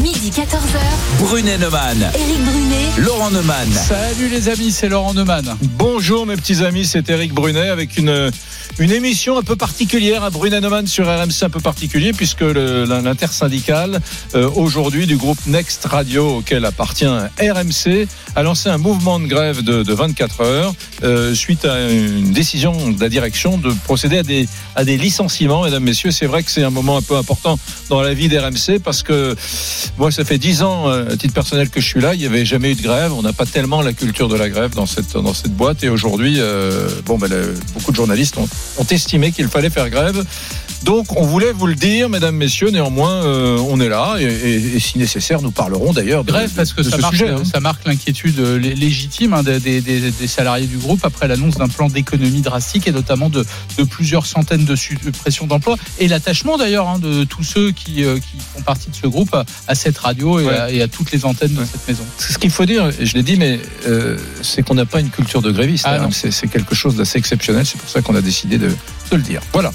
[0.00, 0.91] midi 14h.
[1.18, 2.10] Brunet Neumann.
[2.14, 2.88] Éric Brunet.
[2.98, 3.68] Laurent Neumann.
[3.72, 5.56] Salut les amis, c'est Laurent Neumann.
[5.78, 8.30] Bonjour mes petits amis, c'est Eric Brunet avec une,
[8.78, 14.00] une émission un peu particulière à Brunet Neumann sur RMC un peu particulier puisque l'intersyndicale
[14.34, 19.62] euh, aujourd'hui du groupe Next Radio auquel appartient RMC a lancé un mouvement de grève
[19.62, 20.74] de, de 24 heures
[21.04, 25.62] euh, suite à une décision de la direction de procéder à des, à des licenciements
[25.64, 26.10] mesdames, messieurs.
[26.10, 27.58] C'est vrai que c'est un moment un peu important
[27.88, 29.34] dans la vie d'RMC parce que
[29.98, 32.26] moi ça fait 10 ans euh, à titre personnel que je suis là, il n'y
[32.26, 34.86] avait jamais eu de grève, on n'a pas tellement la culture de la grève dans
[34.86, 35.16] cette,
[35.50, 37.28] boîte et aujourd'hui euh, ben,
[37.74, 40.24] beaucoup de journalistes ont estimé qu'il fallait faire grève.
[40.84, 44.76] Donc on voulait vous le dire, mesdames, messieurs, néanmoins euh, on est là et, et,
[44.76, 47.28] et, si nécessaire nous parlerons d'ailleurs de Bref, parce que de ça, ce marque, sujet,
[47.30, 47.42] hein.
[47.44, 51.28] ça marque l'inquiétude euh, lé- légitime hein, des, des- des- des salariés du groupe après
[51.28, 53.44] l'annonce d'un plan d'économie drastique et notamment de,
[53.78, 58.16] de plusieurs centaines de suppressions d'emplois et l'attachement d'ailleurs hein, de tous ceux qui, euh,
[58.16, 60.54] qui font partie de ce groupe à, à cette radio et, Ouais.
[60.58, 62.02] à, et à toutes les antennes de cette maison.
[62.18, 65.10] Ce qu'il faut dire, et je l'ai dit, mais euh, c'est qu'on n'a pas une
[65.10, 65.84] culture de gréviste.
[65.86, 67.64] Ah c'est c'est quelque chose d'assez exceptionnel.
[67.64, 69.40] C'est pour ça qu'on a décidé de, de le dire.
[69.52, 69.70] Voilà.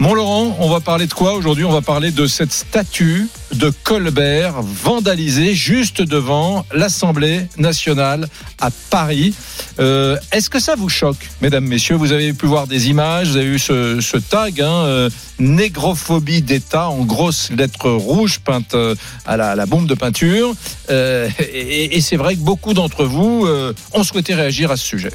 [0.00, 1.66] Mon Laurent, on va parler de quoi aujourd'hui?
[1.66, 8.26] On va parler de cette statue de Colbert vandalisée juste devant l'Assemblée nationale
[8.58, 9.34] à Paris.
[9.78, 11.96] Euh, Est-ce que ça vous choque, mesdames, messieurs?
[11.96, 16.88] Vous avez pu voir des images, vous avez eu ce, tag, hein, euh, négrophobie d'État
[16.88, 18.94] en grosses lettres rouges peintes euh,
[19.26, 20.54] à la, bombe de peinture.
[20.88, 23.46] Euh, et et c'est vrai que beaucoup d'entre vous
[23.92, 25.12] ont souhaité réagir à ce sujet.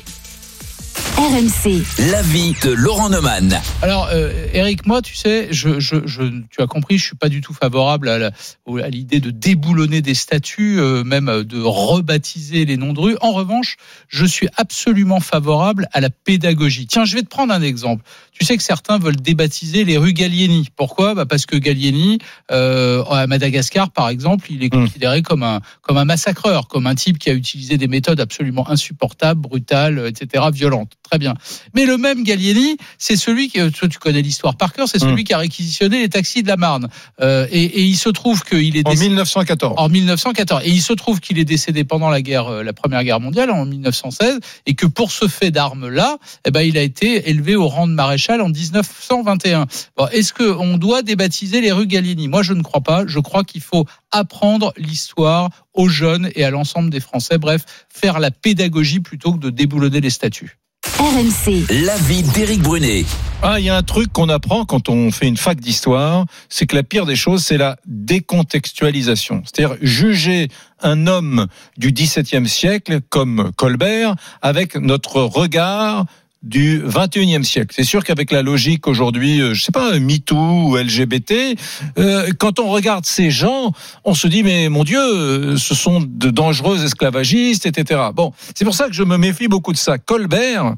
[1.18, 1.82] RMC.
[2.12, 3.58] L'avis de Laurent Neumann.
[3.82, 7.30] Alors, euh, Eric, moi, tu sais, je, je, je, tu as compris, je suis pas
[7.30, 8.32] du tout favorable à, la-
[8.66, 13.00] au- à l'idée de déboulonner des statues, euh, même euh, de rebaptiser les noms de
[13.00, 13.18] rues.
[13.22, 13.78] En revanche,
[14.10, 16.86] je suis absolument favorable à la pédagogie.
[16.86, 18.04] Tiens, je vais te prendre un exemple.
[18.34, 20.68] Tu sais que certains veulent débaptiser les rues Gallieni.
[20.76, 21.16] Pourquoi?
[21.16, 22.18] Bah Parce que Gallieni,
[22.52, 24.86] euh, à Madagascar, par exemple, il est Mm.
[24.86, 28.70] considéré comme un, comme un massacreur, comme un type qui a utilisé des méthodes absolument
[28.70, 30.92] insupportables, brutales, etc., violentes.
[31.10, 31.36] Très bien.
[31.76, 35.24] Mais le même Gallieni, c'est celui qui, toi, tu connais l'histoire par cœur, c'est celui
[35.24, 36.90] qui a réquisitionné les taxis de la Marne.
[37.22, 39.76] Euh, et, et il se trouve qu'il est En décédé 1914.
[39.78, 40.64] en 1914.
[40.66, 43.52] Et il se trouve qu'il est décédé pendant la guerre, euh, la première guerre mondiale
[43.52, 47.68] en 1916, et que pour ce fait d'armes-là, eh ben, il a été élevé au
[47.68, 49.68] rang de maréchal en 1921.
[49.96, 52.28] Bon, Est-ce qu'on doit débaptiser les rues Gallieni?
[52.28, 53.06] Moi, je ne crois pas.
[53.06, 57.38] Je crois qu'il faut apprendre l'histoire aux jeunes et à l'ensemble des Français.
[57.38, 60.58] Bref, faire la pédagogie plutôt que de déboulonner les statuts.
[61.00, 61.66] RMC.
[61.86, 63.06] L'avis d'Éric Brunet.
[63.42, 66.66] Ah, il y a un truc qu'on apprend quand on fait une fac d'histoire, c'est
[66.66, 69.44] que la pire des choses, c'est la décontextualisation.
[69.44, 70.48] C'est-à-dire juger
[70.82, 71.48] un homme
[71.78, 76.06] du XVIIe siècle comme Colbert avec notre regard
[76.46, 77.74] du 21e siècle.
[77.76, 81.58] C'est sûr qu'avec la logique aujourd'hui, euh, je sais pas, MeToo ou LGBT,
[81.98, 83.72] euh, quand on regarde ces gens,
[84.06, 88.02] on se dit mais mon Dieu, euh, ce sont de dangereux esclavagistes, etc.
[88.14, 89.98] Bon, c'est pour ça que je me méfie beaucoup de ça.
[89.98, 90.76] Colbert,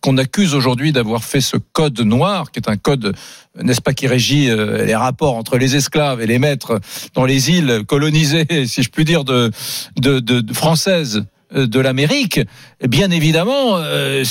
[0.00, 3.14] qu'on accuse aujourd'hui d'avoir fait ce code noir, qui est un code,
[3.60, 6.80] n'est-ce pas, qui régit euh, les rapports entre les esclaves et les maîtres
[7.14, 9.50] dans les îles colonisées, si je puis dire, de,
[9.96, 12.40] de, de, de françaises euh, de l'Amérique,
[12.86, 14.24] bien évidemment, euh,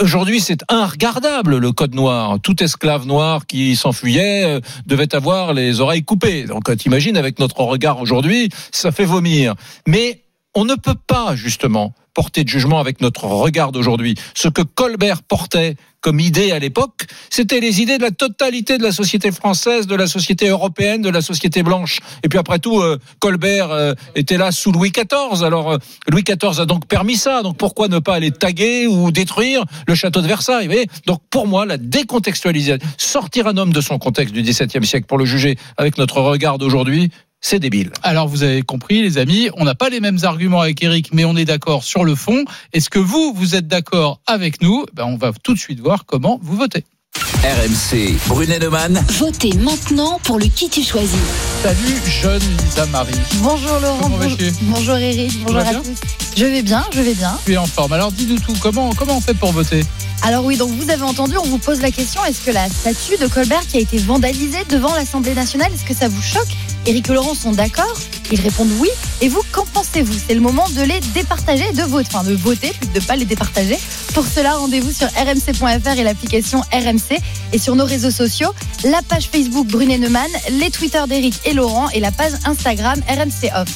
[0.00, 2.38] aujourd'hui c'est inregardable le code noir.
[2.42, 6.44] Tout esclave noir qui s'enfuyait euh, devait avoir les oreilles coupées.
[6.44, 9.54] Donc euh, t'imagines avec notre regard aujourd'hui, ça fait vomir.
[9.86, 10.24] Mais
[10.54, 14.14] on ne peut pas justement porter de jugement avec notre regard d'aujourd'hui.
[14.34, 18.82] Ce que Colbert portait comme idée à l'époque, c'était les idées de la totalité de
[18.82, 22.00] la société française, de la société européenne, de la société blanche.
[22.24, 25.44] Et puis après tout, euh, Colbert euh, était là sous Louis XIV.
[25.44, 25.78] Alors euh,
[26.08, 27.42] Louis XIV a donc permis ça.
[27.42, 30.88] Donc pourquoi ne pas aller taguer ou détruire le château de Versailles vous voyez?
[31.06, 35.18] Donc pour moi, la décontextualisation, sortir un homme de son contexte du XVIIe siècle pour
[35.18, 37.10] le juger avec notre regard d'aujourd'hui,
[37.42, 37.90] c'est débile.
[38.02, 41.26] Alors vous avez compris les amis, on n'a pas les mêmes arguments avec Eric, mais
[41.26, 42.44] on est d'accord sur le fond.
[42.72, 44.86] Est-ce que vous, vous êtes d'accord avec nous?
[44.94, 46.84] Ben, On va tout de suite voir comment vous votez.
[47.42, 49.04] RMC, Brunet Neumann.
[49.18, 51.10] Votez maintenant pour le qui tu choisis.
[51.60, 53.18] Salut jeune Lisa Marie.
[53.38, 55.88] Bonjour Laurent, bonjour, bonjour Eric, bonjour à tous.
[56.36, 57.36] Je vais bien, je vais bien.
[57.44, 57.94] Tu es en forme.
[57.94, 59.84] Alors dis-nous tout, comment, comment on fait pour voter?
[60.22, 63.20] Alors oui, donc vous avez entendu, on vous pose la question, est-ce que la statue
[63.20, 66.46] de Colbert qui a été vandalisée devant l'Assemblée nationale, est-ce que ça vous choque?
[66.86, 67.96] Éric et Laurent sont d'accord
[68.30, 68.88] Ils répondent oui.
[69.20, 70.14] Et vous, qu'en pensez-vous?
[70.26, 73.14] C'est le moment de les départager, de voter, enfin de voter, plus que de pas
[73.14, 73.78] les départager.
[74.14, 77.20] Pour cela, rendez-vous sur rmc.fr et l'application RMC
[77.52, 78.52] et sur nos réseaux sociaux,
[78.84, 83.50] la page Facebook Brunet Neumann, les Twitter d'Éric et Laurent et la page Instagram RMC
[83.56, 83.68] Off.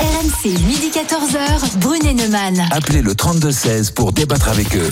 [0.00, 2.66] RMC, midi 14h, Brunet Neumann.
[2.70, 4.90] Appelez le 3216 pour débattre avec eux.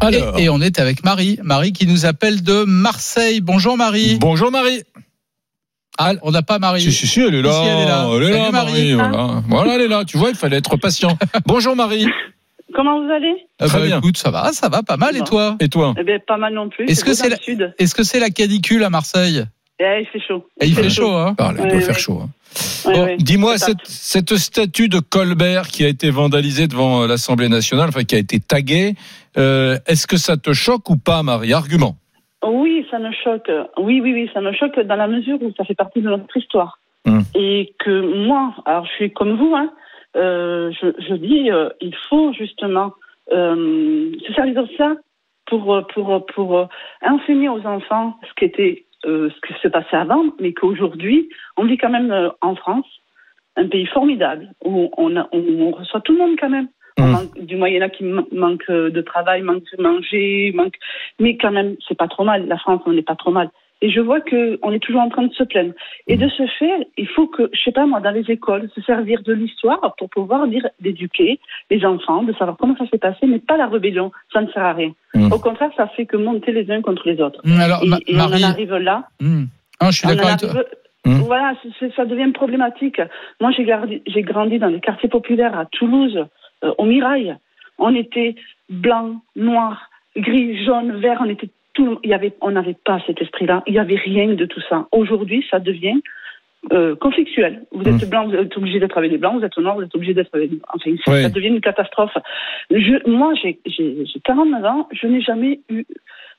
[0.00, 1.38] Alors, et, et on est avec Marie.
[1.42, 3.40] Marie qui nous appelle de Marseille.
[3.40, 4.18] Bonjour Marie.
[4.20, 4.82] bonjour Marie.
[5.98, 6.82] Ah, on n'a pas Marie.
[6.82, 7.52] Si, si, si, elle est là.
[7.52, 8.08] Si, elle est là.
[8.14, 8.94] Elle est là, Marie.
[8.94, 8.94] Marie.
[8.94, 9.42] Voilà.
[9.48, 10.04] Voilà, elle est là.
[10.04, 11.16] Tu vois, il fallait être patient.
[11.46, 12.06] Bonjour, Marie.
[12.76, 13.98] Comment vous allez Ah Très bah, bien.
[13.98, 15.16] écoute, ça va, ça va pas mal.
[15.16, 16.84] Et toi Et toi Eh bien, pas mal non plus.
[16.84, 19.44] Est-ce que c'est la- Est-ce que c'est la canicule à Marseille
[19.80, 20.46] Eh, Il fait chaud.
[20.60, 22.20] Et Il fait chaud, hein Ah, là, Il doit faire chaud.
[22.22, 22.28] hein.
[22.84, 23.16] Bon.
[23.18, 28.04] Dis-moi, cette, cette statue de Colbert qui a été vandalisée devant euh, l'Assemblée nationale, enfin
[28.04, 28.94] qui a été taguée,
[29.38, 31.52] euh, est-ce que ça te choque ou pas, Marie?
[31.54, 31.96] Argument.
[32.46, 33.50] Oui, ça me choque.
[33.78, 36.36] Oui, oui, oui, ça me choque dans la mesure où ça fait partie de notre
[36.36, 36.78] histoire.
[37.06, 37.22] Hum.
[37.34, 39.76] Et que moi, alors je suis comme vous, hein, euh,
[40.16, 42.92] je, je dis, euh, il faut justement
[43.32, 44.96] euh, se servir de ça
[45.46, 46.64] pour, euh, pour, pour euh,
[47.04, 51.64] enseigner aux enfants ce qui était, euh, ce qui se passait avant, mais qu'aujourd'hui, on
[51.64, 52.86] vit quand même euh, en France,
[53.56, 56.68] un pays formidable où on, a- on, on reçoit tout le monde quand même.
[56.98, 59.82] On manque- du moins, il y en a qui man- manquent de travail, manquent de
[59.82, 60.78] manger, manquent
[61.20, 62.46] mais quand même, c'est pas trop mal.
[62.48, 63.50] La France, on n'est pas trop mal.
[63.82, 65.72] Et je vois que on est toujours en train de se plaindre.
[66.06, 68.80] Et de ce fait, il faut que, je sais pas moi, dans les écoles, se
[68.82, 71.38] servir de l'histoire pour pouvoir dire, d'éduquer
[71.70, 74.12] les enfants, de savoir comment ça s'est passé, mais pas la rébellion.
[74.32, 74.92] Ça ne sert à rien.
[75.14, 75.30] Mm.
[75.32, 77.40] Au contraire, ça fait que monter les uns contre les autres.
[77.60, 79.08] Alors, Et, Ma- et on en arrive là.
[79.20, 79.48] hum.
[79.78, 80.64] Ah, je suis d'accord avec toi.
[81.04, 81.20] Mm.
[81.20, 81.52] Voilà,
[81.94, 83.00] ça devient problématique.
[83.40, 86.18] Moi, j'ai grandi, dans les quartiers populaires à Toulouse,
[86.64, 87.36] euh, au Mirail.
[87.78, 88.34] On était
[88.70, 91.18] blanc, noir, gris, jaune, vert.
[91.20, 92.00] On était tout.
[92.02, 93.62] Il y avait, on n'avait pas cet esprit-là.
[93.66, 94.86] Il n'y avait rien de tout ça.
[94.90, 96.00] Aujourd'hui, ça devient
[96.72, 97.62] euh, conflictuel.
[97.70, 99.38] Vous êtes blanc, vous êtes obligé d'être avec les blancs.
[99.38, 100.50] Vous êtes noir, vous êtes obligé d'être avec.
[100.74, 102.16] Enfin, ça devient une catastrophe.
[102.70, 103.60] Je, moi, j'ai
[104.24, 104.88] 49 ans.
[104.90, 105.84] Je n'ai jamais eu.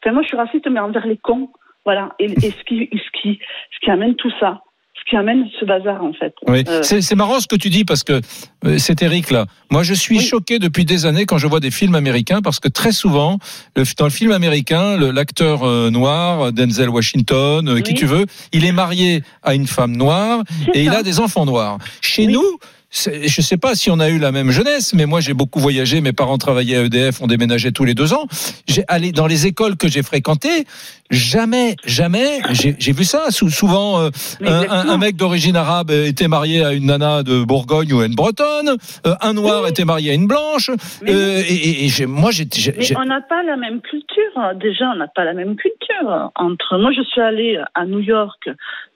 [0.02, 1.50] Enfin, moi, je suis raciste, mais envers les cons.
[1.86, 2.16] Voilà.
[2.20, 3.40] Et, et ce qui, ce qui,
[3.72, 4.62] ce qui amène tout ça,
[5.00, 6.34] ce qui amène ce bazar, en fait.
[6.48, 6.64] Oui.
[6.68, 8.20] Euh, C'est marrant ce que tu dis parce que
[8.66, 9.46] euh, c'est Eric là.
[9.72, 10.24] Moi, je suis Oui.
[10.24, 13.38] choqué depuis des années quand je vois des films américains parce que très souvent,
[13.76, 18.72] le, dans le film américain, l'acteur euh, noir, Denzel Washington, qui tu veux, il est
[18.72, 20.42] marié à une femme noire
[20.74, 21.78] et il a des enfants noirs.
[22.02, 22.44] Chez nous,
[22.90, 26.00] je sais pas si on a eu la même jeunesse, mais moi j'ai beaucoup voyagé.
[26.02, 28.26] Mes parents travaillaient à EDF, on déménageait tous les deux ans.
[28.68, 30.66] J'ai allé dans les écoles que j'ai fréquentées.
[31.10, 33.30] Jamais, jamais, j'ai vu ça.
[33.30, 34.10] Sou- souvent, euh,
[34.42, 38.76] un, mec d'origine arabe était marié à une nana de Bourgogne ou à une Bretonne.
[39.06, 39.70] euh, un noir Oui.
[39.70, 40.70] était marié à une blanche.
[41.02, 42.46] Mais- euh, et et- et j'ai- moi, j'ai.
[42.78, 44.54] Mais on n'a pas la même culture.
[44.60, 46.32] Déjà, on n'a pas la même culture.
[46.36, 48.50] Entre moi, je suis allée à New York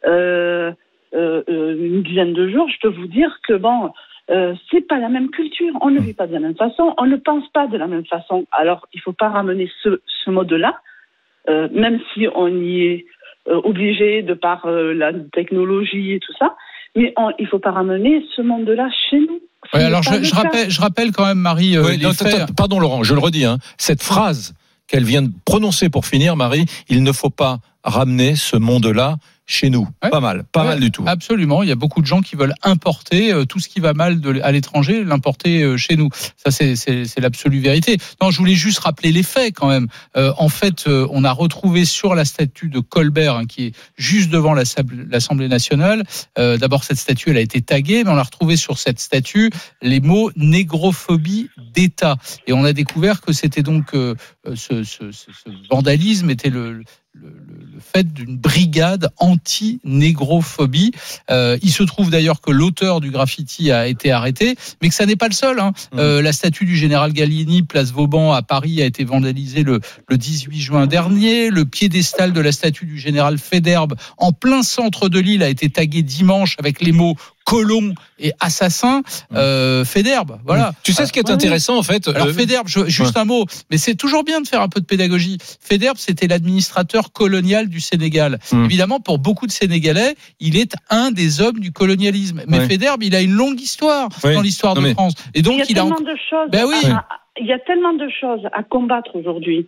[0.07, 0.71] euh,
[1.13, 2.67] une dizaine de jours.
[2.69, 3.91] Je peux vous dire que bon,
[4.29, 5.73] euh, c'est pas la même culture.
[5.81, 6.93] On ne vit pas de la même façon.
[6.97, 8.45] On ne pense pas de la même façon.
[8.51, 10.79] Alors, il faut pas ramener ce, ce mode-là,
[11.49, 13.05] euh, même si on y est
[13.49, 16.55] euh, obligé de par euh, la technologie et tout ça.
[16.95, 19.39] Mais on, il faut pas ramener ce monde-là chez nous.
[19.73, 22.33] Ouais, alors je, rappelle, je rappelle quand même Marie euh, Ouais, les non, faits.
[22.33, 23.45] attends, pardon Laurent, je le redis.
[23.45, 24.53] Hein, cette phrase
[24.87, 29.15] qu'elle vient de prononcer pour finir, Marie, il ne faut pas ramener ce monde-là
[29.51, 29.87] chez nous.
[30.03, 30.09] Ouais.
[30.09, 31.03] Pas mal, pas Ouais, mal du tout.
[31.05, 33.93] Absolument, il y a beaucoup de gens qui veulent importer euh, tout ce qui va
[33.93, 36.09] mal de, à l'étranger, l'importer euh, chez nous.
[36.37, 37.97] Ça, c'est- l'absolue vérité.
[38.21, 39.87] Non, je voulais juste rappeler les faits quand même.
[40.15, 43.71] Euh, en fait, euh, on a retrouvé sur la statue de Colbert, hein, qui est
[43.97, 46.03] juste devant l'Assemblée nationale,
[46.39, 49.51] euh, d'abord cette statue, elle a été taguée, mais on a retrouvé sur cette statue
[49.81, 52.17] les mots négrophobie d'État.
[52.47, 54.15] Et on a découvert que c'était donc ce,
[54.55, 56.83] ce- ce- ce vandalisme était le,
[57.13, 60.91] le, le- le fait d'une brigade anti-négrophobie.
[61.29, 65.05] Euh, il se trouve d'ailleurs que l'auteur du graffiti a été arrêté, mais que ça
[65.05, 65.59] n'est pas le seul.
[65.59, 65.71] hein.
[65.93, 65.99] Mhm.
[65.99, 70.17] Euh, la statue du général Gallieni, place Vauban à Paris, a été vandalisée le, le
[70.17, 71.49] 18 juin dernier.
[71.49, 75.69] Le piédestal de la statue du général Féderbe, en plein centre de l'île, a été
[75.69, 77.15] tagué dimanche avec les mots
[77.51, 79.01] colon et assassin.
[79.33, 80.71] Euh, Féderbe, voilà.
[80.83, 81.33] Tu sais ce qui est Ouais.
[81.35, 84.47] intéressant en fait Alors euh, Féderbe, je- juste un mot, mais c'est toujours bien de
[84.47, 85.37] faire un peu de pédagogie.
[85.59, 88.39] Féderbe, c'était l'administrateur colonial du Sénégal.
[88.53, 88.65] Hmm.
[88.65, 92.41] Évidemment, pour beaucoup de Sénégalais, il est un des hommes du colonialisme.
[92.47, 92.67] Mais Ouais.
[92.67, 94.33] Féderbe, il a une longue histoire Ouais.
[94.33, 95.13] dans l'histoire de mais- France.
[95.33, 96.49] Et il y donc, a il a tellement en- de choses.
[96.51, 96.75] Ben oui.
[96.89, 97.05] à- à-
[97.39, 99.67] il y a tellement de choses à combattre aujourd'hui.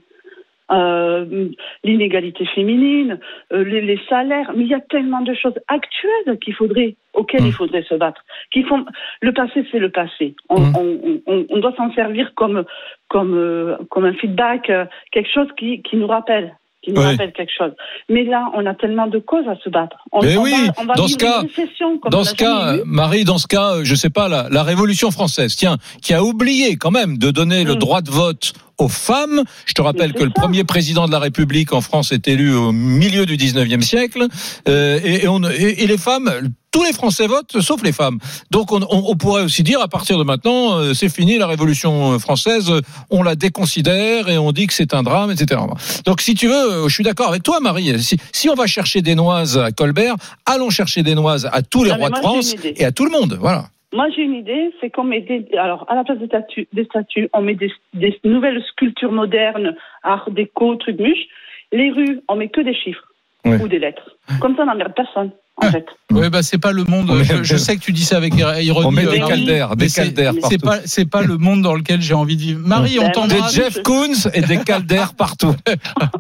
[0.72, 1.50] Euh,
[1.84, 3.20] l'inégalité féminine,
[3.52, 7.44] euh, les, les salaires, mais il y a tellement de choses actuelles qu'il faudrait, auxquelles
[7.44, 7.48] Mm.
[7.48, 8.24] il faudrait se battre.
[8.52, 8.86] Qui font,
[9.22, 10.36] le passé, c'est le passé.
[10.50, 10.74] On, Mm.
[10.78, 12.64] on, on, on doit s'en servir comme,
[13.10, 16.56] comme, euh, comme un feedback, euh, quelque chose qui, qui nous rappelle.
[16.84, 17.72] Qui nous rappelle quelque chose.
[18.10, 19.96] Mais là, on a tellement de causes à se battre.
[20.12, 22.24] On, Mais on oui, va, on va dans vivre ce cas- une récession comme Dans
[22.26, 25.78] ce cas, Marie, dans ce cas, euh, je sais pas, la, la Révolution française, tiens,
[26.02, 27.80] qui a oublié quand même de donner le Mm.
[27.80, 29.44] droit de vote aux femmes.
[29.66, 32.74] Je te rappelle que le premier président de la République en France est élu au
[32.74, 34.28] milieu du 19e siècle.
[34.68, 36.30] Euh, et, et on, et, et les femmes,
[36.74, 38.18] tous les Français votent, sauf les femmes.
[38.52, 41.48] Donc on, on- on pourrait aussi dire à partir de maintenant, euh, c'est fini la
[41.48, 45.62] Révolution française, euh, on la déconsidère et on dit que c'est un drame, etc.
[46.06, 47.98] Donc si tu veux, euh, je suis d'accord avec toi, Marie.
[48.00, 50.16] Si, si on va chercher des noises à Colbert,
[50.46, 53.06] allons chercher des noises à tous les Non, rois de moi, France et à tout
[53.06, 53.38] le monde.
[53.40, 53.66] Voilà.
[53.94, 56.86] Moi, j'ai une idée, c'est qu'on met des, alors, à la place des statues, des
[56.86, 61.28] statues on met des, des nouvelles sculptures modernes, art déco, trucs muches.
[61.72, 63.04] Les rues, on met que des chiffres
[63.46, 64.10] ou des lettres.
[64.42, 65.72] Comme ça, on n'emmerde personne, en Ah.
[65.72, 65.86] fait.
[66.12, 67.12] Ouais, bah c'est pas le monde.
[67.24, 68.70] Je, je sais que tu dis ça avec ironie.
[68.86, 72.14] On met des caldaires, des caldaires C'est pas, c'est pas le monde dans lequel j'ai
[72.14, 72.60] envie de vivre.
[72.64, 73.54] Marie, on Des Des t'embrasse.
[73.56, 75.56] Jeff Koons et des caldaires partout.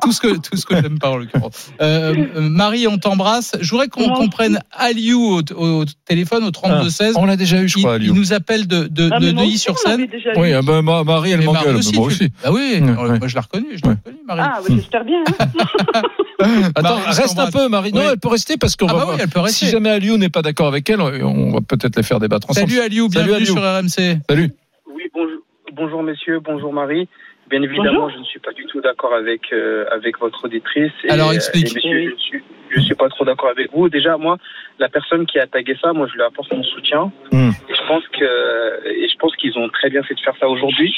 [0.02, 1.72] tout ce que tout ce que j'aime pas en l'occurrence.
[1.82, 3.52] Euh, Marie, on t'embrasse.
[3.62, 4.30] Je voudrais qu'on Moi qu'on aussi.
[4.30, 7.13] prenne Aliou au, au téléphone au 32 16.
[7.18, 9.32] On l'a déjà eu, je Il, crois, à il nous appelle de, de, Ah, de
[9.36, 12.30] aussi, on l'avait déjà Oui, ah ben, ma- Marie, elle m'engueule, mais moi aussi.
[12.44, 14.42] Ah oui, moi je l'ai reconnue, je l'ai reconnue, Marie.
[14.44, 15.24] Ah, bah, j'espère bien.
[15.40, 16.02] hein.
[16.75, 17.94] Attends, reste un peu, Marie.
[17.94, 18.08] Non, Oui.
[18.12, 19.18] elle peut rester parce qu'on Ah va bah voir.
[19.18, 19.65] oui, elle peut rester.
[19.65, 22.70] Si jamais Aliou n'est pas d'accord avec elle, on va peut-être les faire débattre ensemble.
[22.70, 23.53] Salut Aliou, Salut, bienvenue Aliou.
[23.56, 24.20] sur RMC.
[24.30, 24.51] Salut.
[24.88, 25.42] Oui, bonjour,
[25.74, 27.08] bonjour messieurs, bonjour Marie.
[27.50, 28.12] Bien évidemment, Bonjour.
[28.12, 30.92] je ne suis pas du tout d'accord avec euh, avec votre auditrice.
[31.03, 31.72] Et, Alors, euh, explique.
[31.72, 32.44] et messieurs, je ne suis,
[32.75, 33.89] je suis pas trop d'accord avec vous.
[33.89, 34.38] Déjà, moi,
[34.80, 37.12] la personne qui a tagué ça, moi, je lui apporte mon soutien.
[37.32, 37.51] Hmm.
[37.70, 40.48] Et je pense que et je pense qu'ils ont très bien fait de faire ça
[40.48, 40.94] aujourd'hui.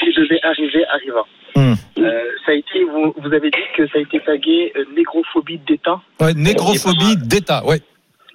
[0.00, 1.24] Ce qui devait arriver arriva.
[1.54, 1.74] Hmm.
[1.98, 5.58] Euh, ça a été, vous, vous avez dit que ça a été tagué euh, négrophobie
[5.58, 6.00] d'État.
[6.20, 7.80] Ouais, négrophobie d'État, ouais.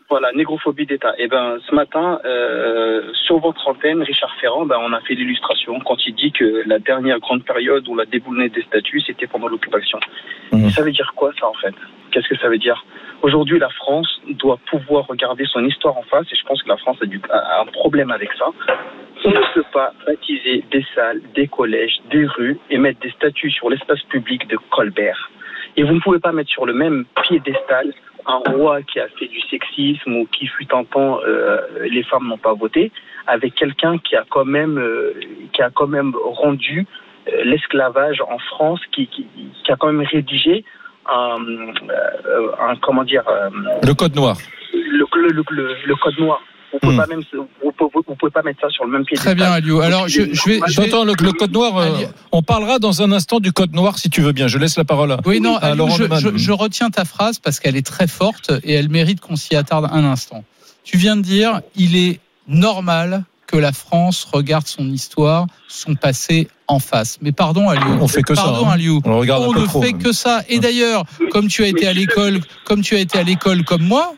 [0.09, 1.13] Voilà, négrophobie d'État.
[1.17, 5.81] Et ben, ce matin, euh, sur votre antenne, Richard Ferrand, ben, on a fait l'illustration
[5.81, 9.49] quand il dit que la dernière grande période où la déboulonnée des statuts, c'était pendant
[9.49, 9.99] l'occupation.
[10.53, 11.75] Et Ça veut dire quoi, ça, en fait?
[12.11, 12.85] Qu'est-ce que ça veut dire?
[13.21, 16.77] Aujourd'hui, la France doit pouvoir regarder son histoire en face, et je pense que la
[16.77, 18.45] France a, du, a un problème avec ça.
[19.25, 23.51] On ne peut pas baptiser des salles, des collèges, des rues et mettre des statues
[23.51, 25.31] sur l'espace public de Colbert.
[25.75, 27.93] Et vous ne pouvez pas mettre sur le même piédestal
[28.27, 32.27] un roi qui a fait du sexisme ou qui fut un temps euh, les femmes
[32.27, 32.91] n'ont pas voté
[33.25, 35.13] avec quelqu'un qui a quand même euh,
[35.53, 36.85] qui a quand même rendu
[37.27, 39.25] euh, l'esclavage en France qui, qui,
[39.63, 40.63] qui a quand même rédigé
[41.09, 41.37] un,
[41.89, 43.49] euh, un comment dire euh,
[43.85, 44.35] Le code noir.
[44.73, 46.41] le, le, le, le- le code noir
[46.73, 46.97] vous pouvez Hmm.
[46.97, 49.51] pas même vous pouvez, vous pouvez pas mettre ça sur le même pied Très bien
[49.51, 49.79] Aliou.
[49.81, 51.91] Alors je, je vais, je vais- Attends, le, le code noir, euh,
[52.31, 54.47] on parlera dans un instant du code noir si tu veux bien.
[54.47, 56.19] Je laisse la parole à, Oui, non, à Laurent je, Neumann.
[56.21, 59.55] je- je retiens ta phrase parce qu'elle est très forte et elle mérite qu'on s'y
[59.55, 60.43] attarde un instant.
[60.83, 66.49] Tu viens de dire, il est normal que la France regarde son histoire, son passé
[66.67, 67.17] en face.
[67.21, 67.97] Mais pardon, Aliou.
[68.01, 68.71] On fait que ça, Pardon, hein.
[68.73, 69.01] Aliou.
[69.05, 69.81] On regarde On un peu ne trop.
[69.81, 70.01] fait même.
[70.03, 70.41] que ça.
[70.49, 73.83] Et d'ailleurs, comme tu as été à l'école, comme tu as été à l'école comme
[73.83, 74.13] moi,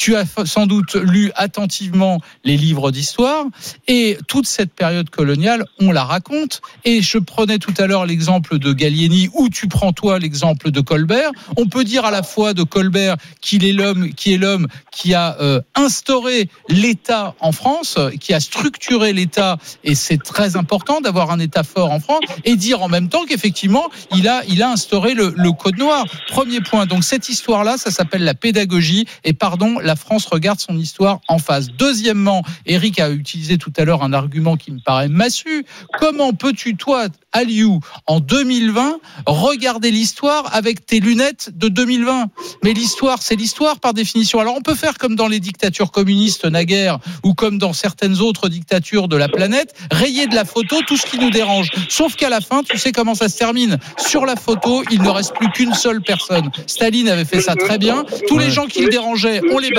[0.00, 3.44] tu as sans doute lu attentivement les livres d'histoire
[3.86, 6.62] et toute cette période coloniale, on la raconte.
[6.86, 10.80] Et je prenais tout à l'heure l'exemple de Gallieni ou tu prends toi l'exemple de
[10.80, 11.30] Colbert.
[11.58, 15.12] On peut dire à la fois de Colbert qu'il est l'homme, qui est l'homme qui
[15.12, 21.30] a euh, instauré l'État en France, qui a structuré l'État et c'est très important d'avoir
[21.30, 24.70] un État fort en France et dire en même temps qu'effectivement il a il a
[24.70, 26.06] instauré le, le code noir.
[26.28, 26.86] Premier point.
[26.86, 31.38] Donc cette histoire là, ça s'appelle la pédagogie et pardon, France regarde son histoire en
[31.38, 31.68] face.
[31.68, 35.64] Deuxièmement, Eric a utilisé tout à l'heure un argument qui me paraît massu.
[35.98, 42.26] Comment peux-tu toi, Aliou, en 2020, regarder l'histoire avec tes lunettes de 2020
[42.64, 44.40] Mais l'histoire, c'est l'histoire par définition.
[44.40, 48.48] Alors on peut faire comme dans les dictatures communistes naguère ou comme dans certaines autres
[48.48, 51.70] dictatures de la planète, rayer de la photo tout ce qui nous dérange.
[51.88, 53.78] Sauf qu'à la fin, tu sais comment ça se termine.
[53.96, 56.50] Sur la photo, il ne reste plus qu'une seule personne.
[56.66, 58.04] Staline avait fait ça très bien.
[58.28, 59.70] Tous les gens qui le dérangeaient, on les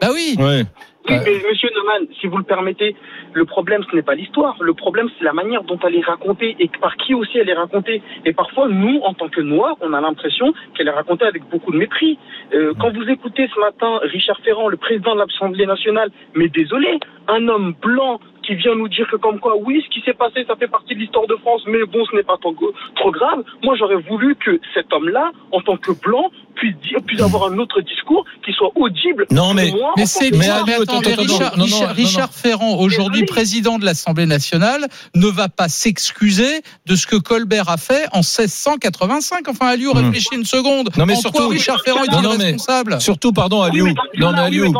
[0.00, 0.36] Bah oui.
[0.38, 0.64] Ouais.
[1.08, 2.94] Oui, mais monsieur Neumann, si vous le permettez,
[3.32, 4.56] le problème, ce n'est pas l'histoire.
[4.60, 7.54] Le problème, c'est la manière dont elle est racontée et par qui aussi elle est
[7.54, 8.02] racontée.
[8.26, 11.72] Et parfois, nous, en tant que Noirs, on a l'impression qu'elle est racontée avec beaucoup
[11.72, 12.18] de mépris.
[12.52, 17.00] Euh, quand vous écoutez ce matin Richard Ferrand, le président de l'Assemblée nationale, mais désolé,
[17.28, 20.44] un homme blanc qui vient nous dire que comme quoi, oui, ce qui s'est passé,
[20.46, 22.54] ça fait partie de l'histoire de France, mais bon, ce n'est pas trop,
[22.96, 23.42] trop grave.
[23.62, 27.58] Moi, j'aurais voulu que cet homme-là, en tant que blanc, puisse, dire, puisse avoir un
[27.58, 29.26] autre discours qui soit audible.
[29.30, 32.32] Non, mais- pour moi, Mais c'est mais attends, mais Richard, non, non, Richard- non, Richard
[32.34, 37.76] Ferrand, aujourd'hui président de l'Assemblée nationale, ne va pas s'excuser de ce que Colbert a
[37.76, 39.48] fait en 1685.
[39.48, 39.98] Enfin, Aliou, Hmm.
[40.04, 40.90] réfléchis une seconde.
[40.96, 42.00] Non, mais en surtout- quoi Richard Ferrand
[42.38, 43.84] mais- responsable Surtout, pardon, Oui, Aliou.
[43.86, 44.74] mais dans ce Non, mais oui, Aliou.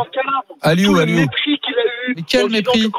[0.61, 1.15] Aliou, Aliou.
[1.21, 2.13] mépris qu'il a eu.
[2.17, 2.91] Mais quel mépris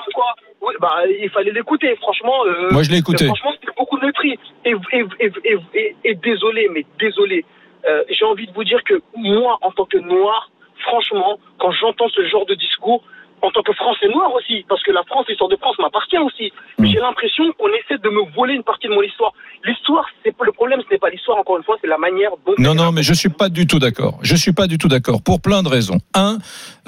[0.62, 2.44] oui, bah, il fallait l'écouter, franchement.
[2.46, 3.26] euh, Moi, je l'ai écouté.
[3.26, 4.38] Franchement, c'était beaucoup de mépris.
[4.64, 7.44] Et, et, et, et, et- et désolé, mais désolé.
[7.88, 12.08] Euh, J'ai envie de vous dire que moi, en tant que noir, franchement, quand j'entends
[12.08, 13.02] ce genre de discours,
[13.42, 16.52] en tant que Français noir aussi, parce que la France, l'histoire de France m'appartient aussi.
[16.78, 16.92] Mais Mm.
[16.92, 19.32] j'ai l'impression qu'on essaie de me voler une partie de mon histoire.
[19.64, 22.54] L'histoire, c'est le problème, ce n'est pas l'histoire, encore une fois, c'est la manière dont.
[22.58, 24.18] Non, non, mais je suis pas du tout d'accord.
[24.22, 25.98] Je suis pas du tout d'accord pour plein de raisons.
[26.14, 26.38] Un,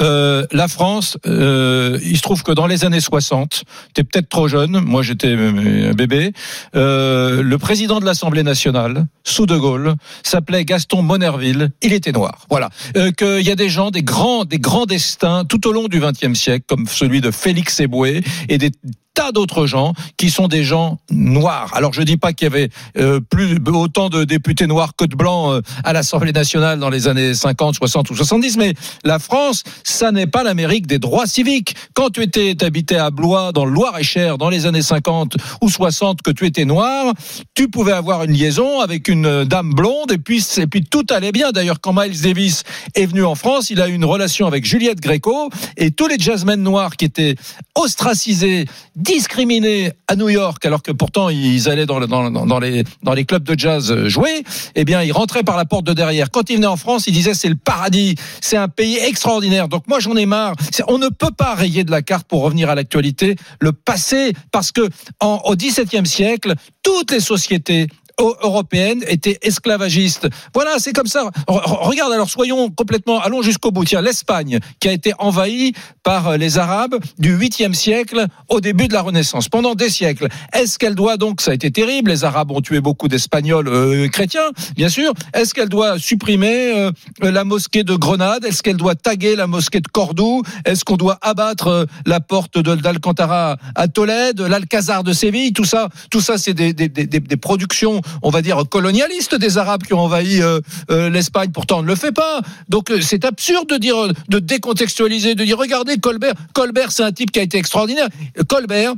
[0.00, 3.62] euh, la France, euh, il se trouve que dans les années 60,
[3.94, 4.80] t'es peut-être trop jeune.
[4.80, 6.32] Moi, j'étais euh, un bébé.
[6.74, 11.70] Euh, le président de l'Assemblée nationale, sous De Gaulle, s'appelait Gaston Monerville.
[11.82, 12.46] Il était noir.
[12.50, 12.70] Voilà.
[12.96, 16.00] Euh, Qu'il y a des gens, des grands, des grands destins tout au long du
[16.00, 18.70] XXe siècle, comme celui de Félix Eboué et des
[19.14, 21.72] tas d'autres gens qui sont des gens noirs.
[21.74, 22.68] Alors je dis pas qu'il y avait
[22.98, 27.08] euh, plus autant de députés noirs que de blancs euh, à l'Assemblée nationale dans les
[27.08, 31.76] années 50, 60 ou 70, mais la France, ça n'est pas l'Amérique des droits civiques.
[31.94, 36.22] Quand tu étais habité à Blois dans le Loir-et-Cher dans les années 50 ou 60
[36.22, 37.14] que tu étais noir,
[37.54, 41.32] tu pouvais avoir une liaison avec une dame blonde et puis et puis tout allait
[41.32, 41.52] bien.
[41.52, 45.00] D'ailleurs quand Miles Davis est venu en France, il a eu une relation avec Juliette
[45.00, 47.36] Gréco et tous les jazzmen noirs qui étaient
[47.76, 48.66] ostracisés
[49.04, 53.12] discriminés à New York, alors que pourtant ils allaient dans, le- dans, dans les, dans
[53.12, 54.42] les clubs de jazz euh, jouer,
[54.74, 56.30] eh bien ils rentraient par la porte de derrière.
[56.30, 59.68] Quand ils venaient en France, ils disaient c'est le paradis, c'est un pays extraordinaire.
[59.68, 60.54] Donc moi j'en ai marre.
[60.88, 64.72] On ne peut pas rayer de la carte pour revenir à l'actualité le passé, parce
[64.72, 64.88] que
[65.22, 67.88] au XVIIe siècle, toutes les sociétés
[68.20, 70.28] eu- européennes étaient esclavagistes.
[70.54, 71.24] Voilà, c'est comme ça.
[71.48, 73.84] Re- re- Regarde, alors soyons complètement, allons jusqu'au bout.
[73.84, 78.88] Tiens, l'Espagne, qui a été envahie par euh, les Arabes du 8e siècle au début
[78.88, 80.28] de la Renaissance, pendant des siècles.
[80.52, 84.08] Est-ce qu'elle doit donc, ça a été terrible, les Arabes ont tué beaucoup d'Espagnols euh,
[84.08, 85.12] chrétiens, bien sûr.
[85.32, 86.90] Est-ce qu'elle doit supprimer euh,
[87.20, 88.44] la mosquée de Grenade?
[88.44, 90.42] Est-ce qu'elle doit taguer la mosquée de Cordoue?
[90.64, 95.52] Est-ce qu'on doit abattre la porte d'Alcantara à Tolède, l'Alcazar de Séville?
[95.52, 99.58] Tout ça, tout ça, c'est des, des, des, des productions, on va dire colonialistes des
[99.58, 101.50] Arabes qui ont envahi euh, euh, l'Espagne.
[101.50, 102.40] Pourtant, on ne le fait pas.
[102.68, 103.96] Donc euh, c'est absurde de dire,
[104.28, 106.34] de décontextualiser, de dire regardez Colbert.
[106.52, 108.08] Colbert, c'est un type qui a été extraordinaire.
[108.48, 108.94] Colbert,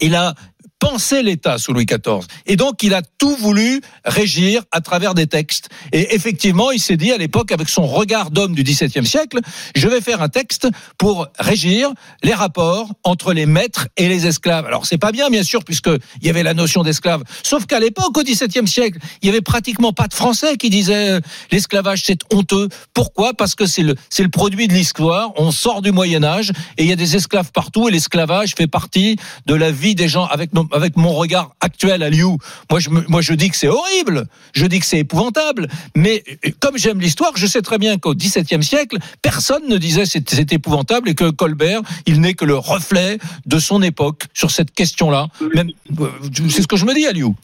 [0.00, 0.34] il a
[0.78, 2.26] pensé l'État sous Louis XIV.
[2.46, 5.68] Et donc, il a tout voulu régir à travers des textes.
[5.92, 9.38] Et effectivement, il s'est dit à l'époque, avec son regard d'homme du XVIIe siècle,
[9.74, 11.90] je vais faire un texte pour régir
[12.22, 14.66] les rapports entre les maîtres et les esclaves.
[14.66, 17.22] Alors, c'est pas bien, bien sûr, puisqu'il y avait la notion d'esclave.
[17.42, 21.10] Sauf qu'à l'époque, au XVIIe siècle, il y avait pratiquement pas de Français qui disaient
[21.12, 22.68] euh, l'esclavage, c'est honteux.
[22.92, 23.32] Pourquoi?
[23.32, 25.32] Parce que c'est le, c'est le produit de l'histoire.
[25.36, 29.16] On sort du Moyen-Âge et il y a des esclaves partout et l'esclavage fait partie
[29.46, 32.36] de la vie des gens avec, nos- avec mon regard actuel à Liu.
[32.70, 34.26] Moi, je, moi, je dis que c'est horrible.
[34.54, 35.68] Je dis que c'est épouvantable.
[35.96, 36.22] Mais
[36.60, 40.52] comme j'aime l'histoire, je sais très bien qu'au XVIIe siècle, personne ne disait c'est, c'est
[40.52, 45.28] épouvantable et que Colbert, il n'est que le reflet de son époque sur cette question-là.
[45.42, 46.08] Euh,
[46.48, 47.34] c'est ce que je me dis à Liu.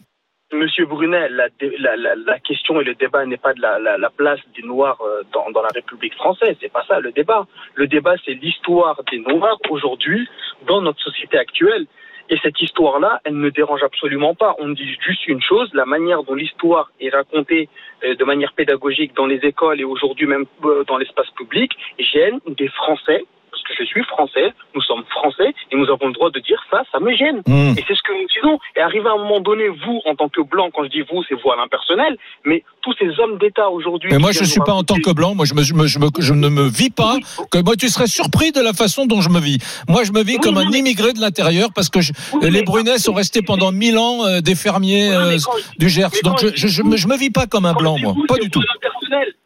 [0.53, 1.47] Monsieur Brunet, la,
[1.79, 5.49] la, la, question et le débat n'est pas de la place des Noirs euh, dans,
[5.53, 6.57] dans la République française.
[6.61, 7.47] C'est pas ça le débat.
[7.77, 10.29] Le débat, c'est l'histoire des Noirs aujourd'hui
[10.67, 11.87] dans notre société actuelle.
[12.31, 14.55] Et cette histoire-là, elle ne dérange absolument pas.
[14.61, 17.69] On dit juste une chose, la manière dont l'histoire est racontée
[18.05, 22.39] euh, de manière pédagogique dans les écoles et aujourd'hui même euh, dans l'espace public gêne
[22.47, 26.31] des Français, parce que je suis français, nous sommes français, et nous avons le droit
[26.31, 27.43] de dire ça, ça me gêne.
[27.47, 27.79] Mmh.
[27.79, 28.59] Et c'est ce que nous disons.
[28.77, 31.23] Et arrivé à un moment donné, vous, en tant que blanc, quand je dis vous,
[31.25, 34.11] c'est vous à l'impersonnel, mais tous ces hommes d'État aujourd'hui.
[34.13, 35.35] Mais moi, je viennent suis pas en tant que blanc.
[35.35, 37.17] Moi, je, me, je, me, je, me- je ne me vis pas.
[37.51, 39.59] Que moi, tu serais surpris de la façon dont je me vis.
[39.89, 42.63] Moi, je me vis Oui, comme un immigré de l'intérieur parce que je- Oui, les
[42.63, 45.37] Brunets sont restés pendant mille ans euh, des fermiers euh,
[45.79, 46.09] du Gers.
[46.25, 48.13] Donc, je, je me, vis pas comme un blanc, moi.
[48.13, 48.63] vous, Pas du tout.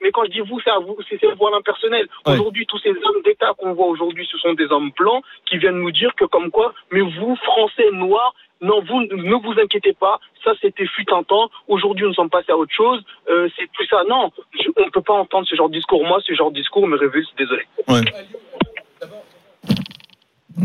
[0.02, 2.06] Mais quand je dis vous, c'est à vous, c'est à l'impersonnel.
[2.26, 2.34] Ouais.
[2.34, 5.80] Aujourd'hui, tous ces hommes d'État qu'on voit aujourd'hui, ce sont des hommes blancs qui viennent
[5.80, 10.20] nous dire que comme quoi, mais vous, Français noirs, non, vous ne vous inquiétez pas,
[10.42, 13.84] ça c'était fut un temps, aujourd'hui nous sommes passés à autre chose, euh, c'est tout
[13.86, 14.02] ça.
[14.08, 14.30] Non,
[14.76, 16.04] on ne peut pas entendre ce genre de discours.
[16.04, 17.62] Moi, ce genre de discours me révulse, désolé.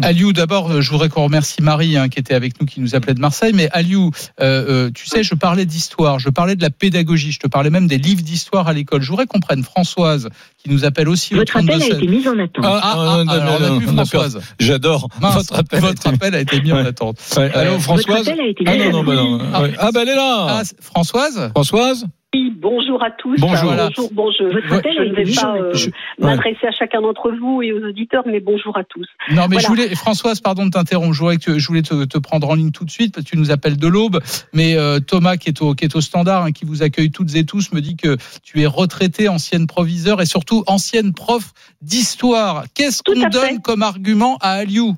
[0.02, 2.95] Aliou, d'abord, euh, je voudrais qu'on remercie Marie hein, qui était avec nous, qui nous
[2.95, 3.54] appelait de Marseille.
[3.54, 7.39] Mais Aliou, euh, euh, tu sais, je parlais d'histoire, je parlais de la pédagogie, je
[7.39, 9.02] te parlais même des livres d'histoire à l'école.
[9.02, 12.08] Je voudrais qu'on prenne Françoise, qui nous appelle aussi Votre au 32 appel a été
[12.08, 12.65] mis en attente.
[12.65, 14.39] Ah, ah, ah, non, alors, on non, a non, plus Françoise.
[14.60, 15.10] J'adore.
[15.19, 15.80] Votre appel.
[15.82, 17.17] votre appel a été mis en attente.
[17.36, 17.52] Ouais.
[17.54, 19.39] Allô, Françoise Votre appel a été Ah non, en non, bah non.
[19.54, 19.62] Ah.
[19.62, 19.73] Ouais.
[19.80, 20.45] Ah, bah elle est là.
[20.49, 23.39] Ah, Françoise Françoise Oui, bonjour à tous.
[23.39, 23.73] Bonjour.
[24.11, 25.73] bonjour, Je ne vais pas euh,
[26.19, 29.07] m'adresser à chacun d'entre vous et aux auditeurs, mais bonjour à tous.
[29.31, 31.13] Non, mais je voulais, Françoise, pardon de t'interrompre.
[31.13, 33.31] Je voulais, que- je voulais te, te prendre en ligne tout de suite parce que
[33.31, 34.19] tu nous appelles de l'aube.
[34.53, 37.33] Mais euh, Thomas, qui est au, qui est au standard, hein, qui vous accueille toutes
[37.35, 42.65] et tous, me dit que tu es retraité, ancienne proviseur et surtout ancienne prof d'histoire.
[42.75, 43.29] Qu'est-ce qu'on fait.
[43.29, 44.95] donne comme argument à Aliou?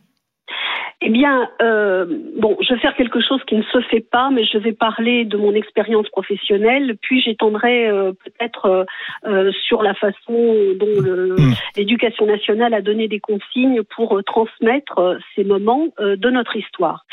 [1.03, 2.05] Eh bien, euh,
[2.37, 5.25] bon, je vais faire quelque chose qui ne se fait pas, mais je vais parler
[5.25, 8.83] de mon expérience professionnelle, puis j'étendrai euh, peut-être euh,
[9.25, 11.53] euh, sur la façon dont le- Mm.
[11.77, 17.05] l'éducation nationale a donné des consignes pour euh, transmettre euh, ces moments de notre histoire.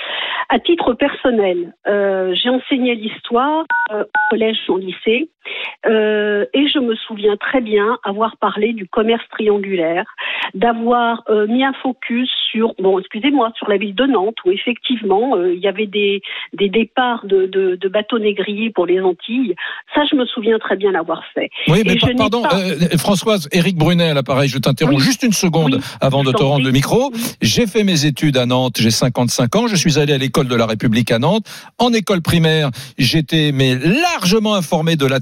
[0.51, 5.29] À titre personnel, euh, j'ai enseigné l'histoire euh, au collège au lycée,
[5.87, 10.05] euh, et je me souviens très bien avoir parlé du commerce triangulaire,
[10.55, 15.37] d'avoir euh, mis un focus sur, bon, excusez-moi, sur la ville de Nantes, où effectivement
[15.37, 16.23] euh, il y avait des,
[16.55, 19.55] des départs de, de, de bateaux négriers pour les Antilles.
[19.95, 21.51] Ça, je me souviens très bien l'avoir fait.
[21.69, 25.03] Oui, mais par- pardon, pas- euh, Françoise, Éric Brunet à l'appareil, je t'interromps Oui.
[25.05, 27.13] juste une seconde Oui, avant de te rendre le micro.
[27.43, 30.55] J'ai fait mes études à Nantes, j'ai 55 ans, je suis allé à l'école de
[30.57, 31.45] la République à Nantes.
[31.79, 35.21] En école primaire, j'étais mais largement informé de la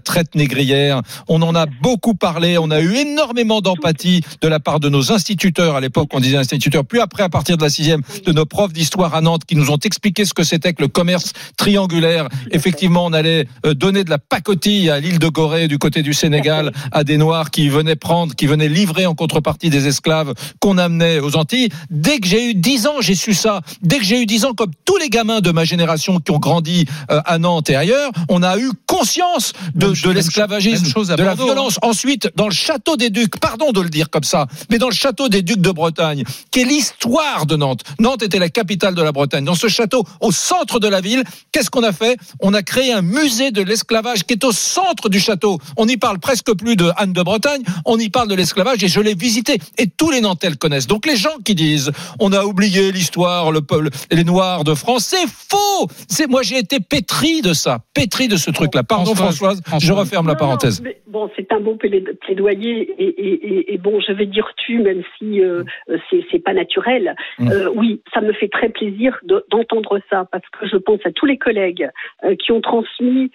[1.28, 5.12] On en a beaucoup parlé, on a eu énormément d'empathie de la part de nos
[5.12, 8.46] instituteurs à l'époque, on disait instituteurs, puis après à partir de la sixième, de nos
[8.46, 12.28] profs d'histoire à Nantes qui nous ont expliqué ce que c'était que le commerce triangulaire.
[12.50, 16.14] Effectivement, on allait euh, donner de la pacotille à l'île de Gorée du côté du
[16.14, 20.78] Sénégal à des Noirs qui venaient prendre, qui venaient livrer en contrepartie des esclaves qu'on
[20.78, 21.68] amenait aux Antilles.
[21.90, 23.60] Dès que j'ai eu 10 ans, j'ai su ça.
[23.82, 26.38] Dès que j'ai eu 10 ans, comme tous les gamins de ma génération qui ont
[26.38, 31.32] grandi euh, à Nantes et ailleurs, on a eu conscience de, de l'esclavagisme, de la
[31.32, 31.34] hein.
[31.34, 31.78] violence.
[31.82, 34.94] Ensuite, dans le château des Ducs, pardon de le dire comme ça, mais dans le
[34.94, 37.82] château des Ducs de Bretagne, qui est l'histoire de Nantes.
[37.98, 39.44] Nantes était la capitale de la Bretagne.
[39.44, 42.16] Dans ce château, au centre de la ville, qu'est-ce qu'on a fait?
[42.40, 45.58] On a créé un musée de l'esclavage qui est au centre du château.
[45.76, 48.88] On n'y parle presque plus de Anne de Bretagne, on y parle de l'esclavage et
[48.88, 49.58] je l'ai visité.
[49.78, 50.86] Et tous les Nantais le connaissent.
[50.86, 51.90] Donc les gens qui disent
[52.20, 55.88] on a oublié l'histoire, le peuple, les Noirs de France, c'est faux.
[56.08, 58.82] C'est moi j'ai été pétri de ça, pétri de ce truc-là.
[58.82, 60.82] Pardon Françoise, Françoise, je referme la Non, non, parenthèse.
[61.06, 64.78] bon, c'est un bon plaid- plaidoyer et, et, et, et bon, je vais dire tu,
[64.78, 65.98] même si euh, euh,
[66.30, 67.14] c'est pas naturel.
[67.38, 67.48] Mm.
[67.50, 71.12] Euh, oui, ça me fait très plaisir de- d'entendre ça parce que je pense à
[71.12, 71.88] tous les collègues
[72.24, 73.30] euh, qui ont transmis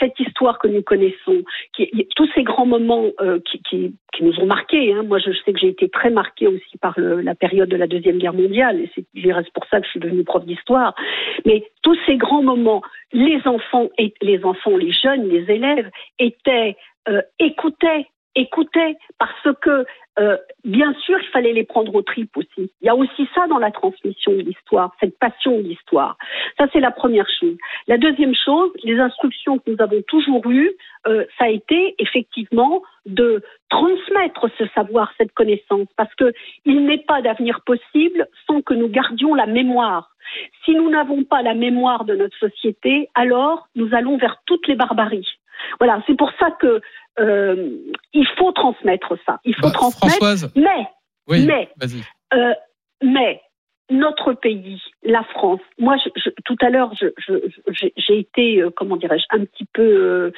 [0.00, 1.42] cette histoire que nous connaissons,
[1.74, 3.06] qui, tous ces grands moments
[3.44, 4.92] qui, qui, qui nous ont marqués.
[4.92, 5.02] Hein.
[5.02, 7.86] Moi, je sais que j'ai été très marquée aussi par le, la période de la
[7.86, 9.04] deuxième guerre mondiale et c'est
[9.52, 10.94] pour ça que je suis devenue prof d'histoire.
[11.44, 13.88] Mais tous ces grands moments, les enfants
[14.20, 16.76] les enfants, les jeunes, les élèves étaient
[17.08, 19.86] euh, écoutaient, écoutaient parce que
[20.18, 22.70] euh, bien sûr il fallait les prendre aux tripes aussi.
[22.80, 26.16] Il y a aussi ça dans la transmission de l'histoire, cette passion de l'histoire.
[26.58, 27.56] Ça c'est la première chose.
[27.86, 30.72] La deuxième chose, les instructions que nous avons toujours eues,
[31.06, 36.32] euh, ça a été effectivement de transmettre ce savoir, cette connaissance, parce que
[36.64, 40.10] il n'est pas d'avenir possible sans que nous gardions la mémoire.
[40.64, 44.74] Si nous n'avons pas la mémoire de notre société, alors nous allons vers toutes les
[44.74, 45.28] barbaries.
[45.78, 46.80] Voilà, c'est pour ça que
[47.18, 47.70] euh,
[48.12, 49.40] il faut transmettre ça.
[49.44, 50.86] Il faut Bah, transmettre, Françoise, mais
[51.28, 51.68] oui, mais
[52.34, 52.52] euh,
[53.02, 53.40] mais
[53.90, 56.92] notre pays, la France, moi, je, je- tout à l'heure,
[57.68, 60.32] j'ai été, euh, comment dirais-je, un petit peu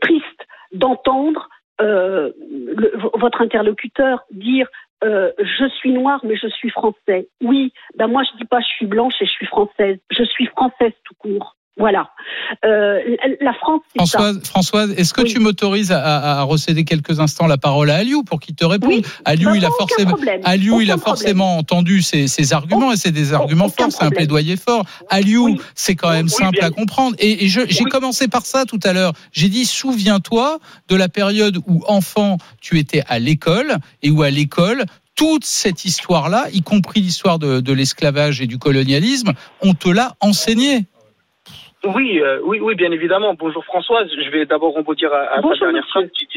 [0.00, 1.48] triste d'entendre
[1.80, 4.68] euh, le- votre interlocuteur dire
[5.04, 7.28] euh, je suis noire mais je suis français.
[7.42, 9.98] Oui, ben moi je dis pas je suis blanche et je suis française.
[10.10, 11.56] Je suis française tout court.
[11.78, 12.10] Voilà.
[12.66, 13.00] Euh,
[13.40, 14.32] la- France, ça.
[14.44, 15.32] Françoise, est-ce que Oui.
[15.32, 19.02] tu m'autorises à, recéder quelques instants la parole à Aliou pour qu'il te réponde Oui.
[19.24, 20.40] Aliou, il a forcément, problème.
[20.44, 21.16] Aliou, il a Aucun problème.
[21.16, 24.84] forcément entendu ces, ces arguments et c'est des arguments forts, c'est un plaidoyer fort.
[25.08, 25.60] Aliou, Oui.
[25.74, 26.68] c'est quand même simple bien.
[26.68, 27.16] à comprendre.
[27.18, 29.14] Et, j'ai commencé par ça tout à l'heure.
[29.32, 30.58] J'ai dit, souviens-toi
[30.88, 35.84] de la période où enfant, tu étais à l'école et où à l'école, toute cette
[35.84, 39.32] histoire-là, y compris l'histoire de, de l'esclavage et du colonialisme,
[39.62, 40.86] on te l'a enseigné.
[41.84, 43.34] Oui, euh, oui, oui, bien évidemment.
[43.34, 44.08] Bonjour Françoise.
[44.16, 46.28] Je vais d'abord rebondir à, à Bonjour, ta dernière phrase qui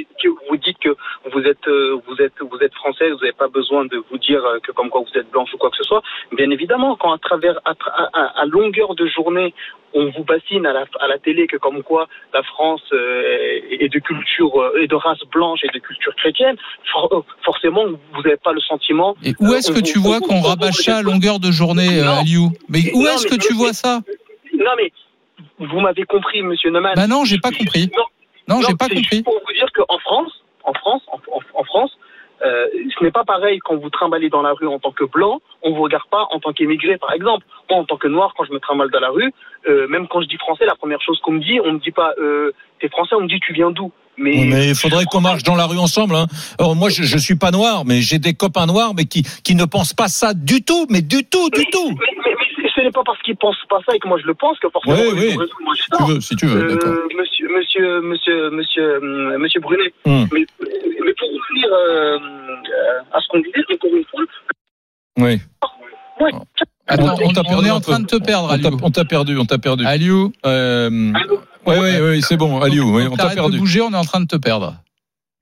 [0.50, 0.90] vous dites que
[1.32, 3.12] vous êtes, euh, vous êtes, vous êtes française.
[3.12, 5.58] Vous n'avez pas besoin de vous dire euh, que comme quoi vous êtes blanche ou
[5.58, 6.02] quoi que ce soit.
[6.36, 7.74] Bien évidemment, quand à travers, à,
[8.14, 9.54] à- à longueur de journée,
[9.94, 13.88] on vous bassine à la, à la télé que comme quoi la France euh, est
[13.94, 16.56] de culture euh, est de race blanche et de culture chrétienne,
[16.92, 19.16] for- euh, forcément vous n'avez pas le sentiment.
[19.24, 22.20] Et où est-ce que tu vois on- qu'on on- rabâche à longueur de journée, euh.
[22.20, 22.50] Aliou?
[22.68, 24.00] Mais où est-ce mais- que tu mais- vois ça?
[24.58, 24.92] Non mais
[25.60, 26.94] vous m'avez compris, Monsieur Neumann.
[26.96, 27.90] Bah non, j'ai pas compris.
[27.98, 28.04] Non,
[28.56, 29.10] Non, j'ai Non, pas c'est compris.
[29.18, 30.32] juste pour vous dire qu'en France,
[30.64, 31.92] en France, en, en- en France,
[32.46, 35.40] euh, ce n'est pas pareil quand vous trimballez dans la rue en tant que blanc,
[35.64, 37.46] on vous regarde pas en tant qu'émigré, par exemple.
[37.70, 39.32] Moi, en tant que noir, quand je me trimballe dans la rue,
[39.68, 41.92] euh, même quand je dis français, la première chose qu'on me dit, on me dit
[41.92, 43.92] pas euh, t'es français, on me dit tu viens d'où?
[44.18, 46.16] Mais, Oui, mais il faudrait qu'on marche dans la rue ensemble.
[46.16, 46.28] Hein.
[46.58, 49.56] Alors moi, je, je suis pas noir, mais j'ai des copains noirs, mais qui qui
[49.56, 51.90] ne pensent pas ça du tout, mais du tout, du mais, tout.
[51.90, 52.35] mais- mais-
[52.86, 54.96] n'est pas parce qu'ils pensent pas ça et que moi je le pense que forcément.
[54.96, 55.30] Oui, oui.
[55.38, 56.94] raison, moi, Si tu veux, si tu veux, Euh, d'accord.
[57.18, 59.94] monsieur, monsieur, monsieur, monsieur, euh, monsieur Brunet.
[60.06, 60.26] Hmm.
[60.32, 62.18] Mais, mais pour revenir euh,
[63.14, 64.22] à ce qu'on disait, encore une fois,
[65.20, 65.42] Oui.
[66.88, 68.80] Attends, on, t'a on est en train de te perdre, On t'a- Aliou.
[68.84, 69.86] on t'a perdu, on t'a perdu.
[69.86, 70.32] Aliou.
[70.46, 70.90] Euh,
[71.66, 73.58] oui, oui, oui, c'est bon, Aliou, oui, on t'a T'arrêtes de perdu.
[73.58, 74.76] bouger, on est en train de te perdre.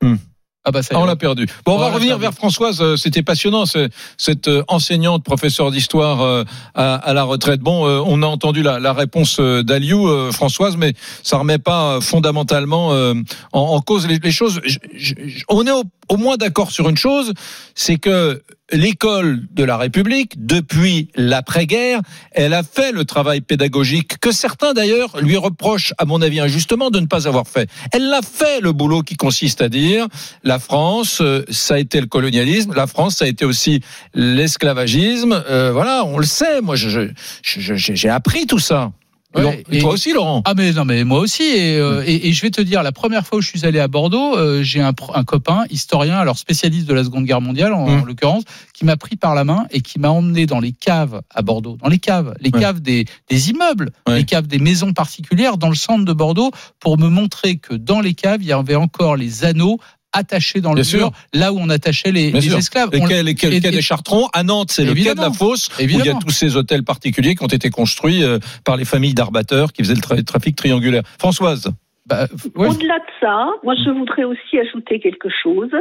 [0.02, 0.16] Hmm.
[0.66, 1.46] Ah bah ça Ah, on l'a perdu.
[1.66, 2.22] Bon, on On va l'a revenir perdu.
[2.22, 2.82] vers Françoise.
[2.82, 7.60] euh, C'était passionnant, ce- cette euh, enseignante, professeure d'histoire euh, à, à la retraite.
[7.60, 13.24] Bon, on a entendu la, la réponse d'Aliou, Françoise, mais ça remet pas fondamentalement en,
[13.60, 14.62] en cause les, les choses.
[14.64, 17.34] Je- je- je- on est au, au moins d'accord sur une chose,
[17.76, 18.42] c'est que
[18.74, 25.22] l'école de la République, depuis l'après-guerre, elle a fait le travail pédagogique que certains d'ailleurs
[25.22, 27.70] lui reprochent, à mon avis injustement, de ne pas avoir fait.
[27.92, 30.08] Elle l'a fait le boulot qui consiste à dire
[30.44, 33.82] la France, euh, ça a été le colonialisme, la France, ça a été aussi
[34.14, 35.44] l'esclavagisme.
[35.50, 36.62] Euh, voilà, on le sait.
[36.62, 38.92] Moi, j'ai appris tout ça.
[39.36, 40.42] Et Ouais, Laurent- et et- toi aussi, Laurent.
[40.46, 42.92] Ah mais non mais moi aussi et, euh, et, et je vais te dire la
[42.92, 44.94] première fois où je suis allé à Bordeaux euh, j'ai un,
[45.26, 48.02] copain historien alors spécialiste de la Seconde Guerre mondiale en, Mm.
[48.02, 48.44] en l'occurrence
[48.74, 51.78] qui m'a pris par la main et qui m'a emmené dans les caves à Bordeaux
[51.82, 52.60] dans les caves les Ouais.
[52.60, 54.18] caves des, des immeubles Ouais.
[54.18, 58.02] les caves des maisons particulières dans le centre de Bordeaux pour me montrer que dans
[58.02, 59.80] les caves il y avait encore les anneaux
[60.14, 63.56] attachés dans le mur là où on attachait les, esclaves Les On- les et- quai
[63.56, 64.28] et- des Chartrons.
[64.34, 66.84] À Nantes, c'est le quai de la Fosse, où il y a tous ces hôtels
[66.84, 70.56] particuliers qui ont été construits euh, par les familles d'arbateurs qui faisaient le tra- trafic
[70.56, 71.04] triangulaire.
[71.18, 71.70] Françoise.
[72.06, 72.68] Bah, ouais.
[72.70, 75.72] Au-delà de ça, moi je voudrais aussi ajouter quelque chose.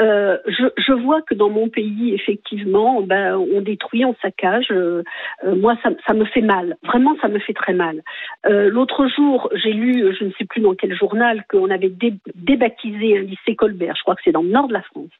[0.00, 4.66] Euh, je, je vois que dans mon pays, effectivement, ben, on détruit, on saccage.
[4.70, 5.02] Euh,
[5.44, 6.76] euh, moi, ça, ça me fait mal.
[6.84, 8.02] Vraiment, ça me fait très mal.
[8.46, 12.14] Euh, L'autre jour, j'ai lu, je ne sais plus dans quel journal, qu'on avait dé-
[12.34, 13.94] débaptisé un lycée Colbert.
[13.96, 15.10] Je crois que c'est dans le nord de la France.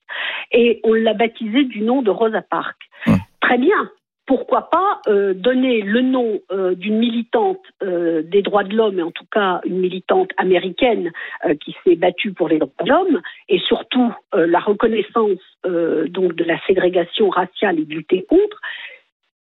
[0.51, 2.77] Et on l'a baptisé du nom de Rosa Parks.
[3.07, 3.15] Ouais.
[3.41, 3.91] Très bien.
[4.25, 9.03] Pourquoi pas euh, donner le nom euh, d'une militante euh, des droits de l'homme, et
[9.03, 11.11] en tout cas une militante américaine
[11.45, 16.07] euh, qui s'est battue pour les droits de l'homme, et surtout euh, la reconnaissance euh,
[16.09, 18.61] donc de la ségrégation raciale et de lutter contre.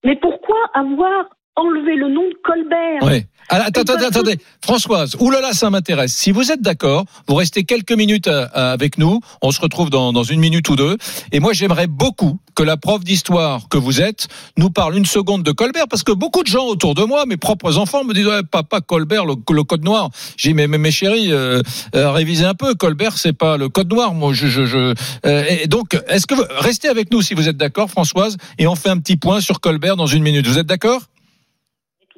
[0.03, 3.27] Mais pourquoi avoir enlevé le nom de Colbert Ouais.
[3.49, 4.37] Attends, attends, attends, attendez.
[4.61, 6.13] Françoise, oulala, ça m'intéresse.
[6.13, 9.21] Si vous êtes d'accord, vous restez quelques minutes euh, euh, avec nous.
[9.41, 10.97] On se retrouve dans, dans une minute ou deux.
[11.31, 15.43] Et moi, j'aimerais beaucoup que la prof d'histoire que vous êtes nous parle une seconde
[15.43, 18.27] de Colbert, parce que beaucoup de gens autour de moi, mes propres enfants, me disent
[18.27, 20.09] ouais, papa Colbert, le, le code noir.
[20.35, 21.61] J'ai dit mais, mais mes chéris, euh,
[21.95, 22.75] euh, révisez un peu.
[22.75, 24.13] Colbert, c'est pas le code noir.
[24.13, 24.93] Moi, je, je, je
[25.25, 28.67] euh, et donc, est-ce que vous, restez avec nous si vous êtes d'accord, Françoise, et
[28.67, 30.45] on fait un petit point sur Colbert dans une minute.
[30.47, 31.03] Vous êtes d'accord?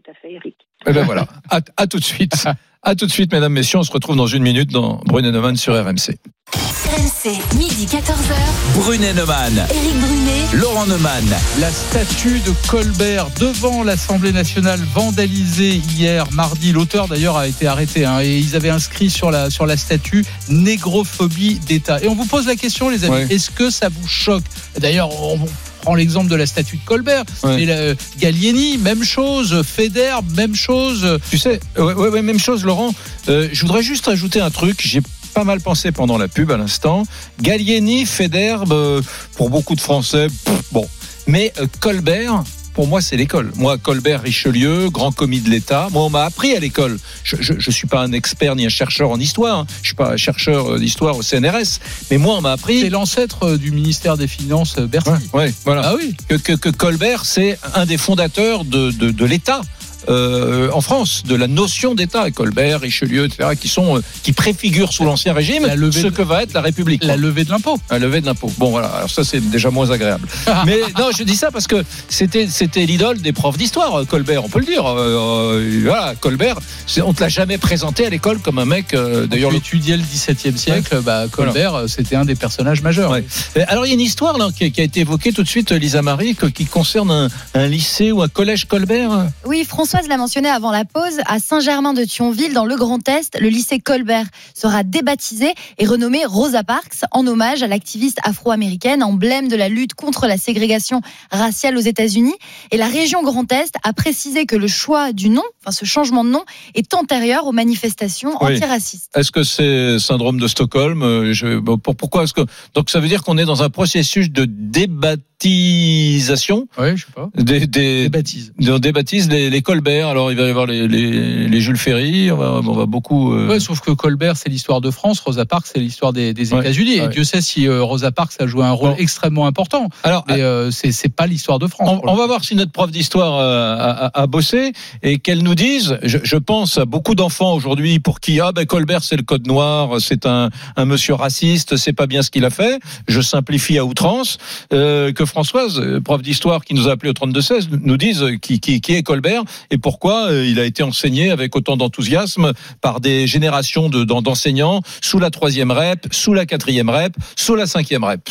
[0.10, 0.56] À fait, Eric.
[0.88, 1.26] eh ben voilà.
[1.50, 2.46] À, à tout de suite.
[2.82, 3.80] À tout de suite, mesdames, messieurs.
[3.80, 6.16] On se retrouve dans une minute dans Brunet Neumann sur RMC.
[6.56, 8.34] RMC, midi 14h.
[8.76, 9.54] Brunet Neumann.
[9.70, 10.46] Éric Brunet.
[10.62, 11.26] Laurent Neumann.
[11.60, 16.72] La statue de Colbert devant l'Assemblée nationale vandalisée hier mardi.
[16.72, 20.26] L'auteur d'ailleurs a été arrêté hein, et ils avaient inscrit sur la sur la statue
[20.48, 22.02] négrophobie d'État.
[22.02, 23.28] Et on vous pose la question, les amis, Ouais.
[23.30, 24.44] est-ce que ça vous choque?
[24.80, 25.38] D'ailleurs, on
[25.82, 27.24] prend l'exemple de la statue de Colbert.
[27.44, 27.56] Ouais.
[27.58, 29.62] Mais la- Gallieni, même chose.
[29.64, 31.20] Feder, même chose.
[31.30, 32.94] Tu sais, ouais, ouais, même chose, Laurent.
[33.30, 34.82] Euh, je voudrais juste ajouter un truc.
[34.84, 35.02] J'ai
[35.34, 37.04] pas mal pensé pendant la pub à l'instant.
[37.42, 39.02] Gallieni, Federbe, euh,
[39.36, 40.88] pour beaucoup de Français, pff, bon.
[41.28, 43.52] Mais euh, Colbert, pour moi, c'est l'école.
[43.56, 45.88] Moi, Colbert, Richelieu, grand commis de l'État.
[45.92, 46.98] Moi, on m'a appris à l'école.
[47.24, 49.60] Je, je suis pas un expert ni un chercheur en histoire.
[49.60, 49.68] hein.
[49.82, 51.80] Je suis pas un chercheur euh, d'histoire au CNRS.
[52.12, 52.82] Mais moi, on m'a appris.
[52.82, 55.10] C'est l'ancêtre euh, du ministère des Finances, euh, Bercy.
[55.10, 55.82] Ouais, ouais, voilà.
[55.86, 56.16] Ah oui.
[56.28, 59.62] que, que, que Colbert, c'est un des fondateurs de, de, de l'État.
[60.10, 64.92] Euh, en France, de la notion d'État, Colbert, Richelieu, etc., qui sont euh, qui préfigurent
[64.94, 67.04] sous l'ancien régime La levée ce de- que va être la République.
[67.04, 67.80] La levée de l'impôt.
[67.90, 68.52] La levée de l'impôt.
[68.58, 70.28] Bon voilà, alors ça c'est déjà moins agréable.
[70.66, 74.44] Mais non, je dis ça parce que c'était c'était l'idole des profs d'histoire, euh, Colbert,
[74.46, 74.86] on peut le dire.
[74.88, 76.58] Euh, voilà, Colbert,
[77.04, 78.94] on te l'a jamais présenté à l'école comme un mec.
[78.94, 83.12] euh, D'ailleurs, D'ailleurs, le étudiait le XVIIe siècle, bah, Colbert, c'était un des personnages majeurs.
[83.12, 83.26] Ouais.
[83.68, 85.72] Alors il y a une histoire là qui, qui a été évoquée tout de suite,
[85.72, 89.28] Lisa Marie, que- qui concerne un, un lycée ou un collège Colbert.
[89.46, 89.64] Oui,
[90.00, 94.28] Françoise l'a mentionné avant la pause, à Saint-Germain-de-Thionville, dans le Grand Est, le lycée Colbert
[94.54, 99.96] sera débaptisé et renommé Rosa Parks en hommage à l'activiste afro-américaine, emblème de la lutte
[99.96, 102.36] contre la ségrégation raciale aux États-Unis.
[102.72, 106.24] Et la région Grand Est a précisé que le choix du nom, enfin ce changement
[106.24, 108.54] de nom, est antérieur aux manifestations Oui.
[108.54, 109.12] antiracistes.
[109.18, 113.02] Est-ce que c'est syndrome de Stockholm Euh, je, bon, pour- Pourquoi est-ce que donc ça
[113.02, 116.68] veut dire qu'on est dans un processus de débaptisation?
[116.78, 117.30] Oui, je sais pas.
[117.36, 118.54] des, des, Des baptises.
[118.66, 120.10] on débaptise les- l'école Colbert.
[120.10, 122.32] Alors il va y avoir les, les, les Jules Ferry.
[122.32, 123.34] On va, on va beaucoup.
[123.34, 126.54] euh, Ouais, sauf que Colbert, c'est l'histoire de France, Rosa Parks, c'est l'histoire des, des
[126.54, 126.96] Ouais, États-Unis.
[126.96, 127.08] Et ouais.
[127.10, 128.96] Dieu sait si euh, Rosa Parks a joué un rôle Bon.
[128.98, 129.88] extrêmement important.
[130.04, 132.02] Alors, Mais euh, c'est pas l'histoire de France.
[132.04, 135.44] On, on va voir si notre prof d'histoire euh, a, a- a bossé et qu'elle
[135.44, 135.98] nous dise.
[136.04, 139.48] Je, je pense à beaucoup d'enfants aujourd'hui pour qui ah ben Colbert c'est le code
[139.48, 142.80] noir, c'est un, un monsieur raciste, c'est pas bien ce qu'il a fait.
[143.08, 144.38] Je simplifie à outrance.
[144.74, 148.60] Euh, que Françoise, prof d'histoire qui nous a appelé au 32 16, nous dise qui,
[148.60, 152.52] qui, qui est Colbert et pourquoi euh, il a été enseigné avec autant d'enthousiasme
[152.82, 157.56] par des générations de- d'en- d'enseignants sous la troisième rep, sous la quatrième rep, sous
[157.56, 158.22] la cinquième rep?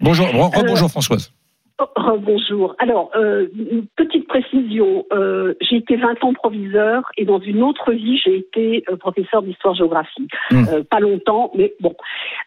[0.00, 1.32] Bonjour, re- bonjour Françoise.
[1.80, 2.74] Oh, bonjour.
[2.80, 5.04] Alors, euh, une petite précision.
[5.12, 9.42] Euh, j'ai été 20 ans proviseur et dans une autre vie, j'ai été euh, professeur
[9.42, 10.26] d'histoire-géographie.
[10.50, 10.64] Hmm.
[10.72, 11.94] Euh, pas longtemps, mais bon.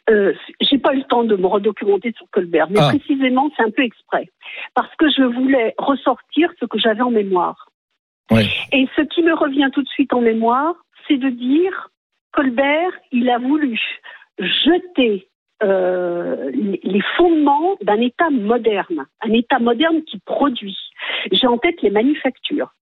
[0.09, 2.89] Euh, j'ai pas eu le temps de me redocumenter sur Colbert, mais Ah.
[2.89, 4.27] précisément, c'est un peu exprès.
[4.75, 7.67] Parce que je voulais ressortir ce que j'avais en mémoire.
[8.71, 10.75] Et ce qui me revient tout de suite en mémoire,
[11.07, 11.89] c'est de dire
[12.31, 13.79] Colbert, il a voulu
[14.39, 15.27] jeter
[15.63, 20.77] euh, les fondements d'un État moderne, un État moderne qui produit.
[21.31, 22.73] J'ai en tête les manufactures.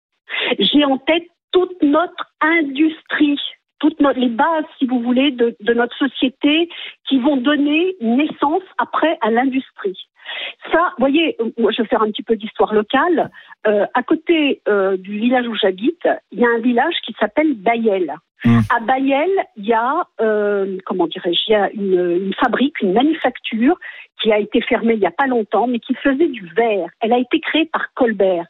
[0.59, 3.39] J'ai en tête toute notre industrie,
[3.79, 6.69] toutes no- les bases, si vous voulez, de, de notre société
[7.07, 9.97] qui vont donner naissance après à l'industrie.
[10.71, 13.31] Ça, vous voyez, moi je vais faire un petit peu d'histoire locale.
[13.67, 17.55] Euh, à côté euh, du village où j'habite, il y a un village qui s'appelle
[17.55, 18.13] Bayel.
[18.45, 18.59] Mm.
[18.73, 22.93] À Bayel, il y a, euh, comment dirais-je, il y a une, une fabrique, une
[22.93, 23.77] manufacture
[24.21, 26.89] qui a été fermée il n'y a pas longtemps, mais qui faisait du verre.
[27.01, 28.45] Elle a été créée par Colbert.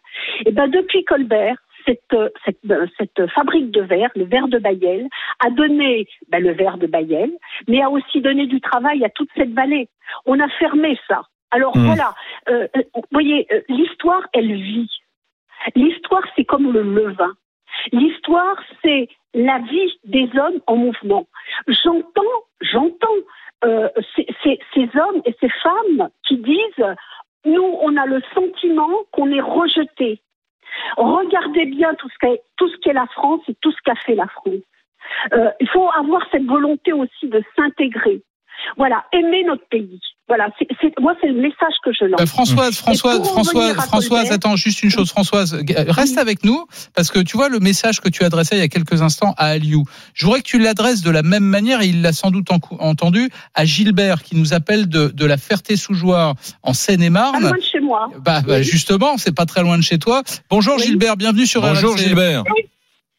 [0.46, 1.58] Et ben depuis Colbert,
[1.90, 5.08] cette, euh, cette, euh, cette fabrique de verre, le verre de Bayel,
[5.46, 7.32] a donné ben, le verre de Bayel,
[7.68, 9.90] mais a aussi donné du travail à toute cette vallée.
[10.26, 11.22] On a fermé ça.
[11.52, 11.86] Alors Mm.
[11.86, 12.14] voilà,
[12.50, 14.90] euh, euh, vous voyez, euh, l'histoire, elle vit.
[15.76, 17.34] L'histoire, c'est comme le levain.
[17.92, 21.26] L'histoire, c'est la vie des hommes en mouvement.
[21.68, 23.08] J'entends, j'entends
[23.66, 26.86] euh, ces, ces- ces hommes et ces femmes qui disent
[27.46, 30.22] nous, on a le sentiment qu'on est rejeté.
[30.98, 34.64] Regardez bien tout ce qu'est la France et tout ce qu'a fait la France.
[35.34, 38.22] Euh, il faut avoir cette volonté aussi de s'intégrer.
[38.78, 40.00] Voilà, aimer notre pays.
[40.30, 42.22] Voilà, c'est, c'est- moi c'est le message que je lance.
[42.22, 46.22] Euh, Françoise, Françoise, Françoise, Françoise, Colbert- attends juste une chose, Françoise, euh, reste Oui.
[46.22, 46.66] avec nous
[46.96, 49.48] parce que tu vois le message que tu adressais il y a quelques instants à
[49.48, 49.86] Aliou.
[50.14, 52.60] Je voudrais que tu l'adresses de la même manière et il l'a sans doute en-
[52.80, 57.42] entendu à Gilbert qui nous appelle de, de la Ferté-sous-Jouarre en Pas Seine-et-Marne.
[57.42, 58.08] loin de chez moi.
[58.20, 58.64] Bah, bah, Oui.
[58.64, 60.22] justement, c'est pas très loin de chez toi.
[60.52, 60.84] Bonjour Oui.
[60.84, 61.98] Gilbert, bienvenue sur Bonjour.
[61.98, 62.44] Gilbert.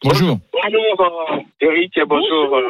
[0.05, 0.39] Bonjour.
[0.53, 2.69] Bonjour euh, Eric et bonjour, Bonjour.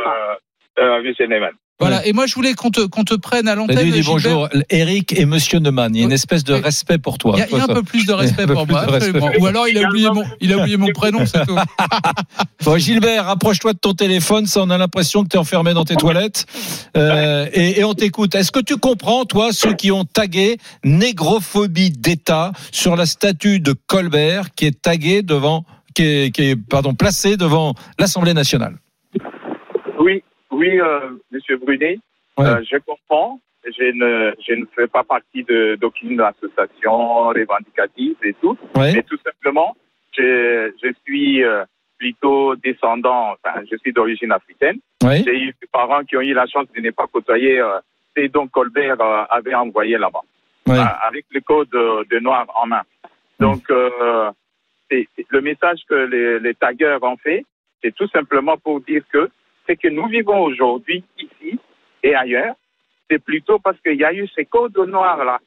[0.80, 1.50] euh, euh.
[1.80, 3.78] Voilà, et moi je voulais qu'on te, qu'on te prenne à l'antenne.
[3.78, 4.12] dit, dis Gilbert.
[4.12, 5.94] bonjour, Eric et Monsieur Neumann.
[5.94, 7.34] Il y a une espèce de respect pour toi.
[7.36, 9.38] Il y a, il y a Toi, un peu plus de respect pour moi, respect.
[9.38, 11.56] Ou alors il a oublié mon, il a oublié mon prénom, c'est tout.
[12.64, 14.44] Bon, Gilbert, rapproche-toi de ton téléphone.
[14.44, 16.44] Ça, on a l'impression que tu es enfermé dans tes toilettes.
[16.94, 18.34] Euh, et, et on t'écoute.
[18.34, 23.72] Est-ce que tu comprends, toi, ceux qui ont tagué négrophobie d'État sur la statue de
[23.86, 25.64] Colbert qui est taguée devant,
[25.94, 28.76] qui est, qui est pardon, placée devant l'Assemblée nationale?
[29.98, 30.22] Oui,
[30.60, 31.98] oui, euh, Monsieur Brunet,
[32.38, 32.46] Ouais.
[32.46, 33.40] euh, je comprends.
[33.64, 35.42] Je ne, je ne fais pas partie
[35.80, 38.92] d'aucune association revendicative et tout, Ouais.
[38.94, 39.76] mais tout simplement,
[40.16, 41.64] je, je suis euh,
[41.98, 44.78] plutôt descendant, enfin, je suis d'origine africaine.
[45.02, 45.22] Ouais.
[45.24, 47.78] J'ai eu des parents qui ont eu la chance de ne pas côtoyer euh,
[48.16, 50.24] ces dont Colbert euh, avait envoyé là-bas.
[50.68, 52.82] Euh, avec le code de, noir en main.
[53.40, 54.30] Donc, euh,
[54.88, 57.44] c'est- c'est- le message que les, les taggeurs ont fait,
[57.82, 59.28] c'est tout simplement pour dire que
[59.70, 61.58] c'est que nous vivons aujourd'hui ici
[62.02, 62.54] et ailleurs,
[63.08, 65.38] c'est plutôt parce qu'il y a eu ces codes noirs là.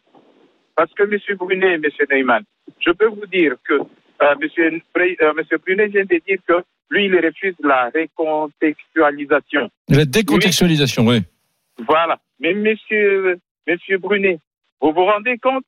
[0.75, 1.37] Parce que M.
[1.37, 1.83] Brunet, M.
[2.09, 2.43] Neyman,
[2.79, 4.79] je peux vous dire que euh, M.
[5.21, 9.69] Euh, Brunet vient de dire que lui, il refuse la recontextualisation.
[9.89, 11.19] La décontextualisation, oui.
[11.85, 12.17] Voilà.
[12.39, 14.39] Mais monsieur, monsieur Brunet,
[14.79, 15.65] vous vous rendez compte,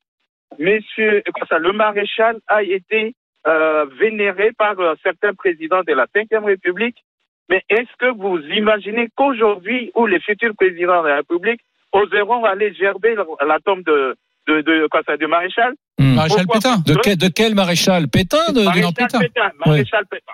[0.60, 3.16] monsieur, ça, le maréchal a été
[3.48, 7.04] euh, vénéré par certains présidents de la Ve République.
[7.50, 12.74] Mais est-ce que vous imaginez qu'aujourd'hui, où les futurs présidents de la République oseront aller
[12.74, 14.16] gerber la, tombe de,
[14.48, 16.16] de, de, quoi ça, du maréchal Hmm.
[16.16, 16.94] Maréchal Pourquoi Pétain.
[16.94, 19.20] De, quel, de quel maréchal Pétain de, de- Maréchal Pétain?
[19.20, 19.52] Pétain.
[19.66, 20.34] Maréchal Pétain.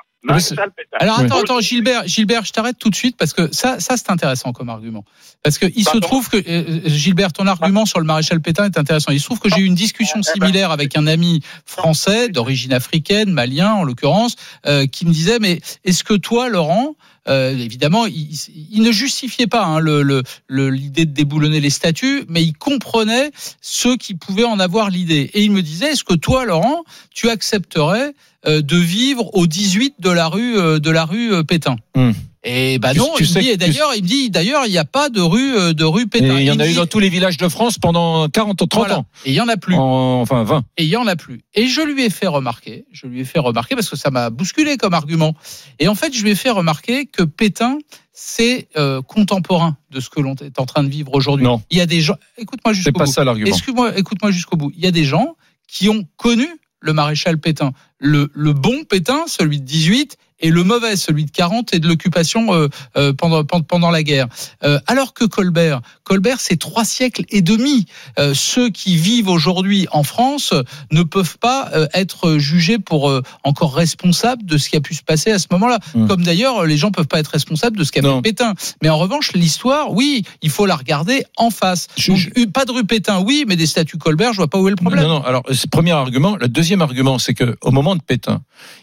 [1.00, 4.12] Alors attends, attends, Gilbert, Gilbert, je t'arrête tout de suite parce que ça, ça c'est
[4.12, 5.04] intéressant comme argument.
[5.44, 8.78] Parce que il se trouve que euh, Gilbert, ton argument sur le maréchal Pétain est
[8.78, 9.12] intéressant.
[9.12, 10.46] Il se trouve que j'ai eu une discussion Eh ben.
[10.46, 14.36] similaire avec un ami français d'origine africaine, malien en l'occurrence,
[14.68, 16.96] euh, qui me disait mais est-ce que toi, Laurent,
[17.28, 18.30] euh, évidemment, il,
[18.72, 22.54] il ne justifiait pas hein, le- le- le- l'idée de déboulonner les statuts, mais il
[22.54, 23.32] comprenait
[23.62, 25.30] ceux qui pouvaient en avoir l'idée.
[25.34, 28.14] Et il me disait, est-ce que toi, Laurent, tu accepterais euh,
[28.46, 31.76] de vivre au 18 de la rue euh, de la rue euh, Pétain.
[31.96, 32.12] Hmm.
[32.44, 34.84] Et bah non, tu il me dit, d'ailleurs, il me dit d'ailleurs, il n'y a
[34.86, 36.38] pas de rue euh, de rue Pétain.
[36.40, 38.66] Et il y en a eu dans tous les villages de France pendant 40 ou
[38.66, 38.98] 30 Voilà.
[39.00, 39.06] ans.
[39.26, 39.76] Et il y en a plus.
[39.76, 40.64] En- enfin 20.
[40.78, 41.42] Et il y en a plus.
[41.54, 44.32] Et je lui ai fait remarquer, je lui ai fait remarquer parce que ça m'a
[44.32, 45.36] bousculé comme argument.
[45.78, 47.78] Et en fait, je lui ai fait remarquer que Pétain,
[48.12, 51.46] c'est euh, contemporain de ce que l'on est en train de vivre aujourd'hui.
[51.46, 51.62] Non.
[51.70, 52.16] Il y a des gens.
[52.40, 53.12] Écoute-moi C'est jusqu'au pas bout.
[53.12, 53.50] ça l'argument.
[53.50, 54.72] Excuse-moi, écoute-moi jusqu'au bout.
[54.76, 55.36] Il y a des gens
[55.68, 56.48] qui ont connu
[56.82, 61.74] le maréchal Pétain, le, bon Pétain, celui de 18, et le mauvais, celui de 40
[61.74, 62.68] et de l'occupation euh,
[62.98, 64.28] euh, pendant, pendant pendant la guerre.
[64.64, 67.86] Euh, alors que Colbert, Colbert, c'est trois siècles et demi.
[68.20, 70.54] Euh, ceux qui vivent aujourd'hui en France
[70.92, 73.12] ne peuvent pas être jugés pour
[73.44, 75.80] encore responsables de ce qui a pu se passer à ce moment-là.
[75.96, 76.08] Hmm.
[76.08, 78.18] Comme d'ailleurs, les gens peuvent pas être responsables de ce qu'a Non.
[78.18, 78.54] fait Pétain.
[78.84, 81.88] Mais en revanche, l'histoire, oui, il faut la regarder en face.
[81.98, 84.60] Je- Donc, je- pas de rue Pétain, oui, mais des statuts Colbert, je vois pas
[84.60, 85.04] où est le problème.
[85.04, 85.24] Non, non.
[85.24, 86.36] Alors, c'est le premier argument.
[86.36, 88.42] Le deuxième argument, c'est que au moment de Pétain,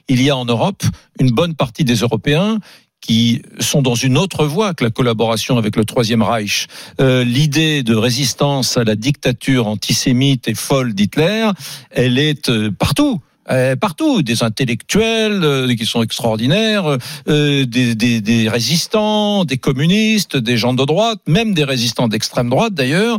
[0.08, 0.82] il y a en Europe
[1.20, 2.58] une bonne partie des Européens
[3.00, 6.66] qui sont dans une autre voie que la collaboration avec le Troisième Reich.
[7.00, 11.50] Euh, L'idée de résistance à la dictature antisémite et folle d'Hitler,
[11.90, 13.20] elle est euh, partout.
[13.50, 20.74] Euh, partout, des intellectuels euh, qui sont extraordinaires, euh, des, résistants, des communistes, des gens
[20.74, 23.18] de droite, même des résistants d'extrême droite d'ailleurs,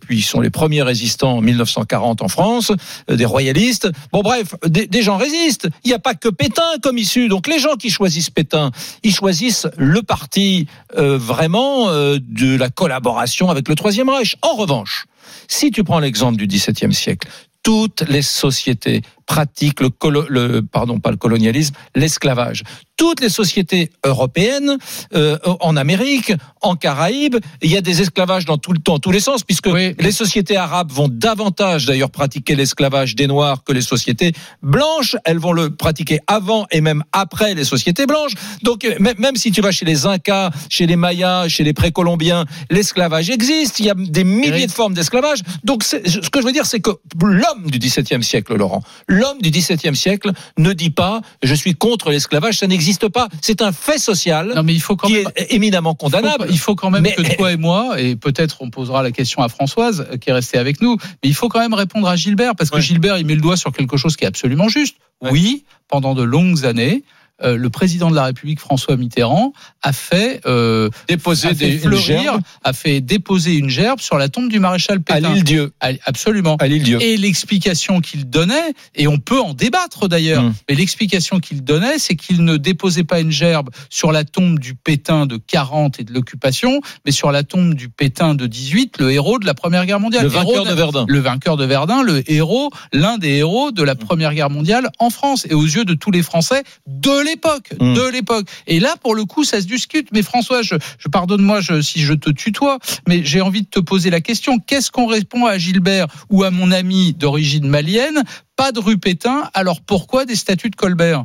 [0.00, 2.72] puis ils sont les premiers résistants en 1940 en France,
[3.08, 3.88] des royalistes.
[4.12, 5.68] Bon bref, des, des gens résistent.
[5.84, 7.28] Il n'y a pas que Pétain comme issue.
[7.28, 8.70] Donc les gens qui choisissent Pétain,
[9.02, 10.66] ils choisissent le parti
[10.96, 14.36] vraiment de la collaboration avec le Troisième Reich.
[14.42, 15.06] En revanche,
[15.48, 17.28] si tu prends l'exemple du XVIIe siècle,
[17.64, 22.62] toutes les sociétés pratiquent le, colo- le pardon pas le colonialisme, l'esclavage.
[22.96, 24.78] Toutes les sociétés européennes,
[25.14, 29.10] euh, en Amérique, en Caraïbes, il y a des esclavages dans tout le temps, tous
[29.10, 29.94] les sens, puisque Oui.
[29.98, 35.16] les sociétés arabes vont davantage d'ailleurs pratiquer l'esclavage des noirs que les sociétés blanches.
[35.24, 38.34] Elles vont le pratiquer avant et même après les sociétés blanches.
[38.62, 42.44] Donc euh, même si tu vas chez les Incas, chez les Mayas, chez les précolombiens,
[42.70, 43.80] l'esclavage existe.
[43.80, 45.40] Il y a des milliers de formes d'esclavage.
[45.64, 45.96] Donc ce
[46.30, 48.82] que je veux dire, c'est que l'homme du XVIIe siècle, Laurent,
[49.14, 53.28] l'homme du XVIIe siècle ne dit pas je suis contre l'esclavage, ça n'existe pas.
[53.40, 55.28] C'est un fait social Non, mais il faut quand qui même.
[55.36, 56.46] est éminemment condamnable.
[56.50, 59.42] Il faut quand même Mais- que toi et moi, et peut-être on posera la question
[59.42, 62.16] à Françoise euh, qui est restée avec nous, mais il faut quand même répondre à
[62.16, 62.82] Gilbert parce que Ouais.
[62.82, 64.96] Gilbert il met le doigt sur quelque chose qui est absolument juste.
[65.20, 65.30] Ouais.
[65.30, 67.04] Oui, pendant de longues années,
[67.42, 71.72] euh, le président de la République François Mitterrand a fait euh, Déposer a fait des
[71.74, 75.34] une fleurir, gerbe a fait déposer une gerbe sur la tombe du maréchal à Pétain.
[75.34, 76.56] l'île Dieu, À- Absolument.
[76.60, 76.98] à l'île Dieu.
[77.02, 80.54] Et l'explication qu'il donnait, et on peut en débattre d'ailleurs, Mm.
[80.68, 84.74] mais l'explication qu'il donnait, c'est qu'il ne déposait pas une gerbe sur la tombe du
[84.74, 89.10] Pétain de 40 et de l'occupation, mais sur la tombe du Pétain de 18, le
[89.10, 90.22] héros de la Première Guerre mondiale.
[90.24, 91.04] Le vainqueur Héros de Verdun.
[91.08, 95.10] le vainqueur de Verdun, le héros, l'un des héros de la Première Guerre mondiale en
[95.10, 97.94] France et aux yeux de tous les Français de l'époque, Mm.
[97.94, 98.46] de l'époque.
[98.66, 100.08] Et là, pour le coup, ça se discute.
[100.12, 103.80] Mais François, je, je pardonne-moi je- si je te tutoie, mais j'ai envie de te
[103.80, 104.58] poser la question.
[104.58, 108.22] Qu'est-ce qu'on répond à Gilbert ou à mon ami d'origine malienne
[108.56, 111.24] Pas de rue Pétain, alors pourquoi des statuts de Colbert?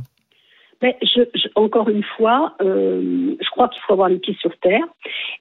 [0.81, 4.85] Je, je- encore une fois, euh, je crois qu'il faut avoir les pieds sur terre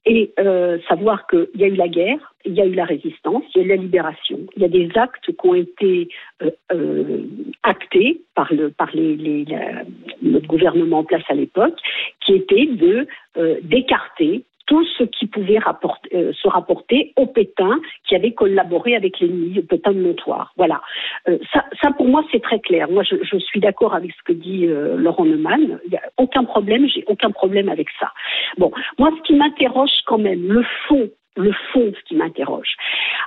[0.04, 3.44] et euh, savoir qu'il y a eu la guerre, il y a eu la résistance,
[3.54, 4.40] il y a eu la libération.
[4.56, 6.08] Il y a des actes qui ont été
[6.42, 7.18] euh, euh,
[7.62, 9.84] actés par, le, par les, les- la-
[10.22, 11.78] notre gouvernement en place à l'époque,
[12.24, 17.80] qui étaient de euh, d'écarter tout ce qui pouvait rapporter, euh, se rapporter au Pétain
[18.06, 20.52] qui avait collaboré avec l'ennemi, au Pétain de Montoire.
[20.56, 20.82] Voilà.
[21.26, 22.88] Euh, ça, ça, pour moi, c'est très clair.
[22.90, 25.80] Moi, je, je suis d'accord avec ce que dit euh, Laurent Neumann.
[25.86, 28.12] Il n'y a aucun problème, j'ai aucun problème avec ça.
[28.58, 32.76] Bon, moi, ce qui m'interroge quand même, le fond, le fond, ce qui m'interroge,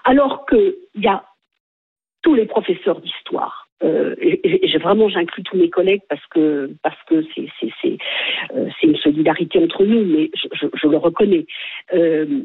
[0.03, 1.23] alors qu'il y a
[2.21, 3.60] tous les professeurs d'histoire.
[3.83, 7.71] Euh, et, et j'ai- vraiment, j'inclus tous mes collègues parce que parce que c'est c'est
[7.81, 7.97] c'est
[8.55, 11.45] euh, une solidarité entre nous, mais je, je, je le reconnais.
[11.93, 12.43] Euh,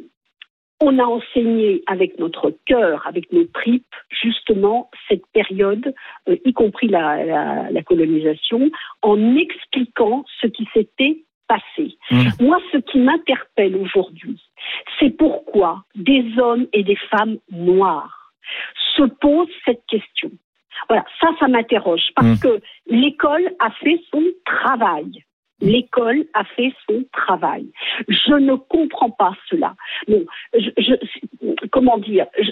[0.80, 5.94] on a enseigné avec notre cœur, avec nos tripes, justement cette période,
[6.28, 8.70] euh, y compris la, la, la colonisation,
[9.00, 11.96] en expliquant ce qui s'était passé.
[12.10, 12.28] Mmh.
[12.40, 14.38] Moi, ce qui m'interpelle aujourd'hui,
[14.98, 18.32] c'est pourquoi des hommes et des femmes noirs
[18.96, 20.30] se posent cette question.
[20.88, 22.40] Voilà, ça, ça m'interroge parce Mmh.
[22.40, 25.10] que l'école a fait son travail.
[25.62, 27.66] L'école a fait son travail.
[28.08, 29.74] Je ne comprends pas cela.
[30.06, 30.22] Bon,
[30.52, 32.50] je, je- comment dire je-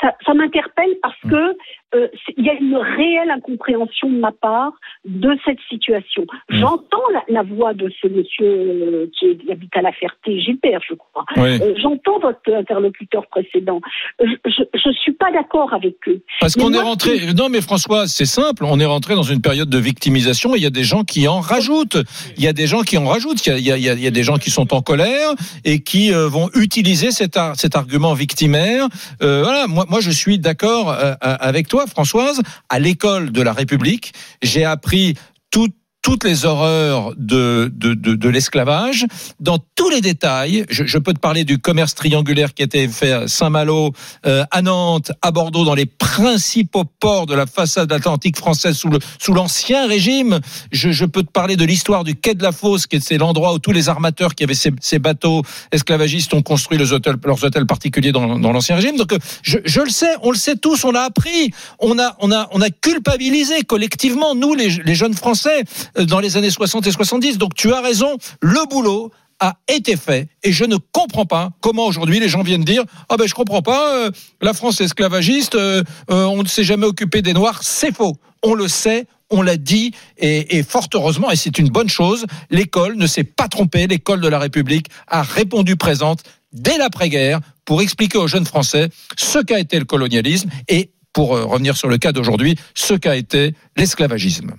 [0.00, 1.56] Ça, ça m'interpelle parce que
[1.96, 4.72] euh, il y a une réelle incompréhension de ma part
[5.04, 6.24] de cette situation.
[6.50, 6.58] Mm.
[6.60, 10.94] J'entends la, la voix de ce monsieur euh, qui habite à la Ferté, Gilbert, je
[10.94, 11.24] crois.
[11.36, 11.58] Oui.
[11.62, 13.80] Euh, J'entends votre interlocuteur précédent.
[14.20, 16.20] Je ne suis pas d'accord avec eux.
[16.40, 17.32] Parce qu'on est rentré.
[17.36, 18.64] Non, mais François, c'est simple.
[18.64, 20.54] On est rentré dans une période de victimisation.
[20.54, 21.98] Et il y a des gens qui en rajoutent.
[22.36, 23.44] Il y a des gens qui en rajoutent.
[23.46, 24.50] Il y a, il y a- il y a- il y a des gens qui
[24.50, 25.30] sont en colère
[25.64, 28.86] et qui vont utiliser cet, ar- cet argument victimaire.
[29.20, 29.66] Voilà.
[29.68, 32.40] Moi, moi, je suis d'accord avec toi, Françoise.
[32.68, 34.12] À l'école de la République,
[34.42, 35.14] j'ai appris
[35.50, 35.68] tout
[36.06, 39.06] toutes les horreurs de, de, de, de l'esclavage,
[39.40, 40.64] dans tous les détails.
[40.70, 43.90] Je, je, peux te parler du commerce triangulaire qui a été fait à Saint-Malo,
[44.24, 48.88] euh, à Nantes, à Bordeaux, dans les principaux ports de la façade atlantique française sous,
[48.88, 50.38] le, sous l'ancien régime.
[50.70, 53.52] Je, je, peux te parler de l'histoire du quai de la Fosse, qui est l'endroit
[53.52, 55.42] où tous les armateurs qui avaient ces, ces bateaux
[55.72, 58.96] esclavagistes ont construit leurs hôtels, leurs hôtels particuliers dans, dans l'ancien régime.
[58.96, 61.50] Donc, je, je, le sais, on le sait tous, on l'a appris,
[61.80, 65.64] on a, on a, on a culpabilisé collectivement, nous, les, les jeunes Français,
[65.98, 67.38] dans les années 60 et 70.
[67.38, 71.86] Donc tu as raison, le boulot a été fait et je ne comprends pas comment
[71.86, 75.82] aujourd'hui les gens viennent dire ah ben je comprends pas euh, la France esclavagiste euh,
[76.10, 78.16] euh, on ne s'est jamais occupé des noirs c'est faux.
[78.42, 82.24] On le sait on l'a dit et, et, fort heureusement et c'est une bonne chose
[82.50, 83.86] l'école ne s'est pas trompée.
[83.86, 86.22] L'école de la République a répondu présente
[86.52, 88.88] dès l'après-guerre pour expliquer aux jeunes Français
[89.18, 93.54] ce qu'a été le colonialisme et pour revenir sur le cas d'aujourd'hui ce qu'a été
[93.76, 94.52] l'esclavagisme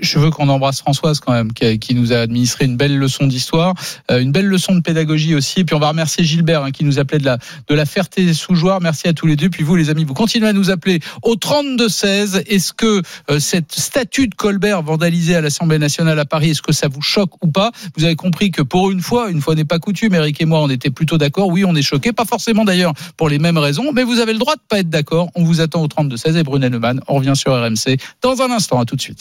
[0.00, 3.74] je veux qu'on embrasse Françoise quand même, qui, nous a administré une belle leçon d'histoire,
[4.10, 5.60] euh, une belle leçon de pédagogie aussi.
[5.60, 7.38] Et puis on va remercier Gilbert hein, qui nous appelait de la
[7.68, 8.80] de la Ferté-sous-Jouarre.
[8.80, 9.50] Merci à tous les deux.
[9.50, 12.44] Puis vous, les amis, vous continuez à nous appeler au 32 16.
[12.46, 16.72] Est-ce que euh, cette statue de Colbert vandalisée à l'Assemblée nationale à Paris, est-ce que
[16.72, 17.70] ça vous choque ou pas?
[17.96, 20.60] Vous avez compris que pour une fois, une fois n'est pas coutume, Eric et moi,
[20.60, 21.48] on était plutôt d'accord.
[21.48, 24.38] Oui, on est choqués, pas forcément d'ailleurs pour les mêmes raisons, mais vous avez le
[24.38, 25.30] droit de pas être d'accord.
[25.34, 27.00] On vous attend au 32 16 et Brunet Neumann.
[27.08, 28.72] On revient sur RMC dans un instant.
[28.80, 29.20] À tout de suite.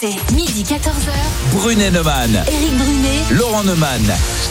[0.00, 1.10] RMC, midi 14h.
[1.52, 2.42] Brunet Neumann.
[2.46, 3.22] Éric Brunet.
[3.32, 4.02] Laurent Neumann.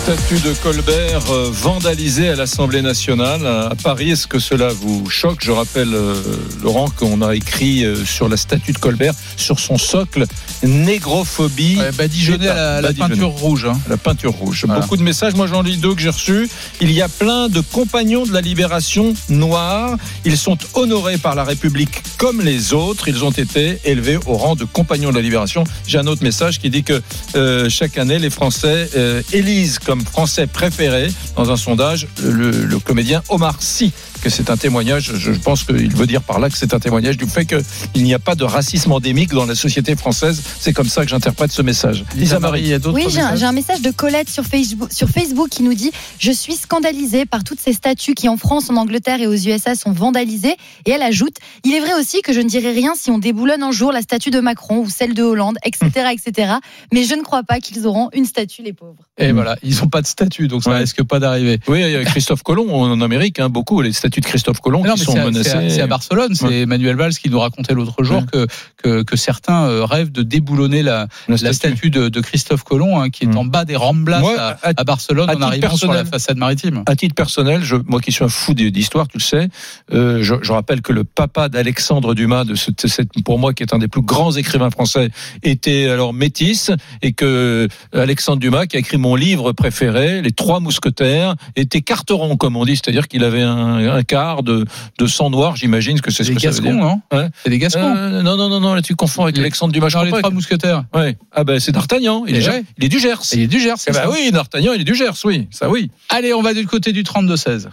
[0.04, 4.12] Statue de Colbert euh, vandalisée à l'Assemblée nationale à Paris.
[4.12, 5.40] Est-ce que cela vous choque?
[5.42, 6.14] Je rappelle, euh,
[6.62, 10.26] Laurent, qu'on a écrit euh, sur la statue de Colbert, sur son socle,
[10.64, 11.78] négrophobie.
[11.78, 13.66] Ouais, à la, la peinture rouge.
[13.66, 13.80] Hein.
[13.88, 14.66] La peinture rouge.
[14.66, 14.82] Voilà.
[14.82, 15.36] Beaucoup de messages.
[15.36, 16.50] Moi, j'en lis deux que j'ai reçus.
[16.82, 19.98] Il y a plein de compagnons de la libération noirs.
[20.26, 23.08] Ils sont honorés par la République comme les autres.
[23.08, 25.39] Ils ont été élevés au rang de compagnons de la libération.
[25.88, 27.02] J'ai un autre message qui dit que
[27.36, 32.80] euh, chaque année, les Français euh, élisent comme Français préféré dans un sondage le, le
[32.80, 36.58] comédien Omar Sy que c'est un témoignage, je pense qu'il veut dire par là que
[36.58, 39.96] c'est un témoignage du fait qu'il n'y a pas de racisme endémique dans la société
[39.96, 40.42] française.
[40.60, 42.04] C'est comme ça que j'interprète ce message.
[42.16, 44.92] Lisa Marie, il y a d'autres Oui, j'ai un, un, message de Colette sur Facebook,
[44.92, 48.70] sur Facebook qui nous dit Je suis scandalisée par toutes ces statues qui en France,
[48.70, 50.56] en Angleterre et aux USA sont vandalisées.
[50.86, 53.64] Et elle ajoute Il est vrai aussi que je ne dirai rien si on déboulonne
[53.64, 56.10] un jour la statue de Macron ou celle de Hollande, etc.
[56.12, 56.54] etc.
[56.92, 59.04] Mais je ne crois pas qu'ils auront une statue, les pauvres.
[59.18, 60.78] Et voilà, ils n'ont pas de statue, donc ça ouais.
[60.78, 61.60] risque pas d'arriver.
[61.68, 64.84] Oui, il y a Christophe Colomb en Amérique, hein, beaucoup, les statues de Christophe Colomb
[64.84, 65.70] non, qui sont menacées.
[65.70, 66.62] C'est à, à, Barcelone, c'est ouais.
[66.62, 68.26] Emmanuel Valls qui nous racontait l'autre jour ouais.
[68.32, 68.48] que,
[68.84, 71.46] que, que, certains euh, rêvent de déboulonner la, la, statue.
[71.46, 73.38] la statue, de, de Christophe Colomb, hein, qui est mmh.
[73.38, 76.84] en bas des Ramblas moi, à, à, Barcelone, en arrivant sur la façade maritime.
[76.88, 79.50] À titre personnel, je, moi qui suis un fou d'histoire, tu le sais,
[79.94, 83.64] euh, je, je, rappelle que le papa d'Alexandre Dumas, de ce, cette, pour moi qui
[83.64, 85.10] est un des plus grands écrivains français,
[85.44, 90.60] était alors métis, et que Alexandre Dumas, qui a écrit mon livre préféré, Les Trois
[90.60, 94.66] Mousquetaires, était carteron, comme on dit, c'est-à-dire qu'il avait un, un quart de,
[94.98, 96.84] de sang noir, j'imagine que c'est ce que Gascons, ça veut dire.
[96.84, 97.30] Non ouais.
[97.44, 97.80] C'est des Gascons.
[97.82, 99.90] Euh, non, non, non, non, là tu confonds avec Alexandre Dumas.
[99.90, 100.84] Dans les trois mousquetaires.
[100.94, 101.18] Ouais.
[101.32, 102.26] Ah ben c'est d'Artagnan.
[102.28, 103.22] Il, est, il est du Gers.
[103.34, 103.76] Il est du Gers.
[103.88, 105.90] Eh ben oui, d'Artagnan, il est du Gers, oui, ça oui.
[106.10, 107.68] Allez, on va du côté du 32-16.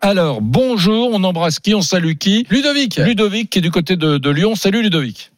[0.00, 2.44] Alors, bonjour, on embrasse qui, on salue qui?
[2.50, 2.96] Ludovic.
[2.96, 4.56] Ludovic qui est du côté de, de Lyon.
[4.56, 5.30] Salut Ludovic.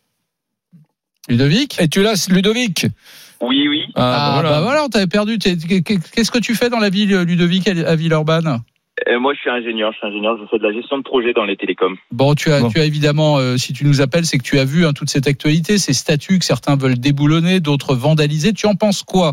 [1.28, 1.78] Ludovic?
[1.80, 2.86] Et tu là, Ludovic?
[3.42, 3.82] Oui, oui.
[3.94, 5.38] Ah, ah bah voilà, bah voilà on t'avait perdu.
[5.38, 8.60] Qu'est-ce que tu fais dans la ville, Ludovic, à Villeurbanne?
[9.08, 9.92] Euh, moi, je suis ingénieur.
[9.92, 10.38] Je suis ingénieur.
[10.38, 11.96] Je fais de la gestion de projet dans les télécoms.
[12.10, 12.68] Bon, tu as, bon.
[12.68, 15.10] tu as évidemment, euh, si tu nous appelles, c'est que tu as vu hein, toute
[15.10, 18.52] cette actualité, ces statuts que certains veulent déboulonner, d'autres vandaliser.
[18.52, 19.32] Tu en penses quoi?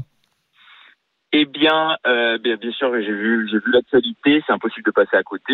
[1.34, 4.44] Eh bien, euh, bien, bien sûr, j'ai vu, j'ai vu l'actualité.
[4.46, 5.54] C'est impossible de passer à côté.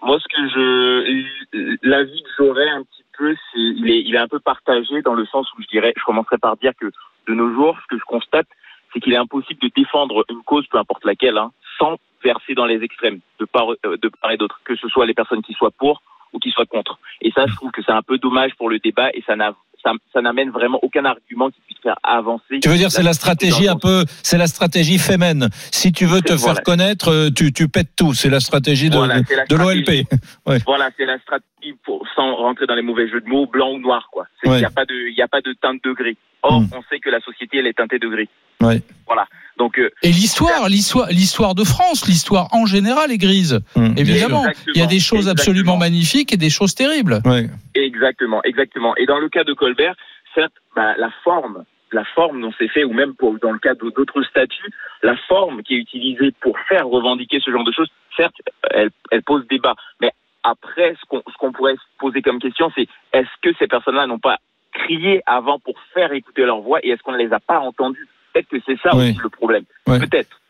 [0.00, 4.18] Moi, ce que je, l'avis que j'aurais un petit peu, c'est, il est, il est
[4.18, 6.86] un peu partagé dans le sens où je dirais, je commencerai par dire que
[7.26, 8.46] de nos jours, ce que je constate,
[8.92, 12.66] c'est qu'il est impossible de défendre une cause, peu importe laquelle, hein, sans verser dans
[12.66, 15.70] les extrêmes de part, de part et d'autre, que ce soit les personnes qui soient
[15.70, 16.02] pour
[16.32, 16.98] ou qui soient contre.
[17.22, 19.54] Et ça, je trouve que c'est un peu dommage pour le débat et ça n'a
[19.84, 22.58] ça, ça n'amène vraiment aucun argument qui puisse faire avancer.
[22.60, 25.48] Tu veux dire, c'est la stratégie un peu, c'est la stratégie fémène.
[25.70, 26.54] Si tu veux te Voilà.
[26.54, 28.12] faire connaître, euh, tu, tu pètes tout.
[28.12, 29.18] C'est la stratégie de, Voilà,
[29.48, 30.06] l'OLP.
[30.46, 30.58] Ouais.
[30.66, 33.78] Voilà, c'est la stratégie pour, sans rentrer dans les mauvais jeux de mots, blanc ou
[33.78, 34.26] noir, quoi.
[34.42, 34.58] Il Ouais.
[34.58, 36.16] n'y a pas de, il a pas de teinte de gris.
[36.48, 36.68] Or, Mm.
[36.78, 38.28] on sait que la société, elle est teintée de gris.
[38.60, 38.80] Ouais.
[39.06, 39.26] Voilà.
[39.58, 43.60] Donc, euh, Et l'histoire, l'histoire, l'histoire de France, l'histoire en général est grise.
[43.74, 44.44] Bien Évidemment,
[44.74, 47.20] il y a des choses absolument magnifiques et des choses terribles.
[47.24, 47.46] Ouais.
[47.74, 48.94] Exactement, exactement.
[48.96, 49.94] Et dans le cas de Colbert,
[50.34, 53.74] certes, bah, la forme, la forme dont c'est fait, ou même pour, dans le cas
[53.74, 54.70] d'autres statuts,
[55.02, 58.34] la forme qui est utilisée pour faire revendiquer ce genre de choses, certes,
[58.70, 59.74] elle, elle pose débat.
[60.00, 60.10] Mais
[60.42, 64.06] après, ce qu'on ce qu'on pourrait se poser comme question, c'est est-ce que ces personnes-là
[64.06, 64.36] n'ont pas
[64.86, 68.06] crié avant pour faire écouter leur voix et est-ce qu'on ne les a pas entendus?
[68.32, 69.10] Peut-être que c'est ça Oui.
[69.10, 69.64] aussi le problème.
[69.86, 69.98] Ouais.
[69.98, 70.40] Peut-être.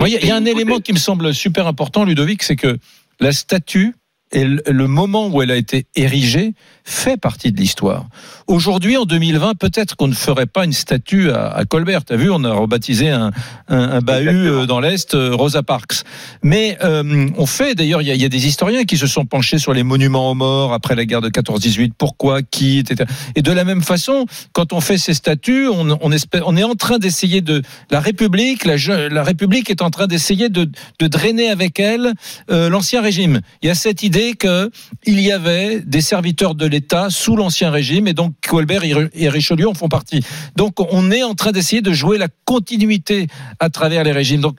[0.00, 2.56] Il y, a- il y a un élément qui me semble super important, Ludovic, c'est
[2.56, 2.76] que
[3.20, 3.94] la statue
[4.32, 6.54] et le- moment où elle a été érigée
[6.84, 8.06] fait partie de l'histoire.
[8.48, 12.04] Aujourd'hui, en 2020, peut-être qu'on ne ferait pas une statue à, à Colbert.
[12.04, 13.30] T'as vu, on a rebaptisé un,
[13.68, 14.62] un, un bahut Exactement.
[14.62, 16.02] euh, dans l'Est, euh, Rosa Parks.
[16.42, 19.06] Mais euh, on fait, d'ailleurs, il y, a- il y a des historiens qui se
[19.06, 23.08] sont penchés sur les monuments aux morts après la guerre de 14-18, pourquoi, qui, etc.
[23.36, 26.64] Et de la même façon, quand on fait ces statues, on, on, espère, on est
[26.64, 27.62] en train d'essayer de...
[27.90, 30.68] La République, la, République est en train d'essayer de,
[30.98, 32.12] de drainer avec elle
[32.50, 33.40] euh, l'ancien régime.
[33.62, 34.70] Il y a cette idée que
[35.04, 39.68] il y avait des serviteurs de l'État sous l'ancien régime et donc Colbert et Richelieu
[39.68, 40.20] en font partie.
[40.56, 43.26] Donc on est en train d'essayer de jouer la continuité
[43.60, 44.40] à travers les régimes.
[44.40, 44.56] Donc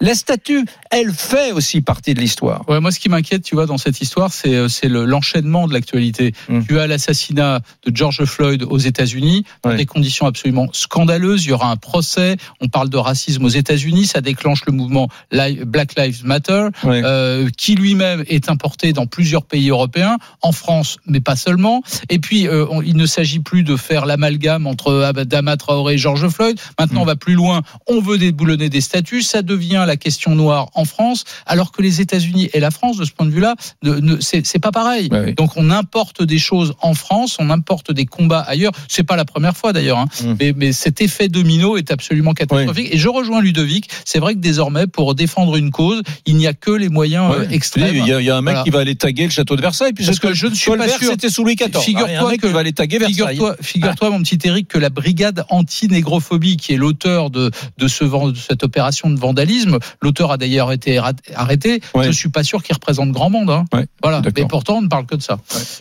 [0.00, 2.68] la statue, elle fait aussi partie de l'histoire.
[2.68, 5.72] Ouais, moi, ce qui m'inquiète, tu vois, dans cette histoire, c'est euh, le- l'enchaînement de
[5.72, 6.32] l'actualité.
[6.48, 6.60] Mm.
[6.68, 9.76] Tu as l'assassinat de George Floyd aux États-Unis dans Ouais.
[9.76, 11.44] des conditions absolument scandaleuses.
[11.46, 12.36] Il y aura un procès.
[12.60, 14.06] On parle de racisme aux États-Unis.
[14.06, 17.02] Ça déclenche le mouvement Black Lives Matter, Ouais.
[17.04, 21.82] euh, qui lui-même est importé dans plusieurs pays européens, en France, mais pas seulement.
[22.10, 25.98] Et puis, euh, on- il ne s'agit plus de faire l'amalgame entre Adama Traoré et
[25.98, 26.58] George Floyd.
[26.78, 27.02] Maintenant, Mm.
[27.02, 27.62] on va plus loin.
[27.88, 29.22] On veut déboulonner des statuts.
[29.22, 33.04] Ça devient la question noire en France, alors que les États-Unis et la France, de
[33.04, 35.08] ce point de vue-là, ne, ne- c'est pas pareil.
[35.10, 35.34] Ouais, oui.
[35.34, 38.72] Donc, on importe des choses en France, on importe des combats ailleurs.
[38.88, 40.06] C'est pas la première fois d'ailleurs, hein.
[40.22, 40.34] Mm.
[40.40, 42.88] mais, mais cet effet domino est absolument catastrophique.
[42.92, 43.88] Et je rejoins Ludovic.
[44.04, 47.40] C'est vrai que désormais, pour défendre une cause, il n'y a que les moyens euh,
[47.40, 47.54] Ouais.
[47.54, 47.94] extrêmes.
[47.94, 48.64] Il y, a, il y a un mec Voilà.
[48.64, 49.92] qui va aller taguer le château de Versailles.
[49.92, 51.10] Parce que je ne suis pas sûr.
[51.10, 51.78] C'était sous Louis XIV.
[51.80, 53.14] Figure-toi que- va aller taguer Versailles.
[53.34, 58.04] Figure-toi, figure-toi, mon petit Eric, que la brigade anti-négrophobie, qui est l'auteur de, de, ce,
[58.04, 60.98] de cette opération de vandalisme, l'auteur a d'ailleurs été
[61.34, 61.80] arrêté.
[61.94, 62.04] Ouais.
[62.06, 63.50] Je suis pas sûr qu'il représente grand monde.
[63.50, 63.64] Hein.
[63.72, 64.20] Ouais, Voilà.
[64.20, 64.42] d'accord.
[64.42, 65.38] Mais pourtant, on ne parle que de ça.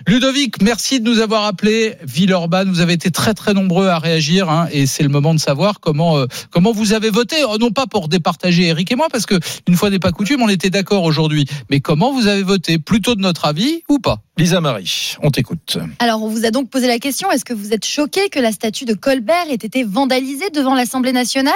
[0.07, 1.95] Ludovic, merci de nous avoir appelé.
[2.03, 5.39] Villeurbanne, vous avez été très très nombreux à réagir, hein, et c'est le moment de
[5.39, 7.35] savoir comment euh, comment vous avez voté.
[7.47, 9.35] Oh, non pas pour départager Eric et moi, parce que
[9.67, 11.45] une fois n'est pas coutume, on était d'accord aujourd'hui.
[11.69, 14.21] Mais comment vous avez voté Plutôt de notre avis ou pas?
[14.38, 15.77] Lisa Marie, on t'écoute.
[15.99, 18.51] Alors, on vous a donc posé la question est-ce que vous êtes choqué que la
[18.51, 21.53] statue de Colbert ait été vandalisée devant l'Assemblée nationale?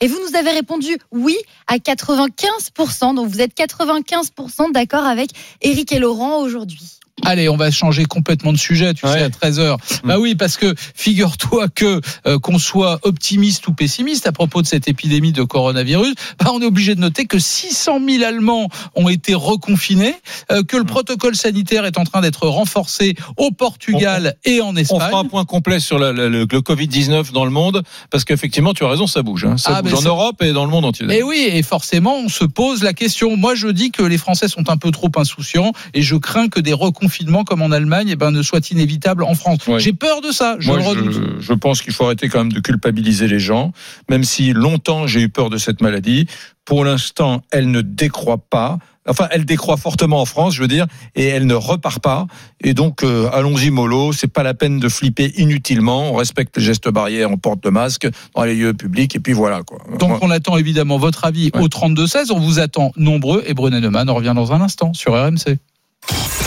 [0.00, 3.14] Et vous nous avez répondu oui à 95%.
[3.14, 5.30] Donc, vous êtes 95% d'accord avec
[5.62, 6.99] Éric et Laurent aujourd'hui.
[7.24, 9.12] Allez, on va changer complètement de sujet, tu Ouais.
[9.12, 9.76] sais, à 13h.
[10.04, 14.66] Bah oui, parce que figure-toi que euh, qu'on soit optimiste ou pessimiste à propos de
[14.66, 19.08] cette épidémie de coronavirus, bah on est obligé de noter que 600 000 Allemands ont
[19.08, 20.14] été reconfinés,
[20.50, 24.76] euh, que le protocole sanitaire est en train d'être renforcé au Portugal et en On
[24.76, 25.00] Espagne.
[25.00, 28.72] fera un point complet sur la- la- le, le Covid-19 dans le monde, parce qu'effectivement,
[28.74, 29.44] tu as raison, ça bouge.
[29.44, 29.56] hein.
[29.56, 31.06] Ça Ah, bouge mais en Europe et dans le monde entier.
[31.10, 33.36] Et oui, et forcément, on se pose la question.
[33.36, 36.60] Moi, je dis que les Français sont un peu trop insouciants et je crains que
[36.60, 37.09] des reconfinements
[37.46, 39.66] comme en Allemagne eh ben, ne soient inévitables en France.
[39.66, 39.80] Ouais.
[39.80, 41.12] J'ai peur de ça, je Moi, le redoute.
[41.12, 43.72] je, je pense qu'il faut arrêter quand même de culpabiliser les gens,
[44.08, 46.26] même si longtemps j'ai eu peur de cette maladie.
[46.64, 48.78] Pour l'instant, elle ne décroît pas.
[49.08, 50.86] Enfin, elle décroît fortement en France, je veux dire,
[51.16, 52.26] et elle ne repart pas.
[52.62, 54.12] Et donc, euh, allons-y mollo.
[54.12, 56.12] C'est pas la peine de flipper inutilement.
[56.12, 58.06] On respecte les gestes barrières, on porte le masque
[58.36, 59.78] dans les lieux publics, et puis voilà quoi.
[59.98, 61.62] Donc on attend évidemment votre avis Ouais.
[61.62, 62.30] au 32-16.
[62.30, 65.56] On vous attend nombreux et Brunet Neumann on revient dans un instant sur RMC.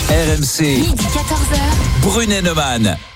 [0.10, 2.02] RMC, Midi 14h.
[2.02, 3.13] Brunet Neumann.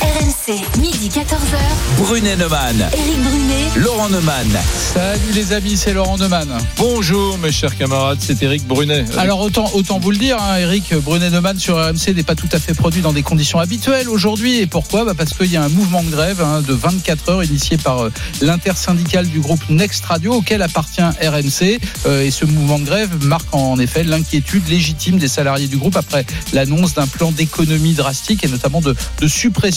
[0.00, 0.80] RMC.
[0.80, 1.58] Midi 14h.
[1.98, 2.88] Brunet Neumann.
[2.92, 3.68] Éric Brunet.
[3.76, 4.48] Laurent Neumann.
[4.94, 6.48] Salut les amis, c'est Laurent Neumann.
[6.76, 9.04] Bonjour mes chers camarades, c'est Eric Brunet.
[9.16, 12.48] Alors autant, autant vous le dire, hein, Eric Brunet Neumann sur RMC n'est pas tout
[12.52, 14.60] à fait produit dans des conditions habituelles aujourd'hui.
[14.60, 15.04] Et pourquoi?
[15.04, 18.00] Bah Parce qu'il y a un mouvement de grève hein, de 24 heures initié par
[18.00, 21.78] euh, l'intersyndicale du groupe Next Radio auquel appartient RMC.
[22.06, 25.96] Euh, et ce mouvement de grève marque en effet l'inquiétude légitime des salariés du groupe
[25.96, 29.75] après l'annonce d'un plan d'économie drastique et notamment de, de suppression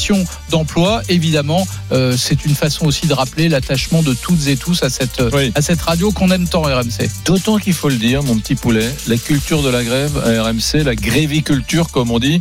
[0.50, 1.02] d'emplois.
[1.10, 5.20] Évidemment, euh, c'est une façon aussi de rappeler l'attachement de toutes et tous à cette,
[5.20, 5.52] euh, Oui.
[5.56, 7.10] à cette radio qu'on aime tant, RMC.
[7.26, 10.84] D'autant qu'il faut le dire, mon petit poulet, la culture de la grève à RMC,
[10.84, 12.40] la gréviculture comme on dit,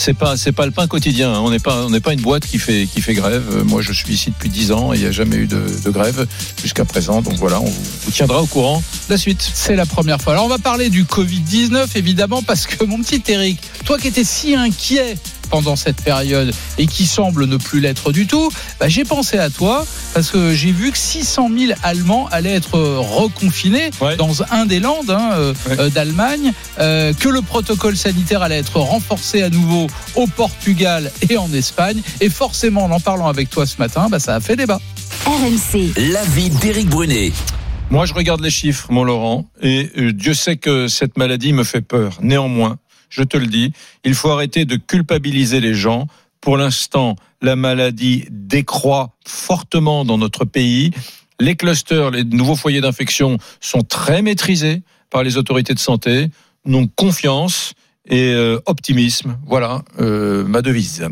[0.00, 1.32] c'est pas c'est pas le pain quotidien.
[1.32, 1.40] hein.
[1.42, 3.44] On n'est pas on n'est pas une boîte qui fait qui fait grève.
[3.52, 5.62] Euh, Moi, je suis ici depuis 10 ans et il n'y a jamais eu de,
[5.84, 6.26] de grève
[6.62, 7.20] jusqu'à présent.
[7.22, 8.78] Donc voilà, on vous, tiendra au courant
[9.08, 9.48] de la suite.
[9.54, 10.32] C'est la première fois.
[10.32, 14.24] Alors on va parler du Covid-19 évidemment parce que mon petit Eric, toi qui étais
[14.24, 15.16] si inquiet
[15.50, 19.50] pendant cette période et qui semble ne plus l'être du tout, bah, j'ai pensé à
[19.50, 19.84] toi
[20.14, 24.16] parce que j'ai vu que 600 000 Allemands allaient être reconfinés Ouais.
[24.16, 25.76] dans un des landes hein, euh, Ouais.
[25.80, 31.36] euh, d'Allemagne, euh, que le protocole sanitaire allait être renforcé à nouveau au Portugal et
[31.36, 32.00] en Espagne.
[32.20, 34.80] Et forcément, en en parlant avec toi ce matin, bah, ça a fait débat.
[35.26, 37.32] RMC, L'avis d'Éric Brunet.
[37.90, 41.64] Moi, je regarde les chiffres, mon Laurent, et euh, Dieu sait que cette maladie me
[41.64, 42.18] fait peur.
[42.22, 42.78] Néanmoins,
[43.08, 43.72] je te le dis,
[44.04, 46.06] il faut arrêter de culpabiliser les gens.
[46.40, 50.92] Pour l'instant, la maladie décroît fortement dans notre pays.
[51.40, 56.28] Les clusters, les nouveaux foyers d'infection sont très maîtrisés par les autorités de santé.
[56.64, 57.72] Donc confiance
[58.06, 61.06] et euh, optimisme, voilà euh, ma devise.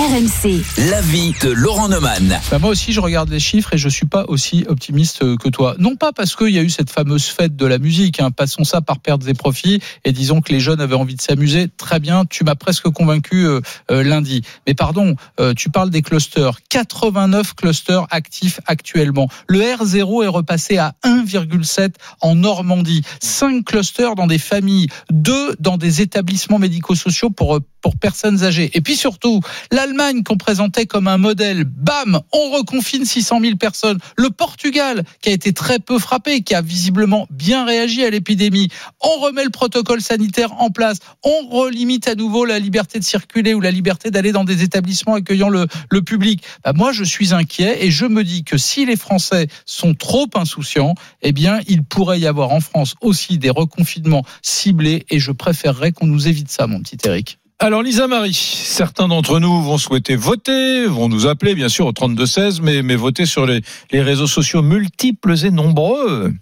[0.00, 2.40] RMC, L'avis de Laurent Neumann.
[2.50, 5.50] Bah, moi aussi, je regarde les chiffres et je suis pas aussi optimiste euh, que
[5.50, 5.74] toi.
[5.78, 8.64] Non pas parce qu'il y a eu cette fameuse fête de la musique, hein, passons
[8.64, 11.68] ça par pertes et profits, et disons que les jeunes avaient envie de s'amuser.
[11.76, 13.60] Très bien, tu m'as presque convaincu euh,
[13.90, 14.40] euh, lundi.
[14.66, 16.60] Mais pardon, euh, tu parles des clusters.
[16.70, 19.28] 89 clusters actifs actuellement.
[19.48, 21.92] Le R0 est repassé à 1,7
[22.22, 23.02] en Normandie.
[23.20, 28.70] 5 clusters dans des familles, 2 dans des établissements médico-sociaux pour, pour personnes âgées.
[28.74, 29.40] Et puis surtout,
[29.72, 33.98] L'Allemagne qu'on présentait comme un modèle, bam, on reconfine 600 000 personnes.
[34.16, 38.68] Le Portugal, qui a été très peu frappé, qui a visiblement bien réagi à l'épidémie.
[39.00, 40.98] On remet le protocole sanitaire en place.
[41.22, 45.14] On relimite à nouveau la liberté de circuler ou la liberté d'aller dans des établissements
[45.14, 46.42] accueillant le, le public.
[46.64, 50.28] Bah, moi, je suis inquiet et je me dis que si les Français sont trop
[50.34, 55.32] insouciants, eh bien, il pourrait y avoir en France aussi des reconfinements ciblés et je
[55.32, 57.39] préférerais qu'on nous évite ça, mon petit Eric.
[57.62, 61.92] Alors Lisa Marie, certains d'entre nous vont souhaiter voter, vont nous appeler bien sûr au
[61.92, 66.32] 32-16, mais, mais voter sur les, les réseaux sociaux multiples et nombreux.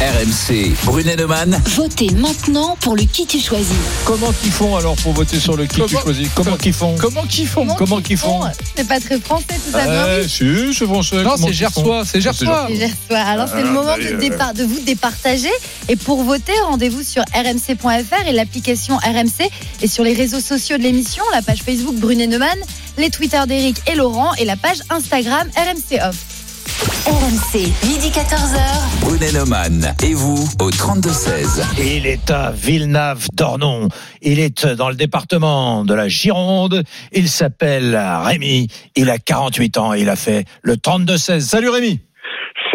[0.00, 1.60] RMC, Brunet Neumann.
[1.74, 3.74] votez maintenant pour le qui tu choisis.
[4.04, 6.28] Comment qu'ils font alors pour voter sur le qui tu choisis?
[6.34, 6.96] Comment qu'ils font?
[6.98, 7.66] Comment qu'ils font?
[7.76, 8.40] Comment qu'ils font?
[8.76, 11.22] C'est pas très français tout ça, bien Eh, si, c'est français.
[11.22, 12.68] Non, c'est Gersois, c'est Gersois.
[13.10, 15.50] Alors c'est le Ah, moment de, euh, départ, de vous départager.
[15.88, 19.48] Et pour voter, rendez-vous sur rmc.fr et l'application RMC
[19.82, 22.58] et sur les réseaux sociaux de l'émission, la page Facebook Brunet Neumann,
[22.98, 26.16] les Twitter d'Éric et Laurent et la page Instagram RMC Off.
[27.06, 28.58] RMC, midi 14h.
[29.00, 29.94] Brunet Neumann.
[30.02, 31.64] Et vous, au 32-16.
[31.78, 33.88] Il est à Villeneuve-d'Ornon.
[34.22, 36.82] Il est dans le département de la Gironde.
[37.12, 38.68] Il s'appelle Rémi.
[38.96, 39.92] Il a 48 ans.
[39.92, 41.40] Il a fait le 32-16.
[41.40, 42.00] Salut Rémi.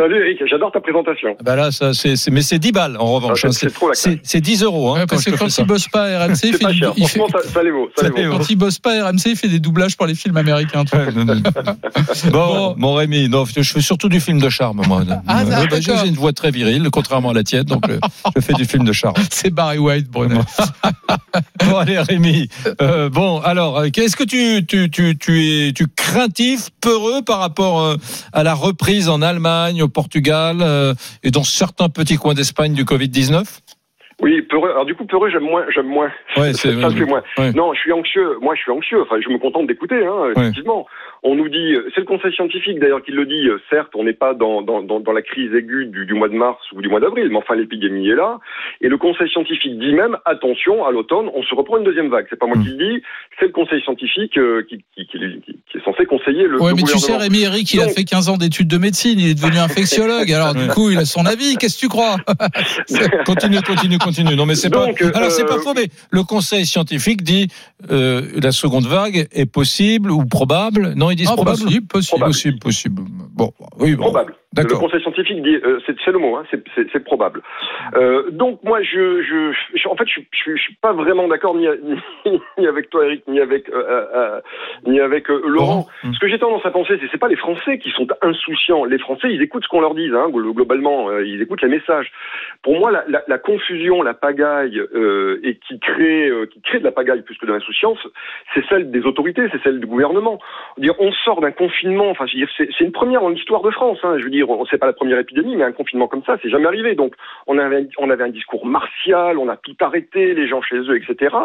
[0.02, 1.36] Salut Eric, j'adore ta présentation.
[1.40, 3.42] Ah Bah là, ça, c'est, mais c'est 10 balles en revanche.
[3.44, 3.52] Ah, hein.
[3.52, 4.20] c'est- c'est trop la c'est, classe.
[4.24, 4.96] c'est 10 euros.
[4.96, 6.94] Hein, Ouais, parce que quand il bosse pas à RMC, il fait, cher.
[6.98, 7.88] il fait- Franchement, ça, ça les vaut.
[7.96, 8.32] Ça Ça les les vaut.
[8.34, 8.38] vaut.
[8.40, 10.86] quand il bosse pas à RMC, il fait des doublages pour les films américains.
[12.32, 15.04] bon, mon Rémi, non, je fais surtout du film de charme, moi.
[15.28, 15.68] Ah, Euh, d'accord.
[15.70, 18.00] bah, j'ai une voix très virile, contrairement à la tienne, donc euh,
[18.36, 19.14] je fais du film de charme.
[19.30, 20.40] C'est Barry White, Brunet.
[21.70, 22.50] Bon, allez, Rémi.
[22.82, 27.40] Euh, bon, alors, euh, est-ce que tu, tu, tu, tu es tu craintif, peureux par
[27.40, 27.96] rapport euh,
[28.34, 32.84] à la reprise en Allemagne, au Portugal euh, et dans certains petits coins d'Espagne du
[32.84, 33.60] Covid-19
[34.22, 34.70] Oui, peureux.
[34.72, 35.66] Alors du coup, peureux, j'aime moins.
[35.74, 36.12] J'aime moins.
[36.38, 37.22] Ouais, c'est ça, c'est moins.
[37.38, 37.52] ouais.
[37.54, 38.38] Non, je suis anxieux.
[38.42, 39.02] Moi, je suis anxieux.
[39.02, 40.06] Enfin, je me contente d'écouter.
[40.06, 40.52] Hein, Ouais.
[41.24, 43.48] On nous dit, euh, c'est le Conseil scientifique d'ailleurs qui le dit.
[43.48, 46.30] euh, Certes, on n'est pas dans, dans, dans, dans la crise aiguë du, du mois
[46.30, 48.40] de mars ou du mois d'avril, mais enfin l'épidémie est là.
[48.82, 52.26] Et le Conseil scientifique dit même, attention, à l'automne, on se reprend une deuxième vague.
[52.30, 52.64] C'est pas moi Mm.
[52.64, 53.04] qui le dis,
[53.40, 56.72] c'est le Conseil scientifique euh, qui, qui, qui, qui- qui est censé conseiller le, Ouais,
[56.72, 57.16] le mais tu sais.
[57.16, 60.32] Rémi Eric, il a fait 15 ans d'études de médecine, il est devenu infectiologue.
[60.32, 61.56] Alors, du coup, il a son avis.
[61.58, 62.18] Qu'est-ce que tu crois?
[63.26, 64.36] Continue, continue, continue.
[64.36, 64.88] Non, mais c'est pas.
[64.88, 67.48] Euh, Alors, c'est pas faux, mais le Conseil scientifique dit
[67.92, 70.94] euh, la seconde vague est possible ou probable.
[70.96, 71.60] Non, ils disent probable.
[71.60, 72.20] possible, possible.
[72.22, 73.04] Possible, possible.
[73.34, 74.04] Bon, oui, bon.
[74.04, 74.36] Probable.
[74.64, 74.76] Le.
[74.80, 77.42] Conseil scientifique dit, euh, c'est c'est le mot, hein, c'est- c'est c'est probable.
[77.96, 81.56] Euh, donc moi, je, je, je- en fait, je, je, je suis pas vraiment d'accord
[81.56, 81.68] ni,
[82.26, 83.82] ni, ni avec toi, Eric, ni avec euh,
[84.14, 84.42] euh,
[84.86, 85.88] ni avec euh, Laurent.
[86.14, 88.84] Ce que j'ai tendance à penser, c'est c'est pas les Français qui sont insouciants.
[88.84, 91.70] Les Français, ils écoutent ce qu'on leur dit, hein, glo- globalement, euh, ils écoutent les
[91.70, 92.12] messages.
[92.62, 96.80] Pour moi, la, la, la confusion, la pagaille, euh, et qui crée, euh, qui crée
[96.80, 98.00] de la pagaille plus que de l'insouciance,
[98.54, 100.40] c'est celle des autorités, c'est celle du gouvernement.
[100.78, 102.10] Dire, on sort d'un confinement.
[102.10, 102.26] Enfin,
[102.58, 104.00] c'est c'est une première dans l'histoire de France.
[104.04, 106.24] Hein, je veux dire, dire, on sait pas la première épidémie, mais un confinement comme
[106.24, 106.96] ça, c'est jamais arrivé.
[106.96, 107.14] Donc,
[107.48, 110.98] on avait, on avait un discours martial, on a tout arrêté, les gens chez eux,
[110.98, 111.36] etc.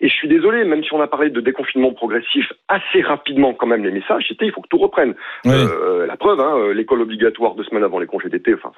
[0.00, 3.66] Et je suis désolé, même si on a parlé de déconfinement progressif, assez rapidement quand
[3.66, 5.14] même les messages, c'était il faut que tout reprenne.
[5.46, 8.72] Euh, la preuve, hein, euh, l'école obligatoire deux semaines avant les congés d'été, enfin,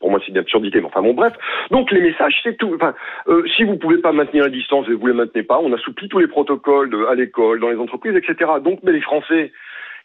[0.00, 1.32] pour moi c'est une absurdité, mais enfin bon bref.
[1.70, 2.72] Donc les messages, c'est tout.
[2.74, 2.94] Enfin,
[3.28, 6.08] euh, si vous pouvez pas maintenir la distance et vous les maintenez pas, on assouplit
[6.08, 8.50] tous les protocoles de- à l'école, dans les entreprises, etc.
[8.62, 9.52] Donc, mais les Français,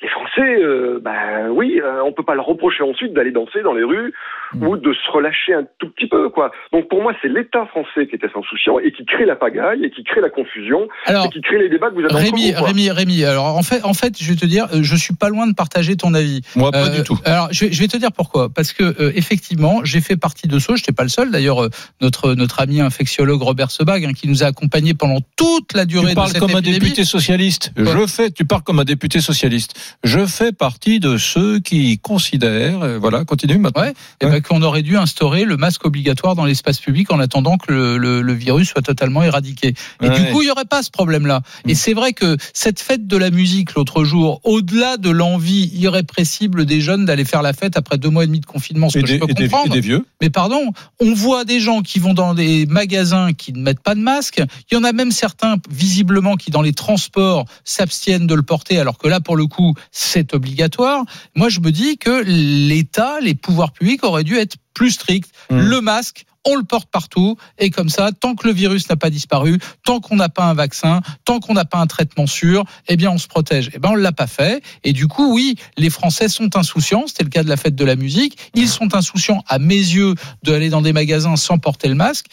[0.02, 3.74] les Français, euh, ben oui, euh, on peut pas leur reprocher ensuite d'aller danser dans
[3.74, 4.14] les rues
[4.62, 6.52] ou de se relâcher un tout petit peu, quoi.
[6.72, 9.90] Donc pour moi, c'est l'État français qui était insouciant et qui crée la pagaille et
[9.90, 12.64] qui crée la confusion Alors, et qui crée les débats que vous avez Rémi, vous.
[12.64, 13.24] Rémi, Rémi.
[13.26, 15.54] Alors en fait, en fait, je vais te dire, euh, je suis pas loin de
[15.54, 16.42] partager ton avis.
[16.56, 17.18] Moi, pas Euh, du tout.
[17.26, 18.50] Alors, je vais, je vais te dire pourquoi.
[18.50, 20.76] Parce que euh, effectivement, j'ai fait partie de ceux.
[20.76, 21.32] Je n'étais pas le seul.
[21.32, 21.70] D'ailleurs, euh,
[22.02, 26.06] notre notre ami infectiologue Robert Sebag, hein, qui nous a accompagnés pendant toute la durée
[26.06, 27.72] Tu de parles cette comme un député socialiste.
[27.76, 29.87] Quoi Je fais, tu parles comme un député socialiste.
[30.04, 33.82] Je fais partie de ceux qui considèrent, euh, voilà, continue maintenant.
[33.84, 33.94] Ouais.
[34.22, 37.72] Et ben, qu'on aurait dû instaurer le masque obligatoire dans l'espace public en attendant que
[37.72, 39.74] le, le- le virus soit totalement éradiqué.
[40.02, 40.20] Et Ouais.
[40.20, 41.42] du coup, il y aurait pas ce problème-là.
[41.68, 41.76] Et Mm.
[41.76, 46.82] c'est vrai que cette fête de la musique l'autre jour, au-delà de l'envie irrépressible des
[46.82, 49.08] jeunes d'aller faire la fête après deux mois et demi de confinement, ce Et que
[49.08, 49.68] des, je peux et des- comprendre.
[49.76, 50.06] et des vieux.
[50.22, 53.96] Mais pardon, on voit des gens qui vont dans des magasins qui ne mettent pas
[53.96, 54.42] de masque.
[54.72, 58.80] Il y en a même certains, visiblement, qui dans les transports s'abstiennent de le porter,
[58.80, 61.04] alors que là, pour le coup, c'est obligatoire.
[61.36, 65.32] Moi, je me dis que l'État, les pouvoirs publics auraient dû être plus stricts.
[65.50, 65.60] Mm.
[65.60, 69.10] Le masque, on le porte partout, et comme ça, tant que le virus n'a pas
[69.10, 72.96] disparu, tant qu'on n'a pas un vaccin, tant qu'on n'a pas un traitement sûr, eh
[72.96, 73.70] bien, on se protège.
[73.74, 74.64] Eh ben, on l'a pas fait.
[74.84, 77.04] Et du coup, oui, les Français sont insouciants.
[77.08, 78.38] C'était le cas de la fête de la musique.
[78.56, 82.28] Ils sont insouciants, à mes yeux, d'aller dans des magasins sans porter le masque.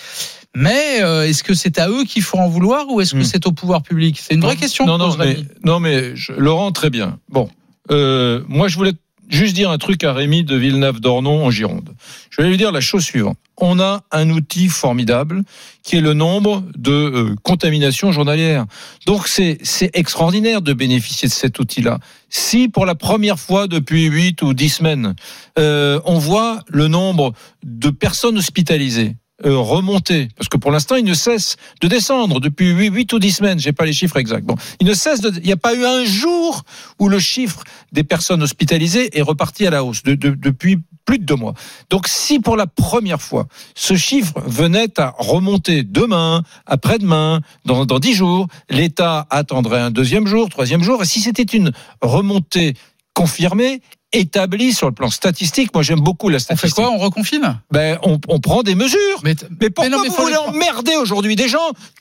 [0.56, 3.24] Mais euh, est-ce que c'est à eux qu'il faut en vouloir ou est-ce que Hmm.
[3.24, 4.20] c'est au pouvoir public?
[4.20, 4.86] C'est une vraie question.
[4.86, 5.46] Non, mais, Rémi.
[5.64, 7.18] non, mais je- Laurent, très bien.
[7.28, 7.48] Bon,
[7.90, 8.92] euh, moi, je voulais
[9.34, 11.94] juste dire un truc à Rémi de Villeneuve-d'Ornon en Gironde.
[12.30, 13.38] Je vais lui dire la chose suivante.
[13.56, 15.42] On a un outil formidable
[15.82, 18.66] qui est le nombre de euh, contaminations journalières.
[19.06, 19.58] Donc c'est
[19.92, 21.98] extraordinaire de bénéficier de cet outil-là.
[22.30, 25.14] Si pour la première fois depuis 8 ou 10 semaines,
[25.58, 27.32] euh, on voit le nombre
[27.62, 32.70] de personnes hospitalisées euh, remonter, parce que pour l'instant, il ne cesse de descendre depuis
[32.70, 34.48] 8, 8 ou 10 semaines, j'ai pas les chiffres exacts.
[34.80, 36.62] Il ne cesse il n'y a pas eu un jour
[37.00, 37.62] où le chiffre
[37.92, 41.52] des personnes hospitalisées est reparti à la hausse de- de- depuis plus de deux mois.
[41.90, 47.98] Donc, si pour la première fois, ce chiffre venait à remonter demain, après-demain, dans, dans
[47.98, 52.74] 10 jours, l'État attendrait un deuxième jour, troisième jour, et si c'était une remontée
[53.14, 53.80] confirmée,
[54.14, 56.74] établie sur le plan statistique, moi j'aime beaucoup la On fait statistique.
[56.84, 57.58] quoi On reconfine?
[57.70, 58.98] Ben, on, on prend des mesures.
[59.22, 61.58] mais, Mais pourquoi non, mais vous faut voulez emmerder aujourd'hui des gens,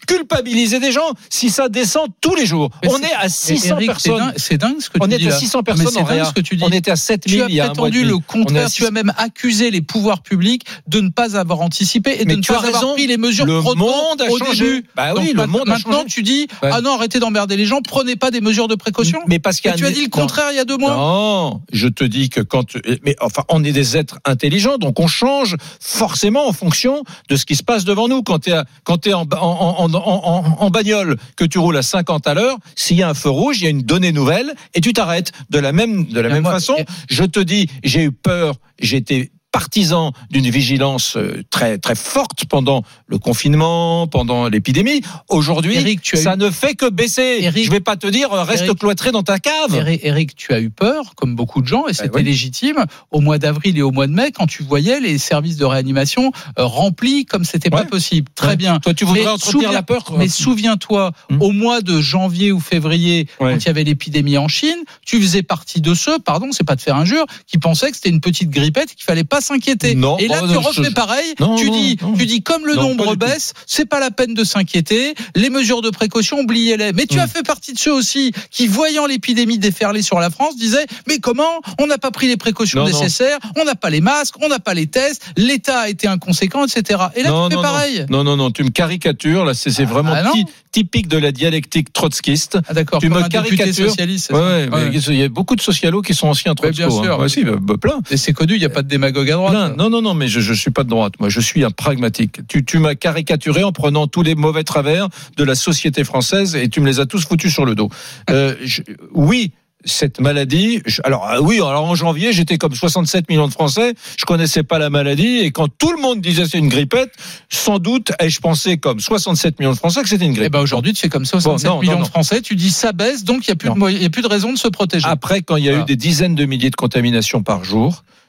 [0.07, 2.69] culpabiliser des gens si ça descend tous les jours?
[2.87, 4.33] On est à Mais 600 Eric, c'est personnes.
[4.37, 5.37] C'est dingue ce que On tu est dis à là.
[5.37, 6.63] 600 Mais personnes en dingue ce que tu dis.
[6.65, 8.65] On était à 7000 Tu as prétendu le On est à contraire.
[8.67, 8.87] Tu 600.
[8.87, 12.51] as même accusé les pouvoirs publics de ne pas avoir anticipé et de ne tu
[12.51, 12.93] pas as avoir raison.
[12.93, 14.63] pris les mesures Le monde a au changé.
[14.65, 14.85] début.
[14.95, 16.69] Bah oui, Donc le monde maintenant tu dis Ouais.
[16.71, 19.19] ah non arrêtez d'emmerder les gens, prenez pas des mesures de précaution.
[19.27, 20.09] Mais parce qu'il tu as dit le non.
[20.09, 20.95] contraire il y a deux mois.
[20.95, 25.07] Non, je te dis que quand, mais enfin, on est des êtres intelligents, donc on
[25.07, 28.23] change forcément en fonction de ce qui se passe devant nous.
[28.23, 31.77] Quand tu es, quand t'es en, en, en, en, en, en bagnole, que tu roules
[31.77, 34.11] à 50 à l'heure, s'il y a un feu rouge, il y a une donnée
[34.11, 35.31] nouvelle et tu t'arrêtes.
[35.49, 36.75] De la même, de la même façon,
[37.09, 39.31] je te dis, j'ai eu peur, j'étais
[39.63, 45.01] partisan d'une vigilance euh, très très forte pendant le confinement, pendant l'épidémie.
[45.29, 45.75] Aujourd'hui,
[46.15, 47.37] ça eu- ne fait que baisser.
[47.41, 49.85] Eric- je vais pas te dire euh, reste Eric- cloîtré dans ta cave.
[50.01, 52.23] Eric, tu as eu peur, comme beaucoup de gens, et c'était Ben oui.
[52.23, 55.65] légitime, au mois d'avril et au mois de mai, quand tu voyais les services de
[55.65, 57.85] réanimation euh, remplis comme c'était pas Ouais.
[57.87, 58.29] possible.
[58.35, 58.55] Très Ouais.
[58.55, 58.79] bien.
[58.79, 60.03] Toi, tu voudrais Mais entretenir souviens- la peur.
[60.17, 61.41] Mais souviens-toi, Hmm.
[61.41, 63.53] au mois de janvier ou février, Ouais.
[63.53, 66.75] quand il y avait l'épidémie en Chine, tu faisais partie de ceux, pardon, c'est pas
[66.75, 69.93] de faire injure, qui pensaient que c'était une petite grippette et qu'il fallait pas s'inquiéter.
[69.93, 71.35] Non, et là, oh, tu non, refais je- pareil.
[71.39, 75.13] Non, tu dis, tu dis comme le nombre baisse, c'est pas la peine de s'inquiéter.
[75.35, 76.93] Les mesures de précaution, oubliez-les.
[76.93, 77.21] Mais tu Hmm.
[77.21, 81.19] as fait partie de ceux aussi qui, voyant l'épidémie déferler sur la France, disaient mais
[81.19, 84.59] comment on n'a pas pris les précautions nécessaires, on n'a pas les masques, on n'a
[84.59, 86.99] pas les tests, l'État a été inconséquent, etc.
[87.15, 88.05] Et là, tu fais pareil.
[88.09, 89.45] Non, non, non, tu me caricatures.
[89.45, 90.31] Là, c'est vraiment ah non.
[90.31, 92.57] ty- typique de la dialectique trotskiste.
[92.67, 92.99] Ah, d'accord.
[92.99, 93.93] Tu me caricatures.
[93.97, 94.91] Ouais, ouais, Ouais.
[95.09, 97.03] il y a beaucoup de socialos qui sont anciens Ouais, bien trotskos.
[97.03, 97.21] sûr.
[97.21, 97.27] hein.
[97.27, 97.99] Si, bah, bah, plein.
[98.09, 99.53] Et c'est connu, il n'y a pas de démagogue à droite.
[99.53, 99.69] Plein.
[99.75, 101.13] Non, non, non, mais je, je suis pas de droite.
[101.19, 102.39] Moi, je suis un pragmatique.
[102.47, 106.69] Tu, tu m'as caricaturé en prenant tous les mauvais travers de la société française et
[106.69, 107.89] tu me les as tous foutus sur le dos.
[108.29, 108.81] Euh, je-
[109.13, 109.51] oui.
[109.85, 114.23] Cette maladie, alors ah oui, alors en janvier, j'étais comme 67 millions de Français, je
[114.23, 117.11] connaissais pas la maladie et quand tout le monde disait c'est une grippette,
[117.49, 120.53] sans doute ai-je pensé comme 67 millions de Français que c'était une Et grippe.
[120.53, 122.07] ben aujourd'hui, tu fais comme 67 Bon, non, millions non, de.
[122.07, 124.27] Français, tu dis ça baisse, donc il n'y a, plus de y a plus de
[124.29, 125.05] raison de se protéger.
[125.05, 125.83] Après, quand il y a Voilà.
[125.83, 128.22] eu des dizaines de milliers de contaminations par jour, euh,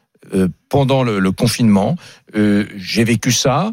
[0.69, 1.97] pendant le, confinement.
[2.35, 3.73] Euh, J'ai vécu ça euh,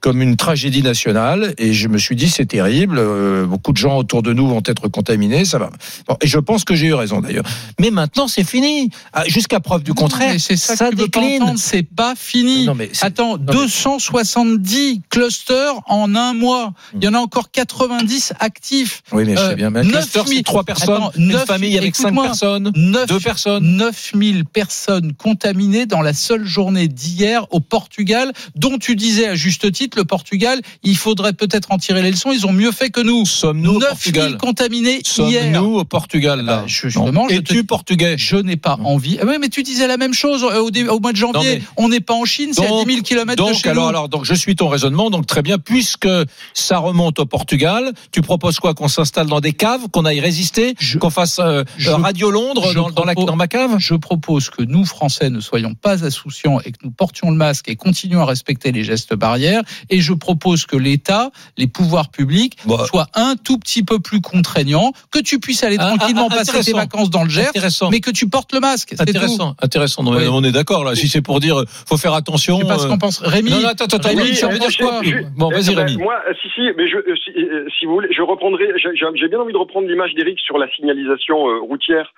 [0.00, 2.96] comme une tragédie nationale et je me suis dit c'est terrible.
[2.98, 5.44] euh, beaucoup de gens autour de nous vont être contaminés.
[5.44, 5.70] Ça va.
[6.06, 7.44] Bon, et je pense que j'ai eu raison d'ailleurs.
[7.78, 8.90] Mais maintenant c'est fini.
[9.12, 11.56] Ah, Jusqu'à preuve du contraire, c'est ça, que tu veux pas décline.
[11.58, 12.64] c'est pas fini.
[12.66, 16.72] Non, mais c'est- Attends, mais- 270 clusters en un mois.
[16.94, 19.02] Il y en a encore 90 actifs.
[19.12, 19.70] Oui, mais je Euh, sais bien.
[19.70, 22.72] Mais un 9 cluster, 000 c'est trois personnes, Attends, une 9 famille avec cinq personnes,
[22.74, 23.76] 9, deux personnes.
[23.76, 29.57] 9000 personnes contaminées dans la seule journée d'hier au Portugal, dont tu disais à juste
[29.66, 33.00] titre, le Portugal, il faudrait peut-être en tirer les leçons, ils ont mieux fait que
[33.00, 33.24] nous.
[33.26, 35.42] Sommes-nous au 9000 Portugal contaminés hier.
[35.42, 37.28] Sommes-nous au Portugal là je- justement, Non.
[37.28, 39.18] je Es-tu te- portugais Je n'ai pas envie.
[39.20, 41.38] Ah oui, mais tu disais la même chose euh, au, dé- au mois de janvier.
[41.38, 43.84] Non, mais- On n'est pas en Chine, c'est à 10 000 km de chez alors,
[43.84, 43.88] nous.
[43.88, 45.10] alors, donc, je suis ton raisonnement.
[45.10, 45.58] Donc, très bien.
[45.58, 46.08] Puisque
[46.54, 50.74] ça remonte au Portugal, tu proposes quoi Qu'on s'installe dans des caves, qu'on aille résister,
[50.78, 53.48] Je- qu'on fasse euh, je- euh, Radio Londres je dans, dans la, propose- dans ma
[53.48, 57.36] cave Je propose que nous, Français, ne soyons pas insouciants et que nous portions le
[57.36, 59.47] masque et continuions à respecter les gestes barrières.
[59.90, 62.84] Et je propose que l'État, les pouvoirs publics, Bah.
[62.86, 66.60] soient un tout petit peu plus contraignants, que tu puisses aller Ah, tranquillement ah, passer
[66.64, 67.50] tes vacances dans le Gers,
[67.90, 68.90] mais que tu portes le masque.
[68.96, 69.02] tout.
[69.02, 70.02] Intéressant, intéressant.
[70.02, 70.28] Non, mais Oui.
[70.30, 70.94] On est d'accord là.
[70.94, 72.56] Si c'est pour dire, euh, faut faire attention.
[72.58, 73.20] Je sais pas ce euh, qu'on pense.
[73.22, 75.00] Rémi, Non, non, attends, attends, Rémi, Rémi, tu en penses dire quoi
[75.36, 75.96] Bon, vas-y, Eh ben, Rémi.
[76.02, 78.66] Moi, euh, si, si, mais je, euh, si, euh, si vous voulez, je reprendrai.
[78.76, 82.12] j'ai- bien envie de reprendre l'image d'Éric sur la signalisation euh, routière.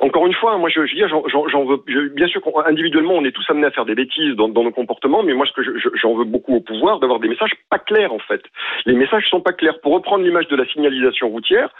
[0.00, 1.82] Encore une fois, moi, je, je veux dire, j'en- veux.
[1.86, 4.70] je- bien sûr, qu'individuellement, on est tous amenés à faire des bêtises dans, dans nos
[4.72, 7.50] comportements, mais moi, ce que je- je- j'en veux beaucoup au pouvoir, d'avoir des messages
[7.70, 8.42] pas clairs, en fait.
[8.86, 9.80] Les messages sont pas clairs.
[9.80, 11.70] Pour reprendre l'image de la signalisation routière,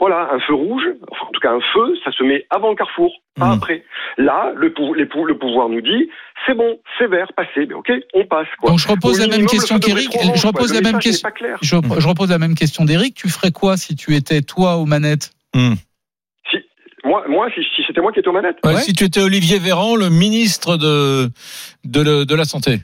[0.00, 0.82] voilà, un feu rouge,
[1.12, 3.52] enfin, en tout cas un feu, ça se met avant le carrefour, pas Mhm.
[3.58, 3.84] après.
[4.16, 6.08] Là, le, pou- les pou- le pouvoir nous dit,
[6.46, 8.48] c'est bon, c'est vert, passez, mais ok, on passe.
[8.58, 8.70] Quoi.
[8.70, 10.10] Donc je repose Au la même minimum, question qu'Éric.
[10.34, 10.80] Je repose quoi.
[10.80, 11.28] la Le même question.
[11.62, 13.14] Je, je repose la même question d'Éric.
[13.14, 15.30] Tu ferais quoi si tu étais toi aux manettes?
[16.50, 16.58] Si,
[17.04, 18.80] moi, moi, si, si c'était moi qui étais aux manettes, Ouais, Ouais.
[18.80, 21.28] Si tu étais Olivier Véran, le ministre de
[21.84, 22.78] de, le- de la santé.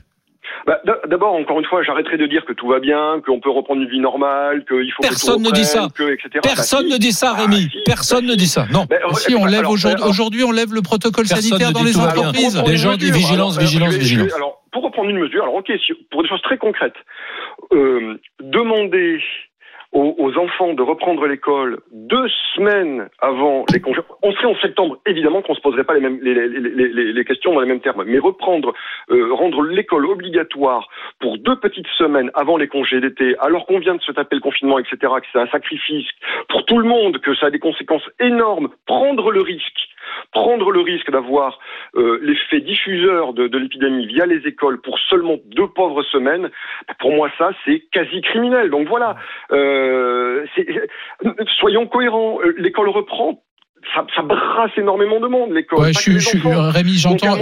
[0.65, 3.81] Bah, d'abord, encore une fois, j'arrêterai de dire que tout va bien, qu'on peut reprendre
[3.81, 5.87] une vie normale, qu'il faut Personne que ne tout dit reprenne, ça.
[5.95, 6.29] que, etc.
[6.41, 6.93] Personne Bah, si.
[6.93, 7.61] ne dit ça, Ah, Rémi.
[7.71, 8.65] si, Personne bah, ne dit ça.
[8.71, 8.87] Non.
[9.13, 12.33] Si on lève aujourd'hui, on lève le protocole Personne sanitaire ne dans dit les entreprises.
[12.33, 14.33] pour reprendre Les une gens disent mesure, vigilance, alors, vigilance, vigilance.
[14.35, 16.95] alors, pour reprendre une mesure, alors ok, si- pour des choses très concrètes,
[17.71, 19.19] euh, demander
[19.95, 24.01] aux, enfants de reprendre l'école deux semaines avant les congés.
[24.21, 27.53] On serait en septembre, évidemment qu'on se poserait pas les mêmes les, les- les questions
[27.53, 28.73] dans les mêmes termes, mais reprendre,
[29.11, 30.89] euh, rendre l'école obligatoire
[31.19, 34.41] pour deux petites semaines avant les congés d'été, alors qu'on vient de se taper le
[34.41, 36.07] confinement, etc., que c'est un sacrifice
[36.49, 39.79] pour tout le monde, que ça a des conséquences énormes, prendre le risque,
[40.31, 41.59] prendre le risque d'avoir
[41.95, 46.49] euh, l'effet diffuseur de, l'épidémie via les écoles pour seulement deux pauvres semaines,
[46.99, 48.69] pour moi ça c'est quasi criminel.
[48.69, 49.15] Donc voilà,
[49.51, 50.45] euh,
[51.59, 52.39] soyons cohérents.
[52.43, 53.44] Euh, L'école reprend.
[53.93, 55.79] Ça, ça brasse énormément de monde, l'école.
[55.79, 56.37] Ouais, je, je.
[56.47, 57.35] Rémi, j'entends,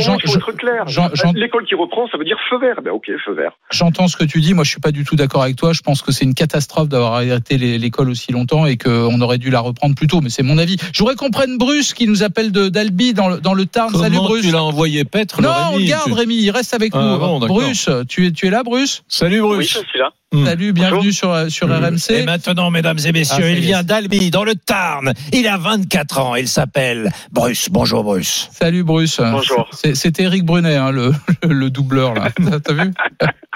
[1.35, 2.75] L'école qui reprend, ça veut dire feu vert.
[2.83, 3.51] Ben ok, feu vert.
[3.71, 4.53] j'entends ce que tu dis.
[4.53, 5.73] Moi, je suis pas du tout d'accord avec toi.
[5.73, 9.49] Je pense que c'est une catastrophe d'avoir arrêté l'école aussi longtemps et qu'on aurait dû
[9.49, 10.21] la reprendre plus tôt.
[10.21, 10.77] Mais c'est mon avis.
[10.93, 13.93] Je voudrais qu'on prenne Bruce qui nous appelle de d'Albi dans le, dans le Tarn.
[13.95, 14.45] Salut Bruce.
[14.45, 16.35] tu l'as envoyé paître le Non, on le garde, Tu- Rémi.
[16.35, 17.17] Il reste avec Ah, nous.
[17.19, 17.39] bon.
[17.39, 19.03] Bruce, tu es, tu es là, Bruce?
[19.07, 19.73] Salut Oui, Bruce.
[19.73, 20.09] je suis là.
[20.31, 20.45] Hmm.
[20.45, 21.73] Salut, bienvenue sur, euh, sur Hmm.
[21.73, 22.11] RMC.
[22.11, 25.13] Et maintenant, mesdames et messieurs, Ah, il vient d'Albi, dans le Tarn.
[25.31, 26.32] Il a 24 ans.
[26.39, 27.69] Il s'appelle Bruce.
[27.69, 28.49] Bonjour Bruce.
[28.51, 29.19] Salut Bruce.
[29.19, 29.67] Bonjour.
[29.71, 31.11] C'est- C'était Eric Brunet, hein, le,
[31.47, 32.29] le doubleur là.
[32.63, 32.91] T'as vu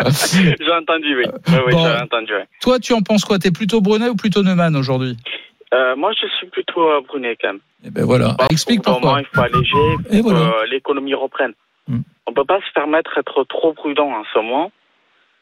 [0.60, 1.24] J'ai entendu, oui.
[1.48, 1.84] Oui, oui, Bon.
[1.86, 2.44] j'ai entendu, oui.
[2.62, 3.40] Toi, tu en penses quoi?
[3.40, 5.18] T'es plutôt Brunet ou plutôt Neumann aujourd'hui?
[5.74, 7.60] Euh, moi, je suis plutôt euh, Brunet, quand même.
[7.86, 8.36] Eh ben voilà.
[8.38, 9.10] Bah, explique d'un pourquoi.
[9.16, 10.52] moment, Il faut alléger Et pour voilà.
[10.64, 11.54] que l'économie reprenne.
[11.88, 12.00] Hmm.
[12.26, 14.72] On peut pas se permettre d'être trop prudent en ce moment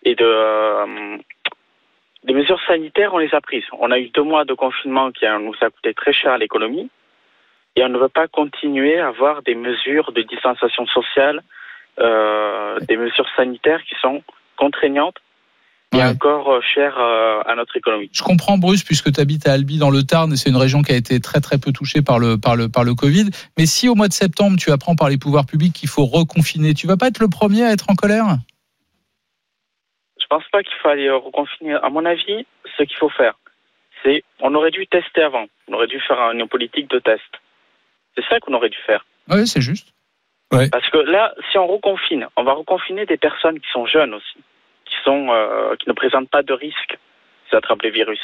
[0.03, 0.23] et de.
[0.25, 1.17] euh,
[2.27, 3.63] les mesures sanitaires, on les a prises.
[3.79, 6.89] On a eu deux mois de confinement qui nous a coûté très cher à l'économie
[7.76, 11.41] et on ne veut pas continuer à avoir des mesures de distanciation sociale,
[11.99, 14.23] euh, des mesures sanitaires qui sont
[14.57, 15.17] contraignantes
[15.93, 16.03] et Ouais.
[16.03, 18.09] encore euh, chères euh, à notre économie.
[18.11, 20.82] Je comprends Bruce puisque tu habites à Albi dans le Tarn et c'est une région
[20.82, 23.30] qui a été très très peu touchée par le par le par le Covid.
[23.57, 26.73] Mais si au mois de septembre tu apprends par les pouvoirs publics qu'il faut reconfiner,
[26.73, 28.26] tu vas pas être le premier à être en colère?
[30.19, 31.76] Je pense pas qu'il faut aller reconfiner.
[31.76, 32.45] À mon avis,
[32.78, 33.36] ce qu'il faut faire,
[34.03, 35.45] c'est on aurait dû tester avant.
[35.69, 37.21] On aurait dû faire une politique de test.
[38.18, 39.05] C'est ça qu'on aurait dû faire.
[39.30, 39.89] Oui, c'est juste.
[40.72, 44.38] Parce que là, si on reconfine, on va reconfiner des personnes qui sont jeunes aussi,
[44.86, 46.97] qui sont euh, qui ne présentent pas de risque
[47.51, 48.22] d'attraper les virus.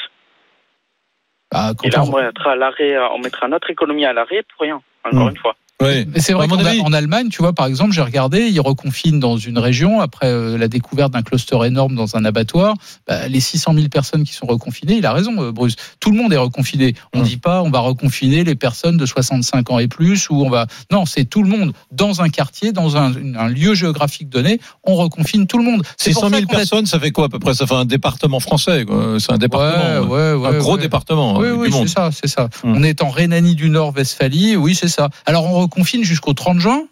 [1.50, 4.42] Bah, quand Et là, on- on mettra à l'arrêt, on mettra notre économie à l'arrêt
[4.44, 4.80] pour rien.
[5.04, 5.30] Encore Mm.
[5.30, 5.56] une fois.
[5.80, 6.06] Oui.
[6.14, 9.58] Mais c'est vrai qu'en Allemagne, tu vois, par exemple, j'ai regardé, ils reconfinent dans une
[9.58, 12.74] région après euh, la découverte d'un cluster énorme dans un abattoir.
[13.08, 15.74] Bah, les 600 000 personnes qui sont reconfinées, il a raison, euh, Bruce.
[15.98, 16.94] Tout le monde est reconfiné.
[17.14, 17.24] On Hum.
[17.24, 20.66] dit pas, on va reconfiner les personnes de 65 ans et plus, ou on va.
[20.92, 24.60] Non, c'est tout le monde dans un quartier, dans un, un lieu géographique donné.
[24.84, 25.82] On reconfine tout le monde.
[25.96, 27.54] C'est pour 600 ça 000 qu'on a- personnes, ça fait quoi à peu près?
[27.54, 28.84] Ça fait un département français.
[29.18, 30.06] C'est un département.
[30.08, 30.80] Ouais, ouais, ouais, un gros ouais.
[30.80, 32.48] département Oui, euh, oui, c'est ça, c'est ça.
[32.62, 32.76] Hum.
[32.76, 35.08] On est en Rhénanie du Nord-Westphalie, oui, c'est ça.
[35.26, 36.84] Alors on reconfine jusqu'au 30 juin.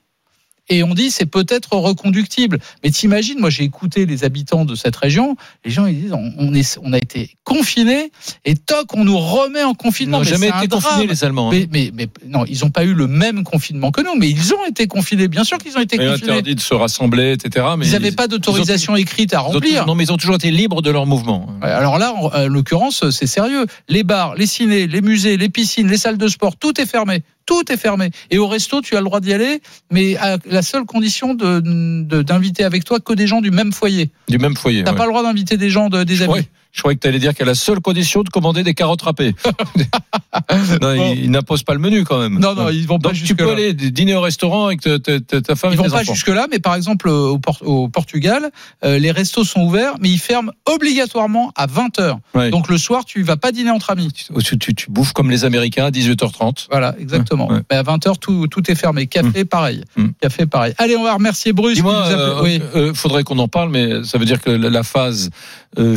[0.73, 2.61] Et on dit c'est peut-être reconductible.
[2.85, 6.33] Mais t'imagines, moi j'ai écouté les habitants de cette région, les gens ils disent on,
[6.39, 8.13] on est, on a été confinés
[8.45, 10.19] et toc on nous remet en Ils confinement.
[10.19, 11.51] n'ont Mais jamais été confinés, les Allemands.
[11.51, 11.55] hein.
[11.57, 14.55] Mais, mais, mais non, ils n'ont pas eu le même confinement que nous, mais ils
[14.55, 15.27] ont été confinés.
[15.27, 16.31] Bien sûr qu'ils ont été Et confinés.
[16.31, 17.67] interdit de se rassembler, etc.
[17.77, 19.63] Mais Ils n'avaient pas d'autorisation écrite à ils remplir.
[19.63, 21.49] toujours- non, mais ils ont toujours été libres de leur mouvement.
[21.63, 23.67] Alors là, en, en l'occurrence, c'est sérieux.
[23.89, 27.25] Les bars, les cinés, les musées, les piscines, les salles de sport, tout est fermé.
[27.47, 28.11] Tout est fermé.
[28.31, 29.61] Et au resto, tu as le droit d'y aller,
[29.91, 33.73] mais à la seule condition de de- d'inviter avec toi que des gens du même
[33.73, 34.11] foyer.
[34.29, 34.85] Du même foyer.
[34.85, 34.97] T'as ouais.
[34.99, 36.47] pas le droit d'inviter des gens de, des amis.
[36.73, 39.35] Je croyais que tu allais dire qu'à la seule condition de commander des carottes râpées.
[40.81, 41.15] non, Bon.
[41.17, 42.39] ils, n'imposent pas le menu quand même.
[42.39, 43.53] Non, non, ils vont pas Donc tu peux là.
[43.53, 46.15] aller dîner au restaurant avec ta, ta- femme Ils et vont tes pas enfants.
[46.15, 48.51] jusque là, mais par exemple au, Por- au Portugal,
[48.85, 52.51] euh, les restos sont ouverts, mais ils ferment obligatoirement à 20 h Ouais.
[52.51, 54.13] Donc le soir, tu vas pas dîner entre amis.
[54.45, 56.67] Tu, tu- tu bouffes comme les Américains à 18h30.
[56.71, 57.49] Voilà, exactement.
[57.51, 57.61] Ouais.
[57.71, 59.07] Mais à 20h, tout, tout est fermé.
[59.07, 59.83] Café, pareil.
[59.97, 60.07] Mm.
[60.21, 60.75] Café, pareil.
[60.79, 61.75] Allez, on va remercier Bruce.
[61.75, 62.61] Dis-moi, euh, oui.
[62.77, 65.31] euh, faudrait qu'on en parle, mais ça veut dire que la, phase
[65.79, 65.97] euh,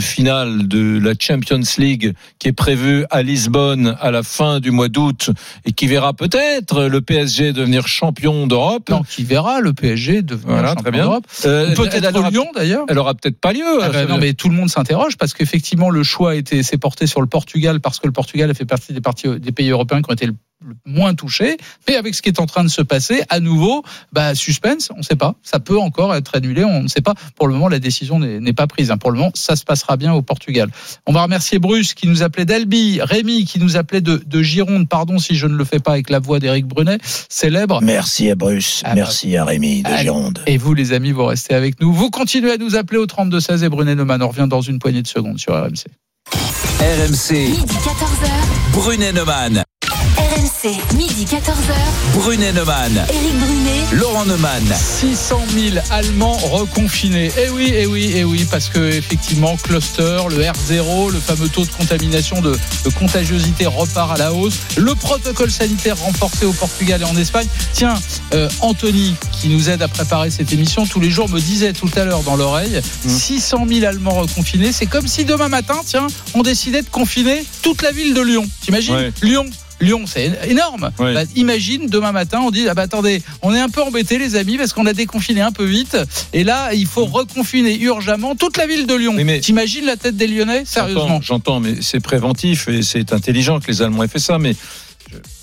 [0.63, 4.87] finale de la Champions League qui est prévue à Lisbonne à la fin du mois
[4.89, 5.29] d'août
[5.65, 8.89] et qui verra peut-être le PSG devenir champion d'Europe.
[8.89, 11.25] Non, qui verra le PSG devenir Voilà, champion d'Europe.
[11.45, 12.85] Euh, Peut-être aura- Lyon d'ailleurs.
[12.89, 13.63] Elle aura peut-être pas lieu.
[13.81, 16.63] Ah ben veut non, mais tout le monde s'interroge parce qu'effectivement le choix a été
[16.63, 19.51] s'est porté sur le Portugal parce que le Portugal a fait partie des, parties, des
[19.51, 20.35] pays européens qui ont été le
[20.67, 21.57] le moins touchés.
[21.87, 24.99] Mais avec ce qui est en train de se passer, à nouveau, bah, suspense, on
[24.99, 25.35] ne sait pas.
[25.43, 27.13] Ça peut encore être annulé, on ne sait pas.
[27.35, 28.91] Pour le moment, la décision n'est pas prise.
[28.91, 28.97] hein.
[28.97, 30.69] Pour le moment, ça se passera bien au Portugal.
[31.05, 34.87] On va remercier Bruce qui nous appelait d'Albi, Rémi qui nous appelait de, de Gironde.
[34.87, 36.97] Pardon si je ne le fais pas avec la voix d'Éric Brunet,
[37.29, 37.81] célèbre.
[37.81, 38.95] Merci à Bruce, Ah bah.
[38.95, 40.03] merci à Rémi de Allez.
[40.03, 40.39] Gironde.
[40.47, 41.93] Et vous, les amis, vous restez avec nous.
[41.93, 44.21] Vous continuez à nous appeler au 3216 et Brunet Neumann.
[44.23, 45.85] On revient dans une poignée de secondes sur RMC.
[46.79, 48.73] RMC, Midi 14h.
[48.73, 49.63] Brunet Neumann.
[50.43, 52.15] RMC, midi 14h.
[52.15, 52.91] Brunet Neumann.
[53.09, 53.81] Éric Brunet.
[53.93, 54.61] Laurent Neumann.
[54.77, 55.41] 600
[55.71, 57.31] 000 Allemands reconfinés.
[57.37, 61.63] Eh oui, eh oui, eh oui, parce que effectivement, cluster, le R0, le fameux taux
[61.63, 62.51] de contamination, de,
[62.83, 64.55] de contagiosité repart à la hausse.
[64.75, 67.47] Le protocole sanitaire renforcé au Portugal et en Espagne.
[67.71, 67.93] Tiens,
[68.33, 71.89] euh, Anthony, qui nous aide à préparer cette émission, tous les jours me disait tout
[71.95, 73.09] à l'heure dans l'oreille, Mmh.
[73.09, 74.71] 600 000 Allemands reconfinés.
[74.73, 78.45] C'est comme si demain matin, tiens, on décidait de confiner toute la ville de Lyon.
[78.61, 79.13] T'imagines Ouais.
[79.21, 79.45] Lyon
[79.81, 80.91] Lyon, c'est énorme.
[81.13, 84.35] Bah, imagine demain matin, on dit ah bah attendez, on est un peu embêtés les
[84.35, 85.97] amis parce qu'on a déconfiné un peu vite
[86.31, 89.13] et là il faut reconfiner urgemment toute la ville de Lyon.
[89.15, 91.19] Mais- T'imagines la tête des Lyonnais Sérieusement?
[91.21, 94.37] J'entends, mais c'est préventif et c'est intelligent que les Allemands aient fait ça.
[94.39, 94.55] Mais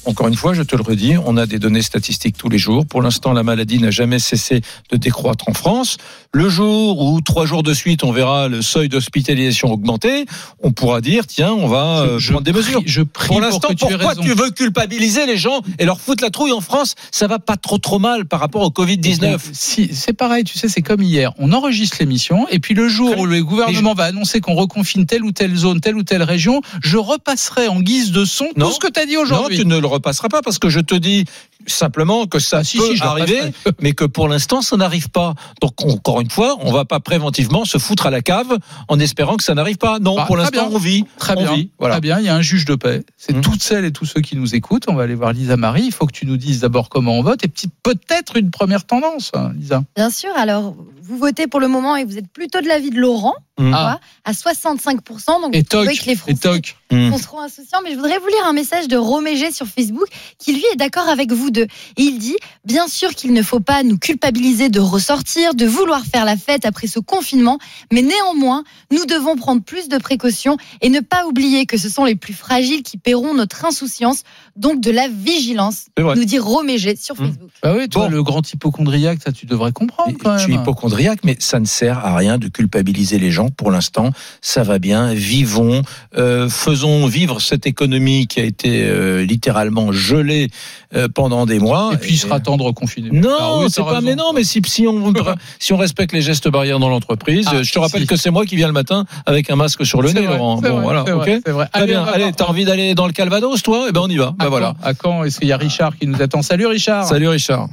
[0.07, 2.87] encore une fois, je te le redis, on a des données statistiques tous les jours.
[2.87, 5.99] Pour l'instant, la maladie n'a jamais cessé de décroître en France.
[6.33, 10.25] Le jour où trois jours de suite, on verra le seuil d'hospitalisation augmenter,
[10.63, 12.83] on pourra dire tiens, on va euh, prendre des prie- mesures.
[12.87, 16.53] Je prie Pour l'instant, pourquoi tu veux culpabiliser les gens et leur foutre la trouille
[16.53, 16.95] en France?
[17.11, 19.51] Ça va pas trop trop mal par rapport au Covid 19.
[19.53, 21.33] Si, c'est pareil, tu sais, c'est comme hier.
[21.39, 25.25] On enregistre l'émission et puis le jour où le gouvernement va annoncer qu'on reconfine telle
[25.25, 28.69] ou telle zone, telle ou telle région, je repasserai en guise de son Non.
[28.69, 29.59] tout ce que tu as dit Non, aujourd'hui.
[29.59, 31.25] tu ne le repasseras pas parce que je te dis
[31.67, 35.35] simplement que ça Ah, si, peut si, arriver, mais que pour l'instant ça n'arrive pas.
[35.61, 39.37] Donc encore une fois, on va pas préventivement se foutre à la cave en espérant
[39.37, 39.99] que ça n'arrive pas.
[39.99, 41.05] Non, Ah, pour l'instant on vit.
[41.19, 41.71] Très on bien, vit.
[41.79, 41.95] Voilà.
[41.97, 42.19] très bien.
[42.19, 43.05] Il y a un juge de paix.
[43.17, 43.41] C'est Mhm.
[43.43, 44.85] toutes celles et tous ceux qui nous écoutent.
[44.89, 45.85] On va aller voir Lisa Marie.
[45.85, 47.51] Il faut que tu nous dises d'abord comment on vote et
[47.83, 49.83] peut-être une première tendance, hein, Lisa.
[49.97, 50.75] Bien sûr, alors
[51.11, 53.35] vous votez pour le moment et vous êtes plutôt de l'avis de Laurent.
[53.63, 54.01] Ah.
[54.25, 55.43] à 65%.
[55.43, 56.77] Donc Et vous toc, que les et Français toc.
[56.91, 60.07] On seront insouciants, mais je voudrais vous lire un message de Romégé sur Facebook
[60.39, 61.67] qui lui est d'accord avec vous deux.
[61.99, 66.07] Et il dit Bien sûr qu'il ne faut pas nous culpabiliser de ressortir, de vouloir
[66.07, 67.59] faire la fête après ce confinement,
[67.93, 72.07] mais néanmoins, nous devons prendre plus de précautions et ne pas oublier que ce sont
[72.07, 74.23] les plus fragiles qui paieront notre insouciance,
[74.57, 77.27] donc de la vigilance, nous dit Romégé sur Mhm.
[77.29, 77.51] Facebook.
[77.63, 78.11] Bah oui, toi, Bon.
[78.11, 80.63] le grand hypochondriaque, ça, tu devrais comprendre quand Je suis même.
[80.63, 81.00] hypochondriaque.
[81.25, 83.49] Mais ça ne sert à rien de culpabiliser les gens.
[83.51, 85.13] Pour l'instant, ça va bien.
[85.15, 85.83] Vivons,
[86.17, 90.51] euh, faisons vivre cette économie qui a été euh, littéralement gelée
[90.95, 91.91] euh, pendant des mois.
[91.95, 93.11] Et puis il sera temps de reconfiner.
[93.13, 93.91] Non, Ah oui, c'est pas.
[93.95, 94.03] raison.
[94.07, 95.13] Mais non, mais si, si on
[95.59, 98.07] si on respecte les gestes barrières dans l'entreprise, Ah, je te rappelle si.
[98.07, 100.57] que c'est moi qui viens le matin avec un masque sur le nez, vrai, Laurent.
[100.57, 101.41] Bon, vrai, voilà, vrai.
[101.41, 102.05] Très Allez, bien.
[102.05, 102.37] Allez, voir.
[102.37, 103.87] t'as envie d'aller dans le Calvados, toi?
[103.89, 104.35] Eh ben, on y va.
[104.39, 104.75] Ben À voilà.
[104.81, 105.25] quand, à quand?
[105.25, 106.43] Est-ce qu'il y a Richard qui nous attend?
[106.43, 107.07] Salut Richard.
[107.07, 107.69] Salut Richard.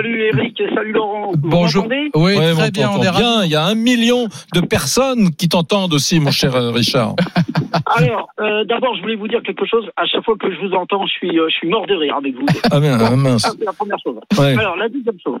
[0.00, 1.32] Salut Eric, salut Laurent.
[1.32, 1.86] Vous Bonjour.
[1.86, 2.90] Oui, Ouais, très on bien.
[2.90, 3.44] On est bien.
[3.44, 7.16] Il y a un million de personnes qui t'entendent aussi, mon cher euh, Richard.
[7.98, 9.84] Alors, euh, d'abord, je voulais vous dire quelque chose.
[9.98, 12.16] À chaque fois que je vous entends, je suis, euh, je suis mort de rire
[12.16, 12.46] avec vous.
[12.72, 13.42] Ah, bien, ah, mince.
[13.42, 14.16] Ça, c'est la première chose.
[14.38, 15.40] Ouais, Alors, la deuxième chose.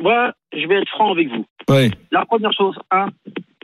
[0.00, 1.44] Moi, je vais être franc avec vous.
[1.68, 1.90] ouais.
[2.12, 3.08] La première chose, un,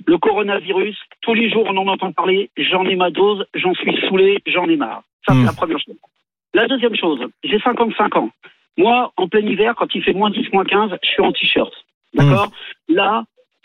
[0.07, 3.97] le coronavirus, tous les jours on en entend parler, j'en ai ma dose, j'en suis
[4.09, 5.05] saoulé, j'en ai marre.
[5.24, 5.40] Ça, Hmm.
[5.43, 5.95] c'est la première chose.
[6.53, 8.30] La deuxième chose, j'ai 55 ans.
[8.78, 11.72] Moi, en plein hiver, quand il fait moins 10, moins 15, je suis en t-shirt.
[12.14, 12.50] D'accord
[12.88, 13.24] Là,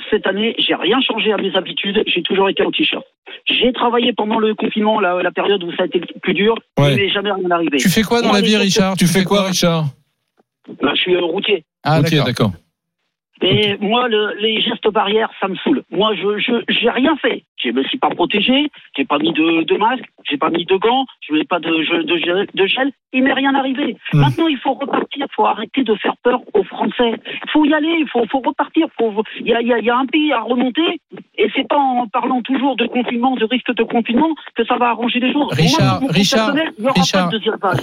[0.10, 3.06] cette année, j'ai rien changé à mes habitudes, j'ai toujours été en t-shirt.
[3.46, 6.56] J'ai travaillé pendant le confinement, la, la période où ça a été le plus dur,
[6.78, 6.96] Ouais.
[6.96, 7.78] mais jamais rien arrivé.
[7.78, 8.96] Tu fais quoi dans Moi, la vie, Richard?
[8.98, 9.86] Tu fais quoi, Richard?
[10.82, 11.64] Ben, je suis euh, routier.
[11.84, 12.52] Ah, Ok, d'accord.
[13.42, 15.84] Et moi, le- les gestes barrières, ça me saoule.
[15.92, 17.44] Moi, je je j'ai rien fait.
[17.64, 20.76] Je me suis pas protégé, j'ai pas mis de, de masque, j'ai pas mis de
[20.76, 22.06] gants, je mets pas de, gel,
[22.54, 22.92] de gel.
[23.14, 23.98] Il m'est rien arrivé.
[24.14, 24.20] Hmm.
[24.20, 25.26] Maintenant, il faut repartir.
[25.30, 27.14] Il faut arrêter de faire peur aux Français.
[27.26, 27.96] Il faut y aller.
[28.00, 28.86] Il faut, faut repartir.
[28.98, 31.02] Faut- Il y a, il y, a, il y a un pays à remonter.
[31.38, 34.90] Et c'est pas en parlant toujours de confinement, de risque de confinement, que ça va
[34.90, 35.48] arranger les choses.
[35.52, 36.54] Richard, Moi, Richard,
[36.96, 37.30] Richard.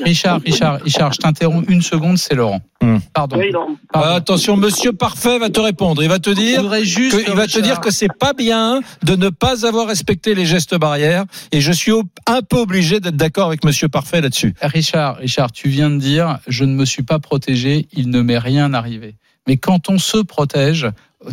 [0.04, 2.60] Richard, Richard, Richard, je t'interromps une seconde, c'est Laurent.
[2.80, 2.98] Hmm.
[3.14, 3.38] Pardon.
[3.38, 3.76] Oui, non.
[3.92, 4.08] Pardon.
[4.12, 6.02] Ah, attention, Monsieur Parfait va te répondre.
[6.02, 7.24] Il va te dire juste.
[7.24, 10.46] que- il va te dire que c'est pas bien de ne pas avoir respecté les
[10.46, 11.24] gestes barrières.
[11.52, 11.92] Et je suis
[12.26, 14.54] un peu obligé d'être d'accord avec Monsieur Parfait là-dessus.
[14.60, 18.38] Richard, Richard, tu viens de dire, je ne me suis pas protégé, il ne m'est
[18.38, 19.16] rien arrivé.
[19.46, 20.86] Mais quand on se protège,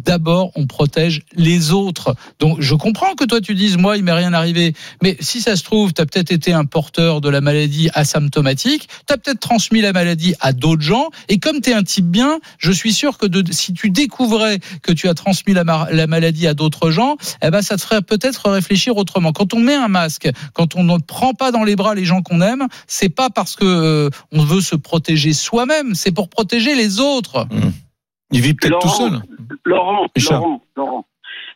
[0.06, 2.16] d'abord, on protège les autres.
[2.40, 4.74] Donc, je comprends que toi, tu dises, moi, il m'est rien arrivé.
[5.02, 8.88] Mais si ça se trouve, tu as peut-être été un porteur de la maladie asymptomatique,
[9.08, 11.10] tu as peut-être transmis la maladie à d'autres gens.
[11.30, 14.92] Et comme tu es un type bien, je suis sûr que si tu découvrais que
[14.92, 15.64] tu as transmis la,
[16.08, 19.32] maladie à d'autres gens, eh ben, ça te ferait peut-être réfléchir autrement.
[19.32, 22.22] Quand on met un masque, quand on ne prend pas dans les bras les gens
[22.22, 26.76] qu'on aime, c'est pas parce que euh, on veut se protéger soi-même, c'est pour protéger
[26.76, 27.48] les autres.
[28.32, 29.22] Il vit peut-être tout Laurent, seul.
[29.66, 30.08] Laurent.
[30.30, 31.06] Laurent, Laurent.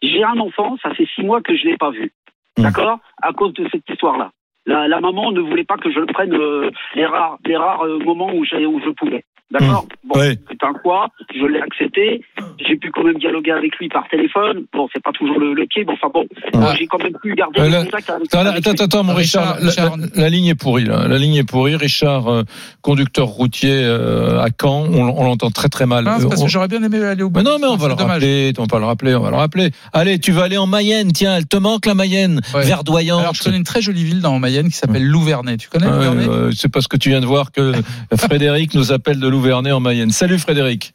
[0.01, 2.11] J'ai un enfant, ça fait six mois que je l'ai pas vu.
[2.57, 2.63] Hmm.
[2.63, 2.99] D'accord?
[3.21, 4.31] À cause de cette histoire-là.
[4.65, 7.85] La, la maman ne voulait pas que je le prenne euh, les rares, les rares
[7.85, 9.23] euh, moments où je pouvais.
[9.51, 10.37] D'accord Bon, Ouais.
[10.49, 12.21] c'est un quoi Je l'ai accepté.
[12.67, 14.65] J'ai pu quand même dialoguer avec lui par téléphone.
[14.73, 16.25] Bon, c'est pas toujours le, le pied, mais enfin bon,
[16.59, 19.13] moi, j'ai quand même pu garder Euh, le contact avec, Attends, avec attends, attends, mon
[19.13, 19.97] Richard, Richard, la- Richard.
[20.15, 20.85] La, la ligne est pourrie.
[20.85, 21.07] Là.
[21.07, 21.75] La ligne est pourrie.
[21.75, 22.43] Richard, euh,
[22.81, 26.07] conducteur routier euh, à Caen, on, on l'entend très très mal.
[26.07, 27.39] Euh, parce on- que j'aurais bien aimé aller au bout.
[27.39, 28.13] Mais non, mais on va le dommage.
[28.13, 28.53] rappeler.
[28.57, 29.15] On va le rappeler.
[29.15, 29.69] On va le rappeler.
[29.93, 31.11] Allez, tu vas aller en Mayenne.
[31.11, 32.63] Tiens, elle te manque la Mayenne, Ouais.
[32.63, 33.21] verdoyante.
[33.21, 35.57] Alors, je connais une très jolie ville dans Mayenne qui s'appelle Louvernay.
[35.57, 37.73] Tu connais Louvernay euh, c'est parce que tu viens de voir que
[38.17, 40.11] Frédéric nous appelle de Louvernay en Mayenne.
[40.11, 40.93] Salut Frédéric.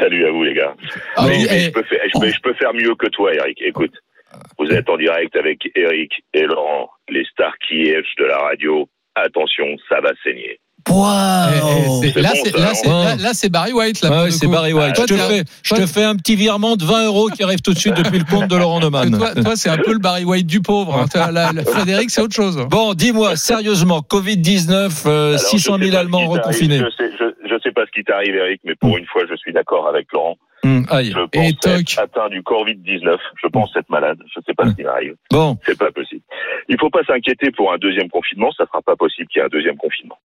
[0.00, 0.74] Salut à vous les gars.
[1.16, 3.32] Ah, mais, oui, mais je, peux faire, je, peux, je peux faire mieux que toi,
[3.34, 3.58] Eric.
[3.64, 3.92] Écoute,
[4.58, 7.84] vous êtes en direct avec Eric et Laurent, les stars qui
[8.18, 8.88] de la radio.
[9.14, 10.58] Attention, ça va saigner.
[12.02, 12.50] c'est- C'est là, bon, c'est-
[13.48, 14.02] Barry White.
[14.02, 14.46] Là, Ah ouais, c'est.
[14.48, 14.94] Barry White.
[14.96, 17.60] Toi, je te, fais, je te fais un petit virement de 20 euros qui arrive
[17.62, 19.16] tout de suite depuis le compte de Laurent Neumann.
[19.16, 20.98] toi, toi, c'est un peu le Barry White du pauvre.
[20.98, 21.06] hein.
[21.66, 22.58] Frédéric, c'est autre chose.
[22.68, 26.78] Bon, dis-moi, sérieusement, Covid-19, euh, Alors, 600 je sais 000 pas Allemands reconfinés.
[26.80, 29.34] Je sais, je, je sais pas ce qui t'arrive, Eric, mais pour une fois, je
[29.36, 30.36] suis d'accord avec Laurent.
[30.88, 31.12] Aïe.
[31.12, 33.18] Je pense être atteint du Covid-19.
[33.42, 34.18] Je pense être malade.
[34.34, 35.14] Je sais pas ce qui m'arrive.
[35.30, 36.22] Bon, C'est pas possible.
[36.68, 38.50] Il faut pas s'inquiéter pour un deuxième confinement.
[38.52, 40.18] Ça sera pas possible qu'il y ait un deuxième confinement.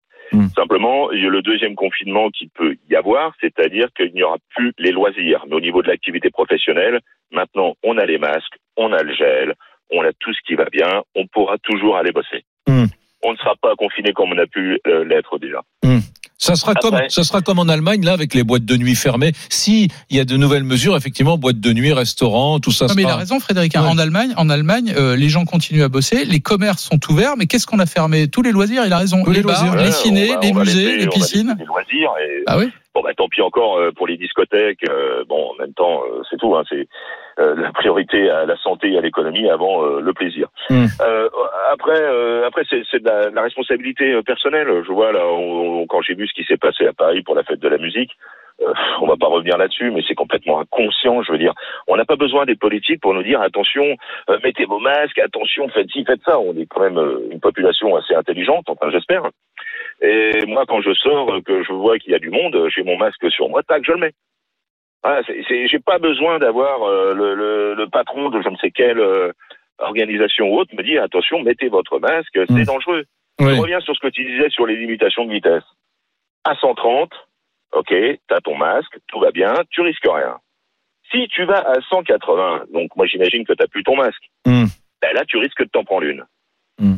[0.54, 4.38] Simplement, il y a le deuxième confinement qui peut y avoir, c'est-à-dire qu'il n'y aura
[4.54, 5.44] plus les loisirs.
[5.48, 7.00] Mais au niveau de l'activité professionnelle,
[7.30, 9.54] maintenant, on a les masques, on a le gel,
[9.90, 11.02] on a tout ce qui va bien.
[11.14, 12.44] On pourra toujours aller bosser.
[13.22, 15.62] On ne sera pas confiné comme on a pu euh, l'être déjà.
[16.38, 18.94] Ça sera Après- comme ça sera comme en Allemagne là avec les boîtes de nuit
[18.94, 19.32] fermées.
[19.48, 22.94] Si il y a de nouvelles mesures, effectivement, boîtes de nuit, restaurants, tout ça Non,
[22.96, 23.74] mais il a raison, Frédéric.
[23.76, 23.82] hein.
[23.82, 23.88] Ouais.
[23.88, 27.46] En Allemagne, en Allemagne, euh, les gens continuent à bosser, les commerces sont ouverts, mais
[27.46, 28.28] qu'est-ce qu'on a fermé?
[28.28, 28.82] Tous les loisirs.
[28.86, 29.22] Il a raison.
[29.24, 29.74] Tous les les loisirs.
[29.74, 31.56] les Ouais, va- les musées, laisser- les piscines.
[31.58, 32.70] Les loisirs et Ah oui?
[32.94, 34.88] Bon, bah, tant pis encore euh, pour les discothèques.
[34.88, 36.54] euh, bon, en même temps, euh, c'est tout.
[36.56, 36.88] Hein, c'est
[37.38, 40.48] la priorité à la santé et à l'économie avant euh, le plaisir.
[41.02, 41.28] Euh,
[41.70, 44.68] après, euh, après, c'est c'est de la, de la responsabilité euh, personnelle.
[44.86, 47.34] Je vois là, on- on- quand j'ai vu ce qui s'est passé à Paris pour
[47.34, 48.12] la fête de la musique.
[48.62, 48.72] euh,
[49.02, 51.22] on va pas revenir là-dessus, mais c'est complètement inconscient.
[51.22, 51.52] Je veux dire,
[51.88, 53.84] on n'a pas besoin des politiques pour nous dire attention,
[54.30, 56.38] euh, mettez vos masques, attention, faites ci, faites ça.
[56.40, 59.24] On est quand même euh, une population assez intelligente, enfin j'espère.
[60.00, 62.82] Et moi, quand je sors, euh, que je vois qu'il y a du monde, j'ai
[62.82, 64.12] mon masque sur moi, tac, je le mets.
[65.02, 68.70] Voilà, c'est- j'ai pas besoin d'avoir euh, le, le, le patron de je ne sais
[68.70, 69.32] quelle euh,
[69.78, 72.64] organisation ou autre me dire attention, mettez votre masque, c'est Mm.
[72.64, 73.04] dangereux.
[73.40, 73.54] Oui.
[73.54, 75.62] Je reviens sur ce que tu disais sur les limitations de vitesse.
[76.44, 77.12] À 130,
[77.72, 77.94] ok,
[78.28, 80.38] t'as ton masque, tout va bien, tu risques rien.
[81.12, 84.64] Si tu vas à 180, donc moi j'imagine que t'as plus ton masque, Mm.
[85.02, 86.24] ben là tu risques de t'en prendre une.
[86.80, 86.96] Mm.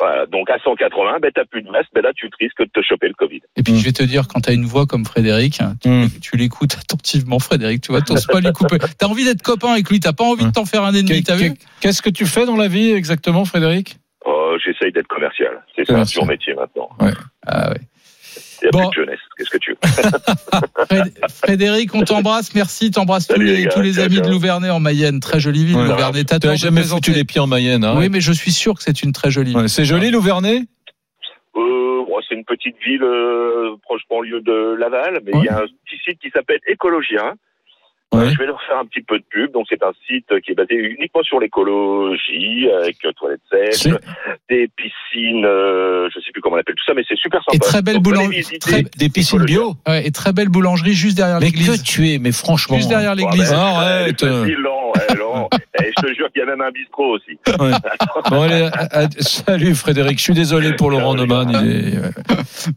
[0.00, 2.70] Voilà, donc à 180, ben t'as plus de masque, ben là tu te risques de
[2.72, 3.40] te choper le Covid.
[3.56, 6.08] Et puis je vais te dire, quand tu as une voix comme Frédéric, tu, Mm.
[6.22, 8.78] tu l'écoutes attentivement, Frédéric, tu vois, t'oses pas lui couper.
[8.96, 11.34] T'as envie d'être copain avec lui, t'as pas envie de t'en faire un ennemi, t'as
[11.36, 11.50] vu?
[11.54, 13.96] Qu'est- Qu'est-ce que tu fais dans la vie exactement, Frédéric?
[14.24, 15.64] Oh, J'essaye d'être commercial.
[15.76, 16.88] C'est ça, sur métier maintenant.
[17.46, 17.78] Ah ouais.
[18.60, 18.90] Il n'y a Bon.
[18.90, 19.20] plus de jeunesse.
[19.36, 23.98] Qu'est-ce que tu veux Frédéric, on t'embrasse, merci, t'embrasses tous les, les gars, tous les
[24.00, 24.28] amis de.
[24.28, 25.86] Louvernay en Mayenne, très jolie ville, Ouais.
[25.88, 26.24] Louvernay.
[26.24, 27.84] Tu n'as jamais foutu les pieds en Mayenne.
[27.84, 29.60] hein Oui, mais je suis sûr que c'est une très jolie ville.
[29.62, 30.64] Ouais, C'est joli, Louvernay
[31.56, 35.58] euh, bon, C'est une petite ville euh, proche banlieue de Laval, mais il y a
[35.58, 37.34] un petit site qui s'appelle Écologien.
[38.14, 38.20] Ouais.
[38.20, 39.52] Euh, Je vais leur faire un petit peu de pub.
[39.52, 43.92] Donc, c'est un site qui est basé uniquement sur l'écologie, avec euh, toilettes sèches,
[44.48, 47.54] des piscines, euh, je sais plus comment on appelle tout ça, mais c'est super sympa.
[47.56, 48.44] Et très belle boulangerie.
[48.96, 51.82] Des piscines bio ouais, et très belle boulangerie juste derrière Mais que l'église.
[51.82, 52.76] tu es, mais franchement.
[52.76, 53.52] Juste derrière Ah, l'église.
[53.52, 54.20] Arrête.
[54.20, 54.77] facile, Laurent, ouais,
[55.16, 55.48] Laurent.
[55.82, 57.38] Et je te jure qu'il y a même un bistrot aussi.
[57.60, 57.72] Ouais.
[58.30, 61.50] Bon, allez, à- à- salut Frédéric, je suis désolé pour Laurent Neumann.
[61.64, 61.98] Est...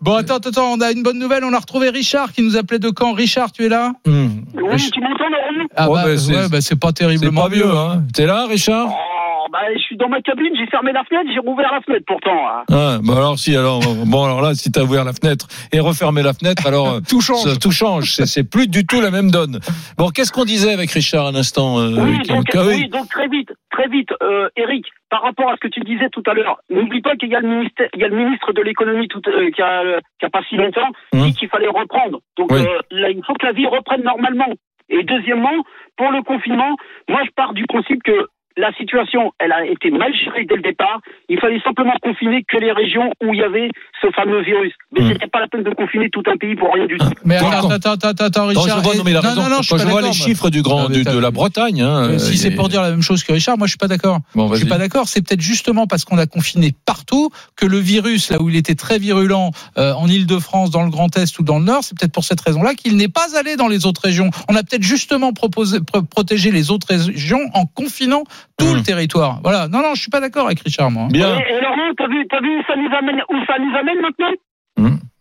[0.01, 1.43] Bon, attends, attends, on a une bonne nouvelle.
[1.43, 3.13] On a retrouvé Richard qui nous appelait de Caen.
[3.13, 4.43] Richard, tu es là Hum.
[4.55, 5.67] Oui, tu m'entends, Laurent?
[5.75, 8.25] Ah Oh, bah, bah, c'est- ouais, bah, c'est pas C'est terriblement pas vieux, hein T'es
[8.25, 8.87] là, Richard?
[8.89, 12.05] Oh, bah, je suis dans ma cabine, j'ai fermé la fenêtre, j'ai rouvert la fenêtre
[12.07, 12.47] pourtant.
[12.47, 12.63] hein.
[12.71, 16.23] ah, bah alors si alors bon alors là si t'as ouvert la fenêtre et refermé
[16.23, 17.43] la fenêtre alors euh, Tout change.
[17.43, 19.59] ça- tout change c'est plus du tout la même donne
[19.97, 22.73] bon qu'est-ce qu'on disait avec Richard à l'instant euh, Oui, donc, ah oui.
[22.83, 26.09] oui, donc très vite, très vite, euh, Eric, par rapport à ce que tu disais
[26.11, 28.53] tout à l'heure, n'oublie pas qu'il y a le ministère, il y a le ministre
[28.53, 31.23] de l'économie tout, euh, qui, a, euh, qui a pas si longtemps Hum.
[31.23, 32.19] dit qu'il fallait reprendre.
[32.37, 32.59] Donc Oui.
[32.61, 34.47] euh, là, il faut que la vie reprenne normalement.
[34.89, 35.63] Et deuxièmement,
[35.97, 36.75] pour le confinement,
[37.09, 40.61] moi je pars du principe que la situation, elle a été mal gérée dès le
[40.61, 40.99] départ.
[41.29, 43.69] Il fallait simplement confiner que les régions où il y avait
[44.01, 44.73] ce fameux virus.
[44.91, 45.07] Mais Hum.
[45.13, 47.05] c'était pas la peine de confiner tout un pays pour rien du tout.
[47.23, 48.81] Mais Attends, attends, attends, attends, attends, attends, Quand je Richard.
[48.81, 49.41] vois, non, non, raison.
[49.43, 52.51] non, non, je vois les chiffres du grand de la Bretagne hein, si euh, c'est
[52.51, 54.19] pour dire la même chose que Richard, moi je suis pas d'accord.
[54.35, 55.07] bon, Je suis pas d'accord.
[55.07, 58.75] C'est peut-être justement parce qu'on a confiné partout que le virus, là où il était
[58.75, 62.11] très virulent euh, en Île-de-France, dans le Grand Est ou dans le Nord, c'est peut-être
[62.13, 64.29] pour cette raison-là qu'il n'est pas allé dans les autres régions.
[64.49, 68.23] On a peut-être justement proposé, pro- protégé les autres régions en confinant
[68.61, 68.77] tout Mmh.
[68.77, 69.39] le territoire.
[69.43, 69.67] Voilà.
[69.67, 71.07] Non, non, je suis pas d'accord avec Richard, moi.
[71.09, 73.75] bien Et, et Laurent, t'as vu, t'as vu où ça nous amène, où ça nous
[73.77, 74.31] amène maintenant?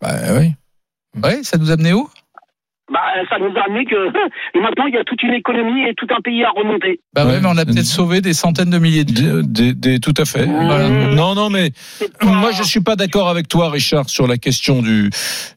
[0.01, 0.09] Bah,
[0.39, 0.53] oui
[1.23, 2.09] Ouais, ça nous a amené où?
[2.93, 2.99] Bah,
[3.29, 3.95] ça nous a amené que
[4.61, 7.01] maintenant il y a toute une économie et tout un pays à remonter.
[7.15, 9.43] Bah ouais, mais on a peut-être sauvé des centaines de milliers de.
[9.43, 10.45] Des- des- des- tout à fait.
[10.47, 10.89] Voilà.
[10.89, 11.71] Non, non, mais
[12.23, 15.11] moi je suis pas d'accord avec toi, Richard, sur la question du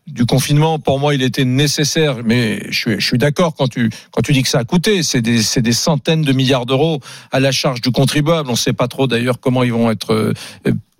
[0.05, 0.77] du confinement.
[0.79, 4.31] Pour moi, il était nécessaire, mais je suis je suis d'accord quand tu quand tu
[4.33, 5.01] dis que ça a coûté.
[5.01, 6.99] C'est des c'est des centaines de milliards d'euros
[7.31, 8.49] à la charge du contribuable.
[8.51, 10.33] On sait pas trop d'ailleurs comment ils vont être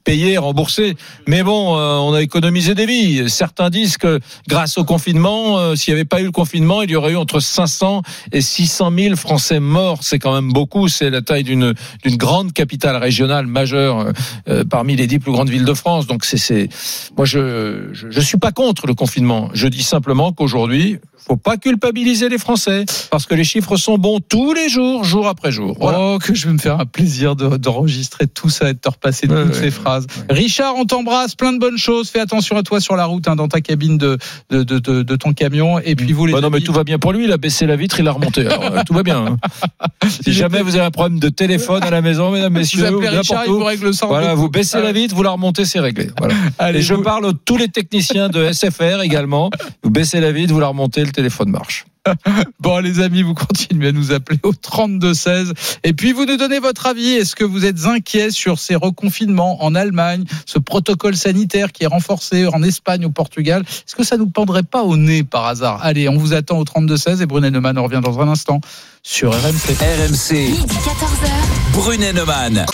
[0.04, 0.96] payés, remboursés.
[1.28, 3.30] Mais bon, euh, on a économisé des vies.
[3.30, 6.92] Certains disent que grâce au confinement, euh, s'il n'y avait pas eu le confinement, il
[6.92, 8.02] y aurait eu entre 500
[8.32, 10.00] et 600 000 Français morts.
[10.02, 10.88] C'est quand même beaucoup.
[10.88, 11.74] C'est la taille d'une
[12.04, 14.12] d'une grande capitale régionale majeure euh,
[14.50, 16.08] euh, parmi les dix plus grandes villes de France.
[16.08, 16.70] Donc c'est
[17.16, 19.50] moi je, je je suis pas contre le confinement.
[19.54, 24.20] Je dis simplement qu'aujourd'hui, faut pas culpabiliser les Français parce que les chiffres sont bons
[24.20, 25.76] tous les jours, jour après jour.
[25.80, 26.00] Voilà.
[26.00, 28.90] Oh, que je vais me faire un plaisir de- d'enregistrer tout ça et de te
[28.90, 30.06] repasser Ouais, toutes ouais, ces phrases.
[30.30, 32.10] Richard, on t'embrasse, plein de bonnes choses.
[32.10, 34.18] Fais attention à toi sur la route, hein, dans ta cabine de,
[34.50, 35.80] de, de, de, de ton camion.
[35.80, 37.24] Et puis vous les Bah non, mais tout va bien pour lui.
[37.26, 38.46] Il a baissé la vitre, il a remonté.
[38.46, 39.26] Alors, euh, tout va bien.
[39.26, 39.38] hein.
[40.26, 42.98] Si jamais vous avez un problème de téléphone à la maison, mesdames, vous messieurs, ou
[42.98, 44.06] appelez Richard, il vous règle ça.
[44.06, 46.10] voilà, vous baissez la vitre, vous la remontez, c'est réglé.
[46.20, 46.34] Voilà.
[46.60, 49.50] Allez, Et je vous- parle à tous les techniciens de SFR également.
[49.82, 51.86] Vous baissez la vitre, vous la remontez, le téléphone marche.
[52.60, 55.54] Bon, les amis, vous continuez à nous appeler au 32-16.
[55.84, 57.14] Et puis, vous nous donnez votre avis.
[57.14, 61.88] Est-ce que vous êtes inquiet sur ces reconfinements en Allemagne, ce protocole sanitaire qui est
[61.88, 63.64] renforcé en Espagne, au Portugal?
[63.68, 65.80] Est-ce que ça nous pendrait pas au nez par hasard?
[65.84, 68.62] Allez, on vous attend au 32-16 et Brunet Neumann revient dans un instant
[69.02, 69.76] sur RMC.
[69.82, 71.74] RMC, Midi 14h.
[71.74, 72.66] Brunet Neumann.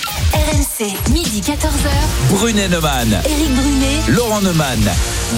[0.80, 1.12] RMC.
[1.12, 1.90] Midi 14h.
[2.30, 3.10] Brunet Neumann.
[3.26, 4.00] Éric Brunet.
[4.10, 4.80] Laurent Neumann.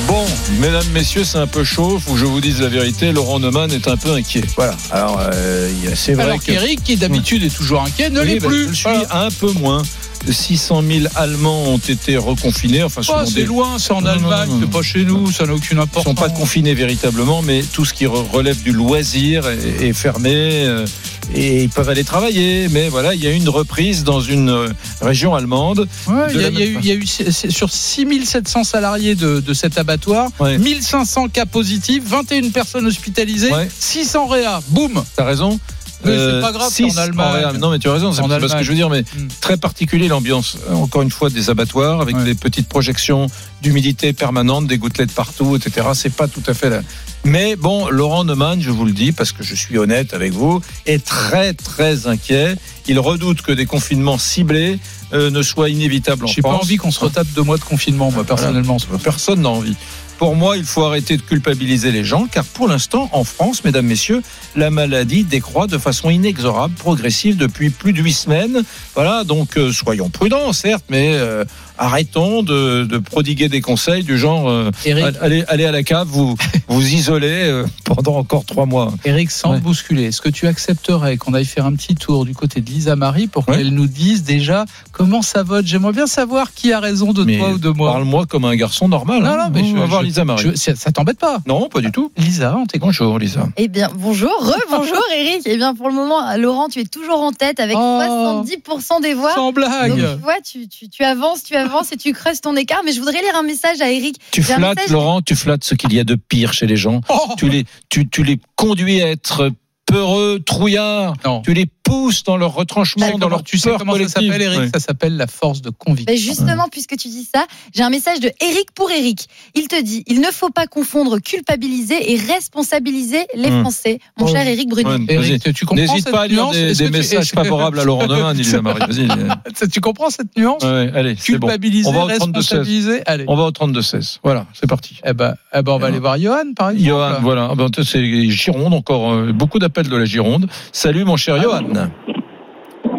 [0.07, 0.26] Bon,
[0.59, 1.99] mesdames, messieurs, c'est un peu chaud.
[1.99, 3.11] Faut que je vous dise la vérité.
[3.11, 4.43] Laurent Neumann est un peu inquiet.
[4.55, 4.76] Voilà.
[4.91, 6.45] Alors, euh, c'est vrai Alors que.
[6.45, 8.63] qu'Eric, qui d'habitude est toujours inquiet, ne Oui, l'est ben, plus.
[8.63, 9.26] Je le suis Voilà.
[9.26, 9.81] un peu moins.
[10.30, 12.84] 600 000 Allemands ont été reconfinés.
[12.84, 15.53] Enfin, Oh, c'est des- loin, c'est en Non, Allemagne, c'est pas chez nous, ça n'a
[15.53, 16.03] aucune Ils importance.
[16.03, 20.31] sont pas confinés véritablement, mais tout ce qui re- relève du loisir est, est fermé
[20.65, 20.85] euh,
[21.34, 22.68] et ils peuvent aller travailler.
[22.69, 24.69] Mais voilà, il y a une reprise dans une euh,
[25.02, 25.88] région allemande.
[26.07, 29.77] Ouais, il y, a- y eu, y a eu sur 6700 salariés de, de cet
[29.77, 30.57] abattoir, Ouais.
[30.57, 33.69] 1500 cas positifs, 21 personnes hospitalisées, Ouais.
[33.80, 34.61] 600 réa.
[34.69, 35.60] Boum T'as raison.
[36.06, 37.57] Mais c'est pas grave, six en Allemagne.
[37.60, 39.28] Non, mais tu as raison, c'est ce que je veux dire, mais Mm.
[39.41, 42.23] très particulier l'ambiance, euh, encore une fois, des abattoirs avec Ouais.
[42.23, 43.28] des petites projections
[43.61, 45.88] d'humidité permanente, des gouttelettes partout, etc.
[45.94, 46.82] C'est pas tout à fait là.
[47.23, 50.60] Mais bon, Laurent Neumann, je vous le dis, parce que je suis honnête avec vous,
[50.88, 52.56] est très, très inquiet.
[52.88, 54.80] Il redoute que des confinements ciblés
[55.14, 56.64] euh, ne soient inévitables en J'ai pas France.
[56.64, 58.78] envie qu'on se retape deux mois de confinement, moi, personnellement.
[59.03, 59.76] Personne n'a envie.
[60.22, 63.88] Pour moi, il faut arrêter de culpabiliser les gens, car pour l'instant, en France, mesdames,
[63.88, 64.22] messieurs,
[64.56, 68.61] la maladie décroît de façon inexorable, progressive depuis plus de huit semaines.
[68.93, 71.43] Voilà, donc euh, soyons prudents, certes, mais euh,
[71.81, 76.07] arrêtons de, de prodiguer des conseils du genre euh, Eric, allez, allez à la cave,
[76.07, 76.35] vous
[76.67, 78.93] vous isolez euh, pendant encore trois mois.
[79.03, 79.57] Eric, sans Ouais.
[79.57, 82.69] te bousculer, est-ce que tu accepterais qu'on aille faire un petit tour du côté de
[82.69, 83.57] Lisa Marie pour Ouais.
[83.57, 85.65] qu'elle nous dise déjà comment ça vote?
[85.65, 87.91] J'aimerais bien savoir qui a raison de Mais toi ou de moi.
[87.91, 89.23] Parle-moi comme un garçon normal.
[89.23, 89.37] Non, hein.
[89.45, 90.43] non, mais je- va voir Lisa Marie.
[90.43, 91.39] Je- ça ça t'embête pas?
[91.47, 92.11] Non, pas du tout.
[92.17, 92.87] Lisa, on t'écoute.
[92.87, 93.47] Bonjour Lisa.
[93.57, 95.41] Eh bien, bonjour, re-bonjour Eric.
[95.45, 98.43] Eh bien, pour le moment, Laurent, tu es toujours en tête avec Oh.
[98.45, 99.33] 70% des voix.
[99.33, 99.89] Sans blague.
[99.89, 102.81] Donc, tu vois, tu, tu, tu avances, tu avances et tu creuses ton écart.
[102.85, 104.18] Mais je voudrais lire un message à Eric.
[104.31, 107.02] Tu flattes, message- Laurent, tu flattes ce qu'il y a de pire chez les gens.
[107.10, 109.52] Oh Tu les, tu, tu les conduis à être
[109.91, 111.13] peureux, trouillards.
[111.26, 111.41] non.
[111.41, 114.69] Tu les pousses dans leur retranchement, dans leur tu sais comment ça s'appelle, Eric?
[114.73, 116.15] Ça s'appelle la force de conviction.
[116.15, 117.45] Justement, puisque tu dis ça,
[117.76, 119.27] j'ai un message de Eric pour Eric.
[119.55, 123.61] Il te dit il ne faut pas confondre culpabiliser et responsabiliser les Hmm.
[123.61, 123.99] Français.
[124.18, 124.30] Mon Oh.
[124.31, 124.89] cher Eric Bruno.
[124.89, 126.53] Ouais, Eric, tu comprends N'hésite cette pas à lire nuance?
[126.55, 128.80] des, des tu- messages favorables à Laurent Neumann, Elisa Marie.
[128.88, 129.69] Vas-y.
[129.69, 130.63] Tu comprends cette nuance?
[130.63, 131.47] Ouais, allez, c'est bon.
[131.47, 132.11] Culpabiliser, On va au 32-16.
[132.11, 133.01] responsabiliser.
[133.05, 133.26] Allez.
[133.27, 134.19] On va au 32-16.
[134.23, 134.99] Voilà, c'est parti.
[135.05, 136.88] Eh ben, eh ben, on va aller voir Johan, par exemple.
[136.88, 137.49] Johan, voilà.
[137.51, 139.11] Ah ben, c'est Gironde encore.
[139.13, 140.47] euh, beaucoup d'appels de la Gironde.
[140.71, 141.63] Salut, mon cher Johan.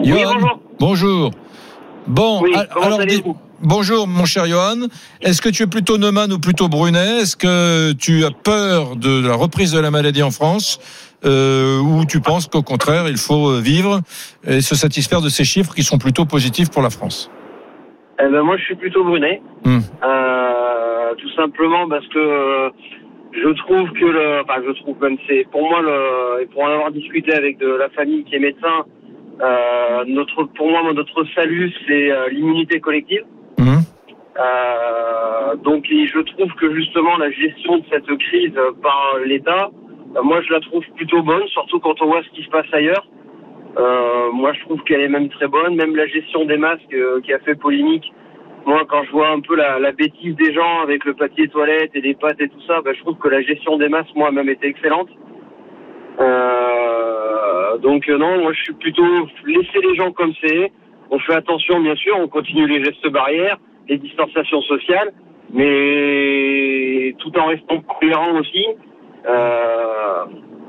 [0.03, 0.61] Johan, bonjour.
[0.81, 1.31] bonjour.
[2.07, 3.01] Bon, Oui, alors,
[3.63, 4.89] bonjour, mon cher Johan.
[5.21, 7.21] Est-ce que tu es plutôt Neumann ou plutôt Brunet?
[7.21, 10.81] Est-ce que tu as peur de la reprise de la maladie en France
[11.25, 14.01] euh, ou tu penses qu'au contraire, il faut euh, vivre
[14.45, 17.31] et se satisfaire de ces chiffres qui sont plutôt positifs pour la France?
[18.19, 19.41] Eh ben, moi, je suis plutôt Brunet.
[19.65, 19.79] Hmm.
[20.03, 22.71] Euh, tout simplement parce que
[23.33, 26.71] je trouve que le, enfin, je trouve même c'est pour moi le, et pour en
[26.71, 28.85] avoir discuté avec de la famille qui est médecin,
[29.41, 33.25] euh, notre, pour moi, notre salut, c'est euh, l'immunité collective.
[33.59, 33.81] Mhm.
[34.39, 39.71] Euh, donc, et je trouve que justement la gestion de cette crise par l'État,
[40.17, 42.67] euh, moi, je la trouve plutôt bonne, surtout quand on voit ce qui se passe
[42.73, 43.07] ailleurs.
[43.79, 45.75] Euh, moi, je trouve qu'elle est même très bonne.
[45.77, 48.13] Même la gestion des masques qui a fait polémique.
[48.65, 51.91] Moi, quand je vois un peu la, la bêtise des gens avec le papier toilette
[51.95, 54.31] et les pâtes et tout ça, bah, je trouve que la gestion des masques, moi,
[54.31, 55.09] même était excellente.
[56.21, 59.05] Euh, donc euh, non, moi, je suis plutôt
[59.47, 60.71] laisser les gens comme c'est.
[61.11, 62.17] On fait attention, bien sûr.
[62.19, 63.59] On continue les gestes barrières,
[63.89, 65.13] les distanciations sociales,
[65.53, 68.67] mais tout en restant cohérent aussi.
[69.27, 70.25] Euh,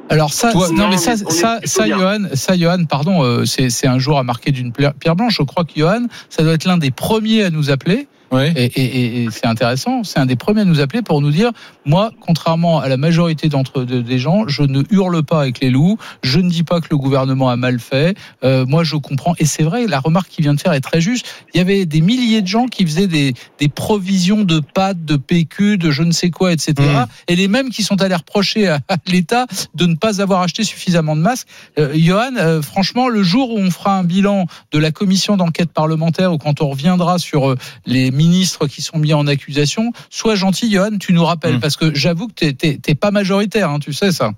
[0.09, 1.87] Alors ça, Toi, non, mais ça, mais ça, ça.
[1.87, 5.37] Johan, ça, Johan, pardon, euh, c'est c'est un jour à marquer d'une pierre blanche.
[5.37, 8.07] Je crois que Johan, ça doit être l'un des premiers à nous appeler.
[8.55, 10.03] Et, et- et- et c'est intéressant.
[10.03, 11.51] C'est un des premiers à nous appeler pour nous dire,
[11.85, 15.69] moi, contrairement à la majorité d'entre de- des gens, je ne hurle pas avec les
[15.69, 15.97] loups.
[16.23, 18.17] Je ne dis pas que le gouvernement a mal fait.
[18.43, 19.35] Euh, moi, je comprends.
[19.39, 21.25] Et c'est vrai, la remarque qu'il vient de faire est très juste.
[21.53, 25.15] Il y avait des milliers de gens qui faisaient des, des provisions de pâtes, de
[25.17, 26.73] PQ, de je ne sais quoi, etc.
[26.79, 27.05] Mmh.
[27.27, 29.45] Et les mêmes qui sont allés reprocher à, à l'État
[29.75, 31.47] de ne pas avoir acheté suffisamment de masques.
[31.77, 35.71] Euh, Johan, euh, franchement, le jour où on fera un bilan de la commission d'enquête
[35.71, 40.35] parlementaire ou quand on reviendra sur euh, les ministres qui sont mis en accusation, sois
[40.35, 41.59] gentil, Johan, tu nous rappelles, Mm.
[41.61, 44.31] parce que j'avoue que t'es- t'es t'es pas majoritaire, hein, tu sais ça.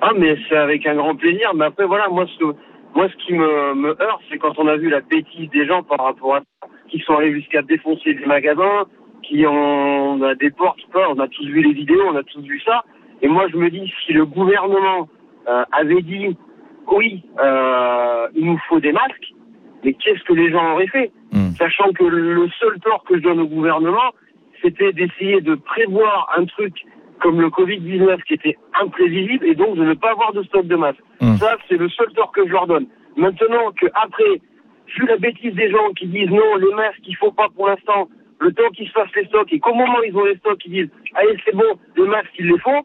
[0.00, 1.52] Ah, mais c'est avec un grand plaisir.
[1.54, 2.56] Mais après, voilà, moi, ce, que-
[2.94, 5.82] moi, ce qui me, me heurte, c'est quand on a vu la bêtise des gens
[5.82, 8.84] par rapport à ça, qui sont allés jusqu'à défoncer des magasins,
[9.22, 12.22] qui ont on a des portes, quoi, on a tous vu les vidéos, on a
[12.22, 12.84] tous vu ça.
[13.22, 15.08] Et moi, je me dis, si le gouvernement
[15.48, 16.36] euh, avait dit,
[16.92, 19.28] oui, euh, il nous faut des masques,
[19.84, 21.50] mais qu'est-ce que les gens auraient fait Hmm.
[21.58, 24.12] Sachant que le seul tort que je donne au gouvernement,
[24.62, 26.72] c'était d'essayer de prévoir un truc
[27.20, 30.76] comme le Covid-19 qui était imprévisible et donc de ne pas avoir de stock de
[30.76, 31.02] masques.
[31.20, 31.34] Hmm.
[31.34, 32.86] Ça, c'est le seul tort que je leur donne.
[33.16, 34.40] Maintenant que après,
[34.96, 38.08] vu la bêtise des gens qui disent non, les masques, il faut pas pour l'instant,
[38.38, 40.64] le temps qu'ils se fassent les stocks et qu'au moment où ils ont les stocks,
[40.66, 42.84] ils disent allez, c'est bon, les masques, ils les font,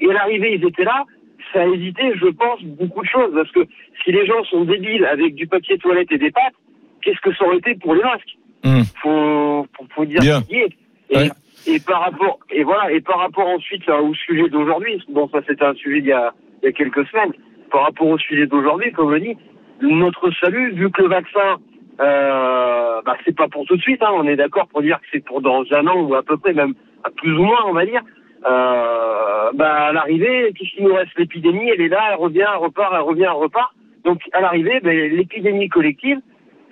[0.00, 1.04] et à l'arrivée, ils étaient là,
[1.52, 3.34] ça a évité, je pense, beaucoup de choses.
[3.34, 3.60] Parce que
[4.04, 6.54] si les gens sont débiles avec du papier toilette et des pâtes,
[7.02, 8.34] qu'est-ce que ça aurait été pour les masques
[8.64, 8.82] Hmm.
[9.00, 10.40] Faut, faut, faut dire Bien.
[10.40, 10.72] ce qui est.
[11.10, 11.28] Et, Ouais.
[11.68, 15.64] et par rapport, et voilà, et par rapport ensuite au sujet d'aujourd'hui, bon, ça c'était
[15.64, 17.32] un sujet il y a, il y a quelques semaines.
[17.70, 19.36] Par rapport au sujet d'aujourd'hui, comme je dis,
[19.80, 21.58] notre salut, vu que le vaccin,
[22.00, 25.06] euh, bah, c'est pas pour tout de suite, hein, on est d'accord pour dire que
[25.12, 27.72] c'est pour dans un an ou à peu près, même à plus ou moins, on
[27.74, 28.02] va dire.
[28.50, 31.12] Euh, bah, à l'arrivée, qu'est-ce qu'il nous reste?
[31.16, 33.72] L'épidémie, elle est là, elle revient, elle repart, elle revient, elle repart.
[34.04, 36.18] Donc, à l'arrivée, ben, l'épidémie collective,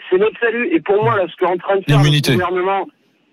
[0.08, 0.68] c'est notre salut.
[0.74, 2.86] Et pour moi, là, ce qu'est en train de faire le gouvernement,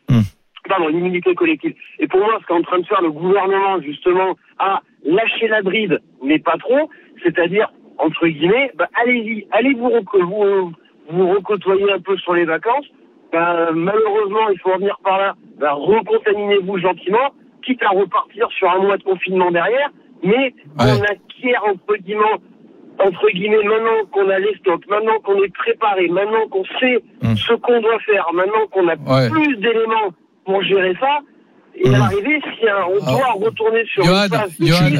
[0.09, 0.19] Hmm.
[0.67, 1.75] pardon, l'immunité collective.
[1.99, 5.61] Et pour moi, ce qu'est en train de faire le gouvernement, justement, à lâcher la
[5.61, 6.89] bride, mais pas trop,
[7.23, 10.73] c'est-à-dire, entre guillemets, bah, allez-y, allez vous, vous,
[11.09, 12.85] vous recôtoyer un peu sur les vacances.
[13.31, 15.35] Bah, malheureusement, il faut revenir par là.
[15.57, 17.33] Bah, recontaminez-vous gentiment,
[17.63, 19.89] quitte à repartir sur un mois de confinement derrière,
[20.23, 22.23] mais on acquiert, entre guillemets,
[22.99, 26.99] entre guillemets, maintenant qu'on a les stocks, maintenant qu'on est préparé, maintenant qu'on sait
[27.35, 29.29] ce qu'on doit faire, maintenant qu'on a Ouais.
[29.29, 30.11] plus d'éléments
[30.45, 31.19] pour gérer ça,
[31.75, 34.51] et à l'arrivée, si hein, on doit retourner sur Johan, une phase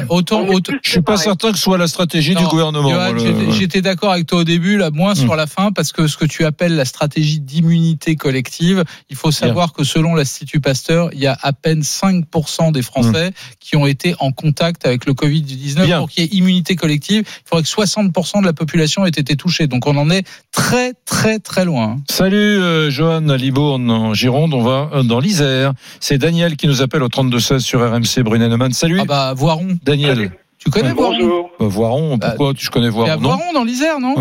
[0.08, 2.88] autant, autant- Je suis pas certain que ce soit la stratégie du gouvernement.
[3.12, 3.18] Le-
[3.52, 6.24] j'étais- d'accord avec toi au début, là, moins sur la fin, parce que ce que
[6.24, 11.26] tu appelles la stratégie d'immunité collective, il faut savoir que selon l'Institut Pasteur, il y
[11.26, 15.84] a à peine 5% des Français qui ont été en contact avec le Covid-19.
[15.86, 15.98] Bien.
[16.00, 19.36] Pour qu'il y ait immunité collective, il faudrait que 60% de la population ait été
[19.36, 19.66] touchée.
[19.66, 21.96] Donc on en est très, très, très loin.
[21.98, 22.02] hein.
[22.10, 25.72] Salut euh, Johan à Libourne en Gironde, on va euh, dans l'Isère.
[26.00, 28.72] C'est Daniel qui nous appelle au 32-16 sur RMC Brunet-Neumann.
[28.72, 29.68] Salut Ah bah, Voiron.
[29.82, 30.30] Daniel.
[30.58, 31.12] Tu connais Voiron?
[31.12, 31.50] Bonjour.
[31.60, 33.28] Euh, Voiron, pourquoi tu connais Il y a Voiron non?
[33.28, 34.14] Voiron dans l'Isère, non?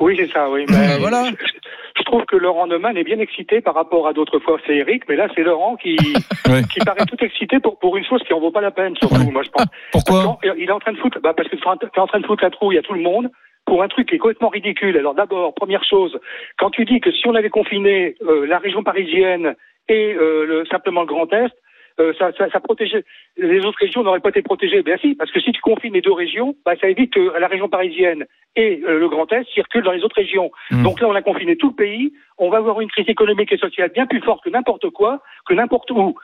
[0.00, 0.64] Oui, c'est ça, oui.
[0.68, 1.24] Bah, voilà.
[1.96, 4.58] je, trouve que Laurent Neumann est bien excité par rapport à d'autres fois.
[4.66, 5.96] C'est Eric, mais là, c'est Laurent qui,
[6.72, 9.30] qui paraît tout excité pour, pour une chose qui en vaut pas la peine, surtout,
[9.30, 9.66] moi, je pense.
[9.92, 10.38] Pourquoi?
[10.42, 12.26] Parce qu'il est en train de foutre, bah, parce que tu es en train de
[12.26, 13.30] foutre la trouille à tout le monde
[13.66, 14.96] pour un truc qui est complètement ridicule.
[14.96, 16.18] Alors d'abord, première chose,
[16.58, 19.54] quand tu dis que si on avait confiné euh, la région parisienne
[19.88, 21.52] et euh, le, simplement le Grand Est,
[22.00, 23.04] euh, ça, ça, ça protégeait
[23.36, 24.82] les autres régions n'auraient pas été protégées.
[24.82, 27.48] Ben si, parce que si tu confines les deux régions, bah, ça évite que la
[27.48, 30.50] région parisienne et euh, le Grand Est circulent dans les autres régions.
[30.70, 30.82] Mm.
[30.82, 32.12] Donc là, on a confiné tout le pays.
[32.38, 35.54] On va avoir une crise économique et sociale bien plus forte que n'importe quoi, que
[35.54, 36.14] n'importe où.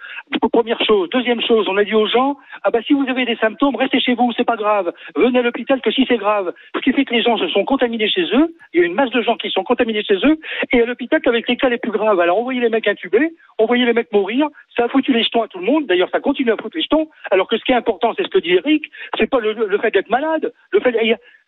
[0.52, 1.08] Première chose.
[1.10, 4.00] Deuxième chose, on a dit aux gens, ah bah si vous avez des symptômes, restez
[4.00, 4.92] chez vous, c'est pas grave.
[5.14, 6.52] Venez à l'hôpital que si c'est grave.
[6.74, 8.54] Ce qui fait que les gens se sont contaminés chez eux.
[8.72, 10.38] Il y a une masse de gens qui sont contaminés chez eux
[10.72, 12.18] et à l'hôpital qu'avec les cas les plus graves.
[12.20, 14.48] Alors on voyait les mecs intubés, on voyait les mecs mourir.
[14.76, 15.86] Ça a foutu les jetons à tout le monde.
[15.86, 17.08] D'ailleurs, ça continue à foutre les jetons.
[17.30, 18.84] Alors que ce qui est important, c'est ce que dit Eric,
[19.18, 20.52] c'est pas le, le fait d'être malade.
[20.72, 20.94] Le fait,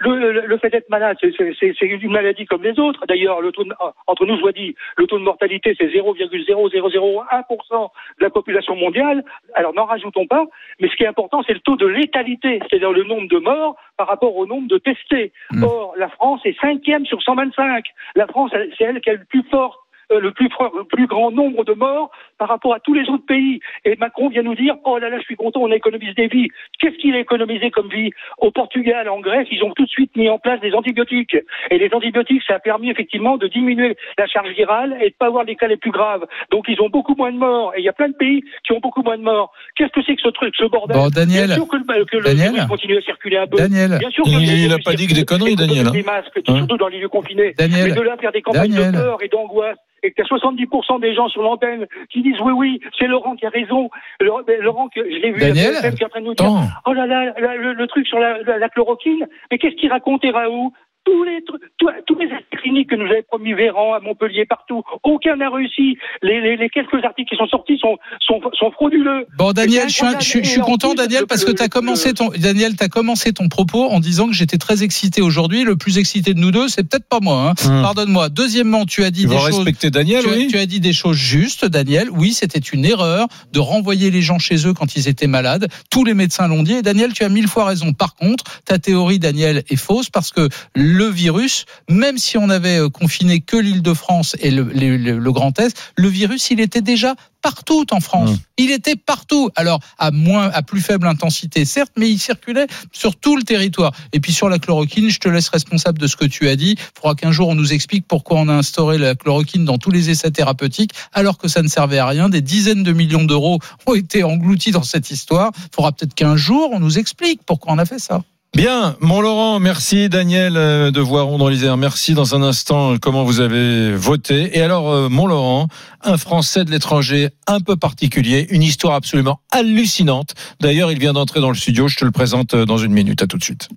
[0.01, 3.05] le, le- le fait d'être malade, c'est- une maladie comme les autres.
[3.07, 3.75] D'ailleurs, le taux de-
[4.07, 9.25] entre nous, je dois dire, le taux de mortalité, c'est 0,0001% de la population mondiale.
[9.55, 10.45] Alors, n'en rajoutons pas.
[10.81, 13.77] Mais ce qui est important, c'est le taux de létalité, c'est-à-dire le nombre de morts
[13.97, 15.33] par rapport au nombre de testés.
[15.63, 17.85] Or, la France est cinquième sur 125.
[18.17, 21.07] La France, c'est elle qui a le plus fort euh, le plus, fort- le plus
[21.07, 22.11] grand nombre de morts
[22.41, 23.61] par rapport à tous les autres pays.
[23.85, 26.49] Et Macron vient nous dire, oh là là, je suis content, on économise des vies.
[26.81, 30.17] Qu'est-ce qu'il a économisé comme vie Au Portugal, en Grèce, ils ont tout de suite
[30.17, 31.37] mis en place des antibiotiques.
[31.71, 35.27] Et les antibiotiques, ça a permis effectivement de diminuer la charge virale et de pas
[35.27, 36.25] avoir les cas les plus graves.
[36.51, 37.75] Donc ils ont beaucoup moins de morts.
[37.77, 39.53] Et il y a plein de pays qui ont beaucoup moins de morts.
[39.77, 41.47] Qu'est-ce que c'est que ce truc, ce bordel Bon, Daniel.
[41.47, 42.53] Bien sûr que le, que le Daniel.
[42.55, 43.59] virus continue à circuler un peu.
[43.59, 43.99] Daniel.
[43.99, 45.91] Bien sûr que Il- le virus il a pas dit que des conneries, Daniel, hein.
[45.93, 46.57] Des masques, Hein.
[46.57, 47.53] surtout dans les lieux confinés.
[47.59, 47.91] Daniel.
[47.91, 48.93] Mais de là faire des campagnes Daniel.
[48.93, 52.30] de peur et d'angoisse et que tu as 70% des gens sur l'antenne qui disent
[52.41, 53.91] oui, oui, c'est Laurent qui a raison.
[54.21, 55.75] Laurent, ben, Laurent que je l'ai vu, Daniel.
[55.75, 56.51] la BFM qui est en train de nous dire,
[56.87, 59.91] oh là là, là, le, le truc sur la, la, la chloroquine, mais qu'est-ce qu'il
[59.91, 60.73] racontait Raoult?
[61.05, 61.59] Tous les, tous,
[62.07, 62.29] tous les
[62.61, 65.97] cliniques que nous avait promis Véran à Montpellier, partout, aucun n'a réussi.
[66.23, 69.27] Les, les, les quelques articles qui sont sortis sont, sont, sont frauduleux.
[69.39, 72.29] Bon, Daniel, je je suis- je suis content, Daniel, parce que tu as commencé ton,
[72.37, 75.65] Daniel, t'as commencé ton propos en disant que j'étais très excité aujourd'hui.
[75.65, 77.55] Le plus excité de nous deux, c'est peut-être pas moi, hein.
[77.65, 77.83] Hmm.
[77.83, 78.29] Pardonne-moi.
[78.29, 79.57] Deuxièmement, tu as dit Tu des choses.
[79.57, 82.09] respecter Daniel, tu, as- oui tu as dit des choses justes, Daniel.
[82.13, 85.69] Oui, c'était une erreur de renvoyer les gens chez eux quand ils étaient malades.
[85.91, 86.75] Tous les médecins l'ont dit.
[86.75, 87.93] Et Daniel, tu as mille fois raison.
[87.93, 92.79] Par contre, ta théorie, Daniel, est fausse parce que le virus, même si on avait
[92.81, 96.81] euh, confiné que l'Île-de-France et le, le- le- le Grand Est, le virus, il était
[96.81, 98.33] déjà partout en France.
[98.33, 98.37] Mmh.
[98.59, 99.49] Il était partout.
[99.57, 103.93] Alors, à moins, à plus faible intensité, certes, mais il circulait sur tout le territoire.
[104.13, 106.73] Et puis sur la chloroquine, je te laisse responsable de ce que tu as dit.
[106.79, 109.91] Il faudra qu'un jour on nous explique pourquoi on a instauré la chloroquine dans tous
[109.91, 112.29] les essais thérapeutiques, alors que ça ne servait à rien.
[112.29, 115.51] Des dizaines de millions d'euros ont été engloutis dans cette histoire.
[115.57, 118.23] Il faudra peut-être qu'un jour on nous explique pourquoi on a fait ça.
[118.57, 121.77] Bien, mon Laurent, merci Daniel euh, de Voiron dans l'Isère.
[121.77, 124.59] Merci dans un instant euh, comment vous avez voté.
[124.59, 125.69] Et alors, euh, mon Laurent,
[126.03, 130.35] un Français de l'étranger un peu particulier, une histoire absolument hallucinante.
[130.61, 131.87] D'ailleurs, il vient d'entrer dans le studio.
[131.87, 133.23] Je te le présente dans une minute.
[133.23, 133.69] À tout de suite.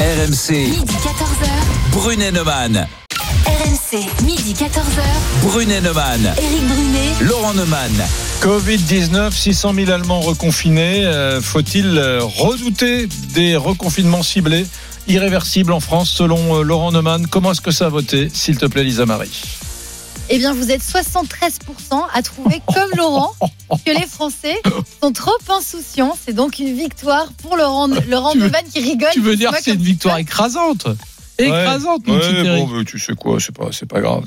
[0.00, 1.92] RMC, Midi 14h.
[1.92, 2.88] Brunet Neumann.
[3.46, 5.02] RMC, midi 14h.
[5.42, 6.32] Brunet Neumann.
[6.38, 7.12] Éric Brunet.
[7.22, 7.92] Laurent Neumann.
[8.40, 11.04] Covid-19, 600 000 Allemands reconfinés.
[11.04, 14.66] Euh, Faut-il euh, redouter des reconfinements ciblés
[15.08, 17.26] irréversibles en France selon euh, Laurent Neumann?
[17.26, 19.30] Comment est-ce que ça a voté, s'il te plaît, Lisa Marie?
[20.30, 21.58] Eh bien, vous êtes 73%
[22.14, 23.34] à trouver, comme Laurent,
[23.84, 24.56] que les Français
[25.02, 26.16] sont trop insouciants.
[26.24, 29.10] C'est donc une victoire pour Laurent, Laurent Tu veux- Neumann qui rigole.
[29.12, 30.86] Tu veux dire que c'est une victoire écrasante?
[31.38, 32.68] Écrasante, mon petit Eric.
[32.68, 34.24] bon, tu sais quoi, c'est pas, c'est pas grave.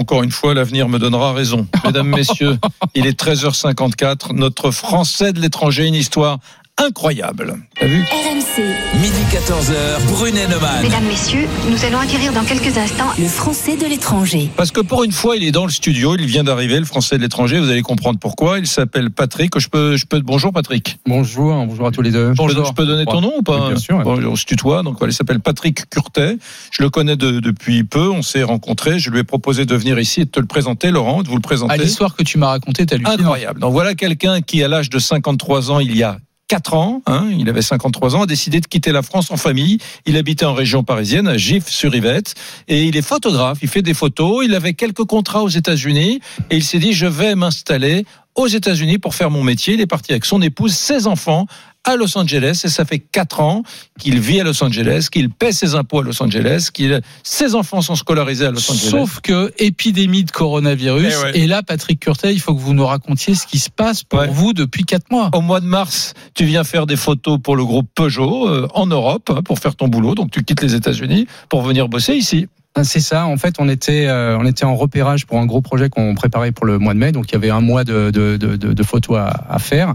[0.00, 1.66] Encore une fois, l'avenir me donnera raison.
[1.84, 2.58] Mesdames, messieurs,
[2.94, 4.34] il est 13h54.
[4.34, 6.38] Notre Français de l'étranger, une histoire
[6.78, 7.54] incroyable.
[7.78, 8.62] T'as vu RMC.
[9.00, 10.06] Midi 14h.
[10.12, 10.82] Brunet Neumann.
[10.82, 14.50] Mesdames, messieurs, nous allons acquérir dans quelques instants le français de l'étranger.
[14.56, 17.16] Parce que pour une fois, il est dans le studio, il vient d'arriver, le Français
[17.16, 17.58] de l'étranger.
[17.60, 18.58] Vous allez comprendre pourquoi.
[18.58, 19.58] Il s'appelle Patrick.
[19.58, 20.20] Je peux, je peux.
[20.20, 20.98] Bonjour Patrick.
[21.06, 22.32] Bonjour, bonjour à tous les deux.
[22.34, 24.04] Je peux, je peux donner ton nom ou pas Oui, bien sûr, ouais.
[24.04, 24.82] Bon, on se tutoie.
[24.82, 26.36] Donc, voilà, il s'appelle Patrick Curtet.
[26.70, 28.08] Je le connais de- depuis peu.
[28.10, 28.98] On s'est rencontrés.
[28.98, 31.36] Je lui ai proposé de venir ici et de te le présenter, Laurent, de vous
[31.36, 31.72] le présenter.
[31.74, 33.60] À l'histoire que tu m'as racontée, t'as lu Incroyable.
[33.60, 36.18] Donc voilà quelqu'un qui, à l'âge de 53 ans, il y a
[36.48, 39.78] 4 ans, hein, il avait 53 ans, a décidé de quitter la France en famille.
[40.06, 42.34] Il habitait en région parisienne, à Gif-sur-Yvette,
[42.68, 43.58] et il est photographe.
[43.60, 44.44] Il fait des photos.
[44.44, 46.20] Il avait quelques contrats aux États-Unis,
[46.50, 48.06] et il s'est dit je vais m'installer
[48.38, 49.74] aux États-Unis pour faire mon métier.
[49.74, 51.46] Il est parti avec son épouse, ses enfants
[51.84, 53.62] à Los Angeles et ça fait 4 ans
[53.98, 57.80] qu'il vit à Los Angeles, qu'il paie ses impôts à Los Angeles, qu'il ses enfants
[57.80, 58.90] sont scolarisés à Los Angeles.
[58.90, 61.12] Sauf que épidémie de coronavirus.
[61.12, 61.38] Eh ouais.
[61.38, 64.22] Et là, Patrick Curtet, il faut que vous nous racontiez ce qui se passe pour
[64.26, 65.30] vous depuis 4 mois.
[65.34, 68.86] Au mois de mars, tu viens faire des photos pour le groupe Peugeot euh, en
[68.86, 70.14] Europe hein, pour faire ton boulot.
[70.14, 72.46] Donc tu quittes les États-Unis pour venir bosser ici.
[72.84, 73.26] C'est ça.
[73.26, 76.52] En fait, on était, euh, on était en repérage pour un gros projet qu'on préparait
[76.52, 77.12] pour le mois de mai.
[77.12, 79.94] Donc, il y avait un mois de, de, de, de- photos à, à faire.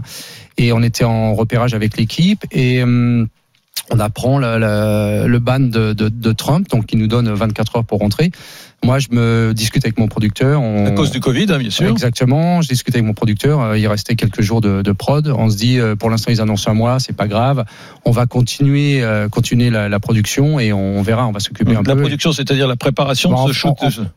[0.58, 2.44] Et on était en repérage avec l'équipe.
[2.52, 3.28] Et hum,
[3.90, 7.76] on apprend la- la- le ban de, de, de Trump, donc qui nous donne 24
[7.76, 8.30] heures pour rentrer.
[8.84, 10.60] Moi, je me discute avec mon producteur.
[10.60, 10.86] On...
[10.86, 11.88] À cause du Covid, hein, bien sûr.
[11.90, 12.60] Exactement.
[12.62, 13.60] Je discute avec mon producteur.
[13.60, 15.26] euh, Il restait quelques jours de, de prod.
[15.28, 17.64] On se dit, euh, pour l'instant, ils annoncent un mois, c'est pas grave.
[18.04, 21.26] On va continuer, euh, continuer la, la production et on verra.
[21.26, 22.00] On va s'occuper un La peu.
[22.00, 23.74] production, c'est-à-dire la préparation de ce shoot.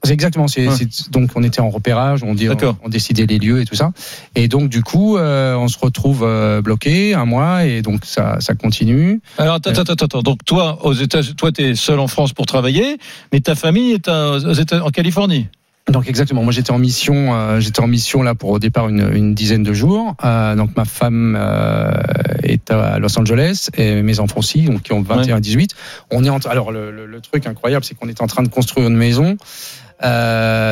[0.09, 0.47] exactement.
[0.47, 0.73] C'est, Ouais.
[0.75, 2.49] c'est- donc on était en repérage, on, dit,
[2.83, 3.91] on, décidait les lieux et tout ça.
[4.35, 8.37] Et donc du coup, euh, on se retrouve euh, bloqué un mois et donc ça,
[8.41, 9.21] ça continue.
[9.37, 10.21] Alors attends, attends, attends, attends.
[10.23, 12.97] Donc toi, aux États, toi, t'es seul en France pour travailler,
[13.31, 15.47] mais ta famille est à- aux États, en Californie.
[15.89, 16.43] Donc exactement.
[16.43, 19.63] Moi j'étais en mission, euh, j'étais en mission là pour au départ une, une dizaine
[19.63, 20.15] de jours.
[20.25, 21.89] Euh, donc ma femme euh,
[22.43, 25.75] est à Los Angeles et mes enfants aussi, donc qui ont 21 et 18.
[26.11, 28.49] On est en, alors le, le- le truc incroyable, c'est qu'on est en train de
[28.49, 29.37] construire une maison.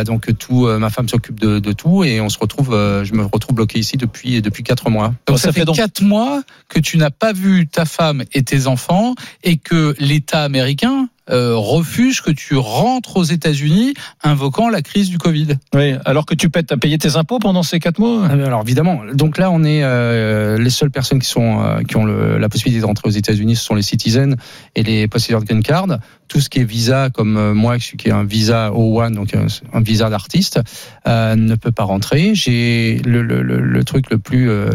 [0.06, 2.72] Donc tout, ma femme s'occupe de, de tout et on se retrouve,
[3.04, 5.14] je me retrouve bloqué ici depuis depuis quatre mois.
[5.28, 9.16] Donc ça, fait 4 mois que tu n'as pas vu ta femme et tes enfants
[9.44, 13.94] et que l'État américain euh, refuse que tu rentres aux États-Unis
[14.24, 15.56] invoquant la crise du Covid.
[15.74, 18.28] Oui, alors que tu paies, as payé tes impôts pendant ces quatre mois.
[18.30, 21.98] Ah, Alors évidemment, donc là on est euh, les seules personnes qui sont euh, qui
[21.98, 24.36] ont le- la possibilité de rentrer aux États-Unis, ce sont les citizens
[24.76, 25.88] et les possédeurs de green card.
[26.28, 29.14] Tout ce qui est visa, comme euh, moi, je suis qui est un visa O1,
[29.14, 30.60] donc un, visa d'artiste,
[31.08, 32.34] euh, ne peut pas rentrer.
[32.34, 34.70] J'ai le, le, le, le truc le plus euh,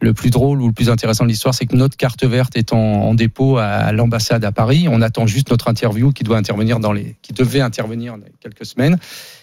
[0.00, 2.72] le plus drôle ou le plus intéressant de l'histoire, c'est que notre carte verte est
[2.72, 4.86] en, en dépôt à l'ambassade à Paris.
[4.90, 8.66] On attend juste notre interview qui doit intervenir dans les qui devait intervenir dans quelques
[8.66, 8.98] semaines.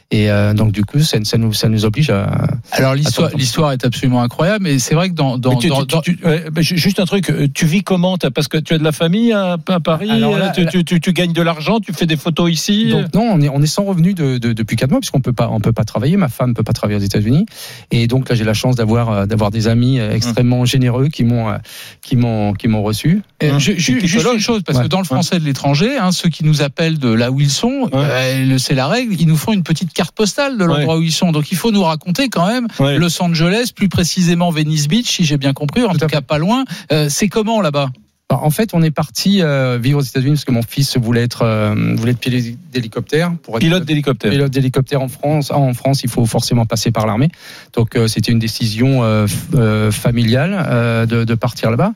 [0.09, 2.47] Et euh, donc du coup, ça, ça nous ça nous oblige à.
[2.71, 5.95] Alors l'histoire, est absolument incroyable, mais c'est vrai que dans, dans, Mais tu- dans- tu-
[5.95, 8.17] dans- tu- ouais, ju- juste un truc, euh, tu vis comment?
[8.33, 10.71] Parce que tu as de la famille à, à Paris, Alors là, euh, tu, là-
[10.71, 12.87] tu- tu- tu gagnes de l'argent, tu fais des photos ici.
[12.89, 15.33] Donc non, on est on est sans revenu de, de- depuis quatre mois puisqu'on peut
[15.33, 16.15] pas on peut pas travailler.
[16.15, 17.45] Ma femme peut pas travailler aux États-Unis
[17.91, 21.53] et donc là j'ai la chance d'avoir d'avoir des amis euh, extrêmement généreux qui m'ont
[22.01, 23.23] qui m'ont qui m'ont reçu.
[23.39, 24.03] Te juste
[24.33, 24.85] une chose, parce Ouais.
[24.85, 27.49] que dans le français de l'étranger, hein, ceux qui nous appellent de là où ils
[27.49, 31.01] sont, euh, c'est la règle, ils nous font une petite carte postale de l'endroit où
[31.01, 31.31] ils sont.
[31.31, 35.37] Donc il faut nous raconter quand même Los Angeles, plus précisément Venice Beach, si j'ai
[35.37, 36.65] bien compris, en tout, cas pas loin.
[36.91, 37.89] Euh, c'est comment là-bas?
[38.29, 41.43] En fait, on est parti euh, vivre aux États-Unis parce que mon fils voulait être
[41.43, 42.43] euh, voulait être pilote
[42.73, 43.31] d'hélicoptère.
[43.41, 44.31] Pour être Pilote d'hélicoptère.
[44.31, 45.49] Pilote d'hélicoptère en France.
[45.53, 47.29] Ah, en France, il faut forcément passer par l'armée.
[47.73, 51.93] Donc euh, c'était une décision euh, euh, familiale euh, de, de partir là-bas.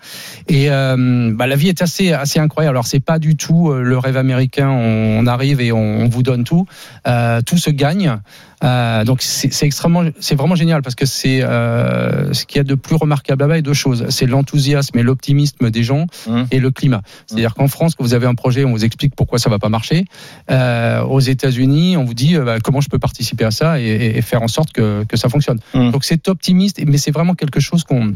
[0.48, 2.78] Et euh, bah, la vie est assez assez incroyable.
[2.78, 4.70] Alors c'est pas du tout le rêve américain.
[4.70, 6.66] On, arrive et on, on vous donne tout.
[7.08, 8.20] Euh, tout se gagne.
[8.64, 12.64] Euh, donc c'est extrêmement, c'est vraiment génial parce que c'est euh, ce qu'il y a
[12.64, 14.06] de plus remarquable là-bas est deux choses.
[14.10, 16.06] C'est l'enthousiasme et l'optimisme des gens
[16.52, 17.02] et le climat.
[17.26, 19.70] C'est-à-dire qu'en France, quand vous avez un projet, on vous explique pourquoi ça va pas
[19.70, 20.06] marcher.
[20.50, 24.22] Euh, aux États-Unis, on vous dit euh, bah, comment je peux participer à ça et,
[24.22, 25.60] faire en sorte que, que ça fonctionne.
[25.74, 28.14] Donc c'est optimiste, mais c'est vraiment quelque chose qu'on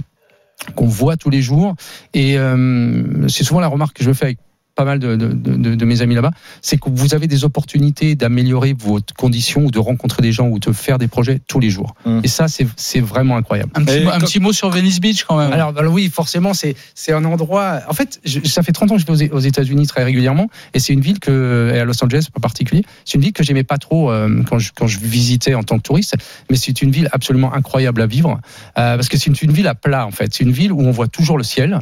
[0.76, 1.76] qu'on voit tous les jours.
[2.14, 4.38] Et euh, c'est souvent la remarque que je fais avec
[4.76, 6.32] pas mal de, de, de, de mes amis là-bas,
[6.62, 10.60] c'est que vous avez des opportunités d'améliorer vos conditions ou de rencontrer des gens ou
[10.60, 11.96] de faire des projets tous les jours.
[12.06, 12.20] Hum.
[12.24, 13.72] Et ça, c'est vraiment incroyable.
[13.76, 15.54] Un petit, Et mot, un comme- petit mot sur Venice Beach quand même.
[15.54, 17.80] Alors, alors oui, forcément, c'est c'est un endroit.
[17.88, 20.50] En fait, je- ça fait 30 ans que je vais aux, aux États-Unis très régulièrement,
[20.74, 23.44] et c'est une ville que et à Los Angeles en particulier, c'est une ville que
[23.44, 26.16] j'aimais pas trop euh, quand je quand je visitais en tant que touriste,
[26.50, 28.40] mais c'est une ville absolument incroyable à vivre
[28.78, 30.34] euh, parce que c'est une, une ville à plat en fait.
[30.34, 31.80] C'est une ville où on voit toujours le ciel.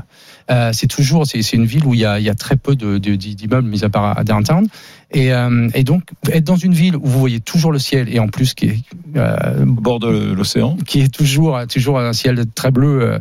[0.52, 2.98] Euh, c'est toujours c'est une ville où il y a y a très peu de
[2.98, 4.68] de- d'immeubles mis à part à downtown.
[5.14, 8.19] Et, euh, et donc être dans une ville où vous voyez toujours le ciel et
[8.19, 8.77] en plus qui est
[9.15, 10.76] euh, Au bord de l'océan.
[10.88, 13.19] qui est toujours toujours un ciel très bleu.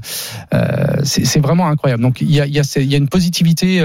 [0.55, 2.03] euh, c'est vraiment incroyable.
[2.03, 3.77] Donc il y a, y a, y a une positivité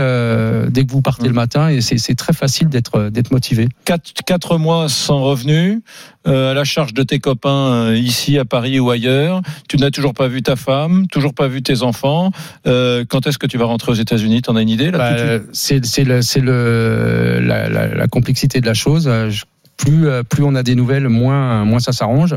[0.70, 3.68] dès que vous partez le matin et c'est très facile d'être motivé.
[3.86, 5.82] Quatre, quatre mois sans revenu,
[6.28, 9.42] euh, à la charge de tes copains ici à Paris ou ailleurs.
[9.70, 12.32] Tu n'as toujours pas vu ta femme, toujours pas vu tes enfants.
[12.66, 14.42] Quand est-ce que tu vas rentrer aux États-Unis?
[14.44, 18.66] T'en as une idée là Bah, c'est le c'est le la, la, la complexité de
[18.66, 19.08] la chose.
[19.08, 19.46] Euh, je-
[19.78, 22.36] plus, euh, plus on a des nouvelles, moins, moins ça s'arrange.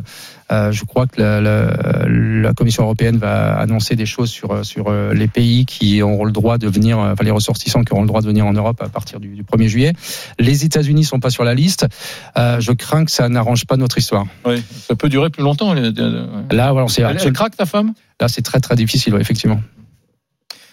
[0.53, 4.93] Euh, je crois que la, la, la Commission européenne va annoncer des choses sur, sur
[4.93, 8.20] les pays qui auront le droit de venir, enfin les ressortissants qui auront le droit
[8.20, 9.93] de venir en Europe à partir du, du 1er juillet.
[10.39, 11.87] Les États-Unis sont pas sur la liste.
[12.37, 14.27] Euh, je crains que ça n'arrange pas notre histoire.
[14.45, 15.73] Oui, ça peut durer plus longtemps.
[15.73, 15.93] les-
[16.51, 17.95] Là, voilà, c'est Elle, elle absolument- craque ta femme?
[18.20, 19.62] Là, c'est très très difficile, ouais, effectivement.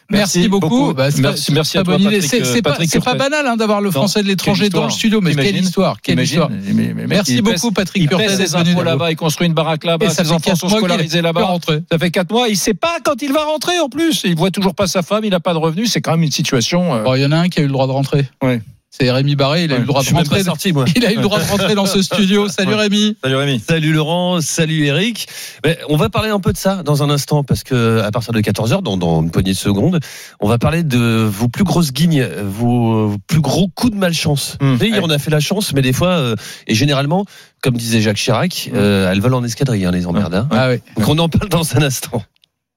[0.09, 0.69] Merci, Merci beaucoup.
[0.69, 0.93] beaucoup.
[0.93, 1.97] Bah, Merci- merci à toi.
[1.97, 5.35] Patrick, C'est pas, banal hein, d'avoir le Non, français de l'étranger dans le studio, mais
[5.35, 6.49] quelle histoire, quelle histoire.
[7.07, 9.11] Merci pèse- beaucoup, Patrick Il paie ses impôts là-bas.
[9.11, 11.57] il construit une baraque là-bas, ses enfants sont scolarisés là-bas.
[11.91, 14.21] Ça fait quatre mois, il sait pas quand il va rentrer en plus.
[14.23, 15.91] Il voit toujours pas sa femme, il n'a pas de revenus.
[15.91, 16.93] C'est quand même une situation.
[16.95, 18.25] euh, il y en a un qui a eu le droit de rentrer.
[18.41, 18.61] Ouais.
[18.99, 20.43] C'est Rémi Barré, il a eu le droit de rentrer.
[20.43, 20.85] sorti, moi.
[20.95, 22.47] Il a eu le droit de rentrer dans ce studio.
[22.47, 22.81] Salut Ouais.
[22.81, 23.15] Rémi.
[23.23, 23.59] Salut Rémi.
[23.59, 25.27] Salut Laurent, salut Eric.
[25.63, 28.33] Ben, on va parler un peu de ça dans un instant parce que à partir
[28.33, 29.99] de 14h, dans, dans une poignée de secondes,
[30.39, 30.97] on va parler de
[31.31, 34.57] vos plus grosses guignes, vos plus gros coups de malchance.
[34.61, 34.71] Mmh.
[34.71, 37.25] Vous savez, hier, on a fait la chance, mais des fois, euh, et généralement,
[37.61, 40.33] comme disait Jacques Chirac, euh, elles volent en escadrille, hein, les emmerdes.
[40.33, 40.47] hein.
[40.51, 40.79] Ah oui.
[40.97, 42.23] Donc on en parle dans un instant.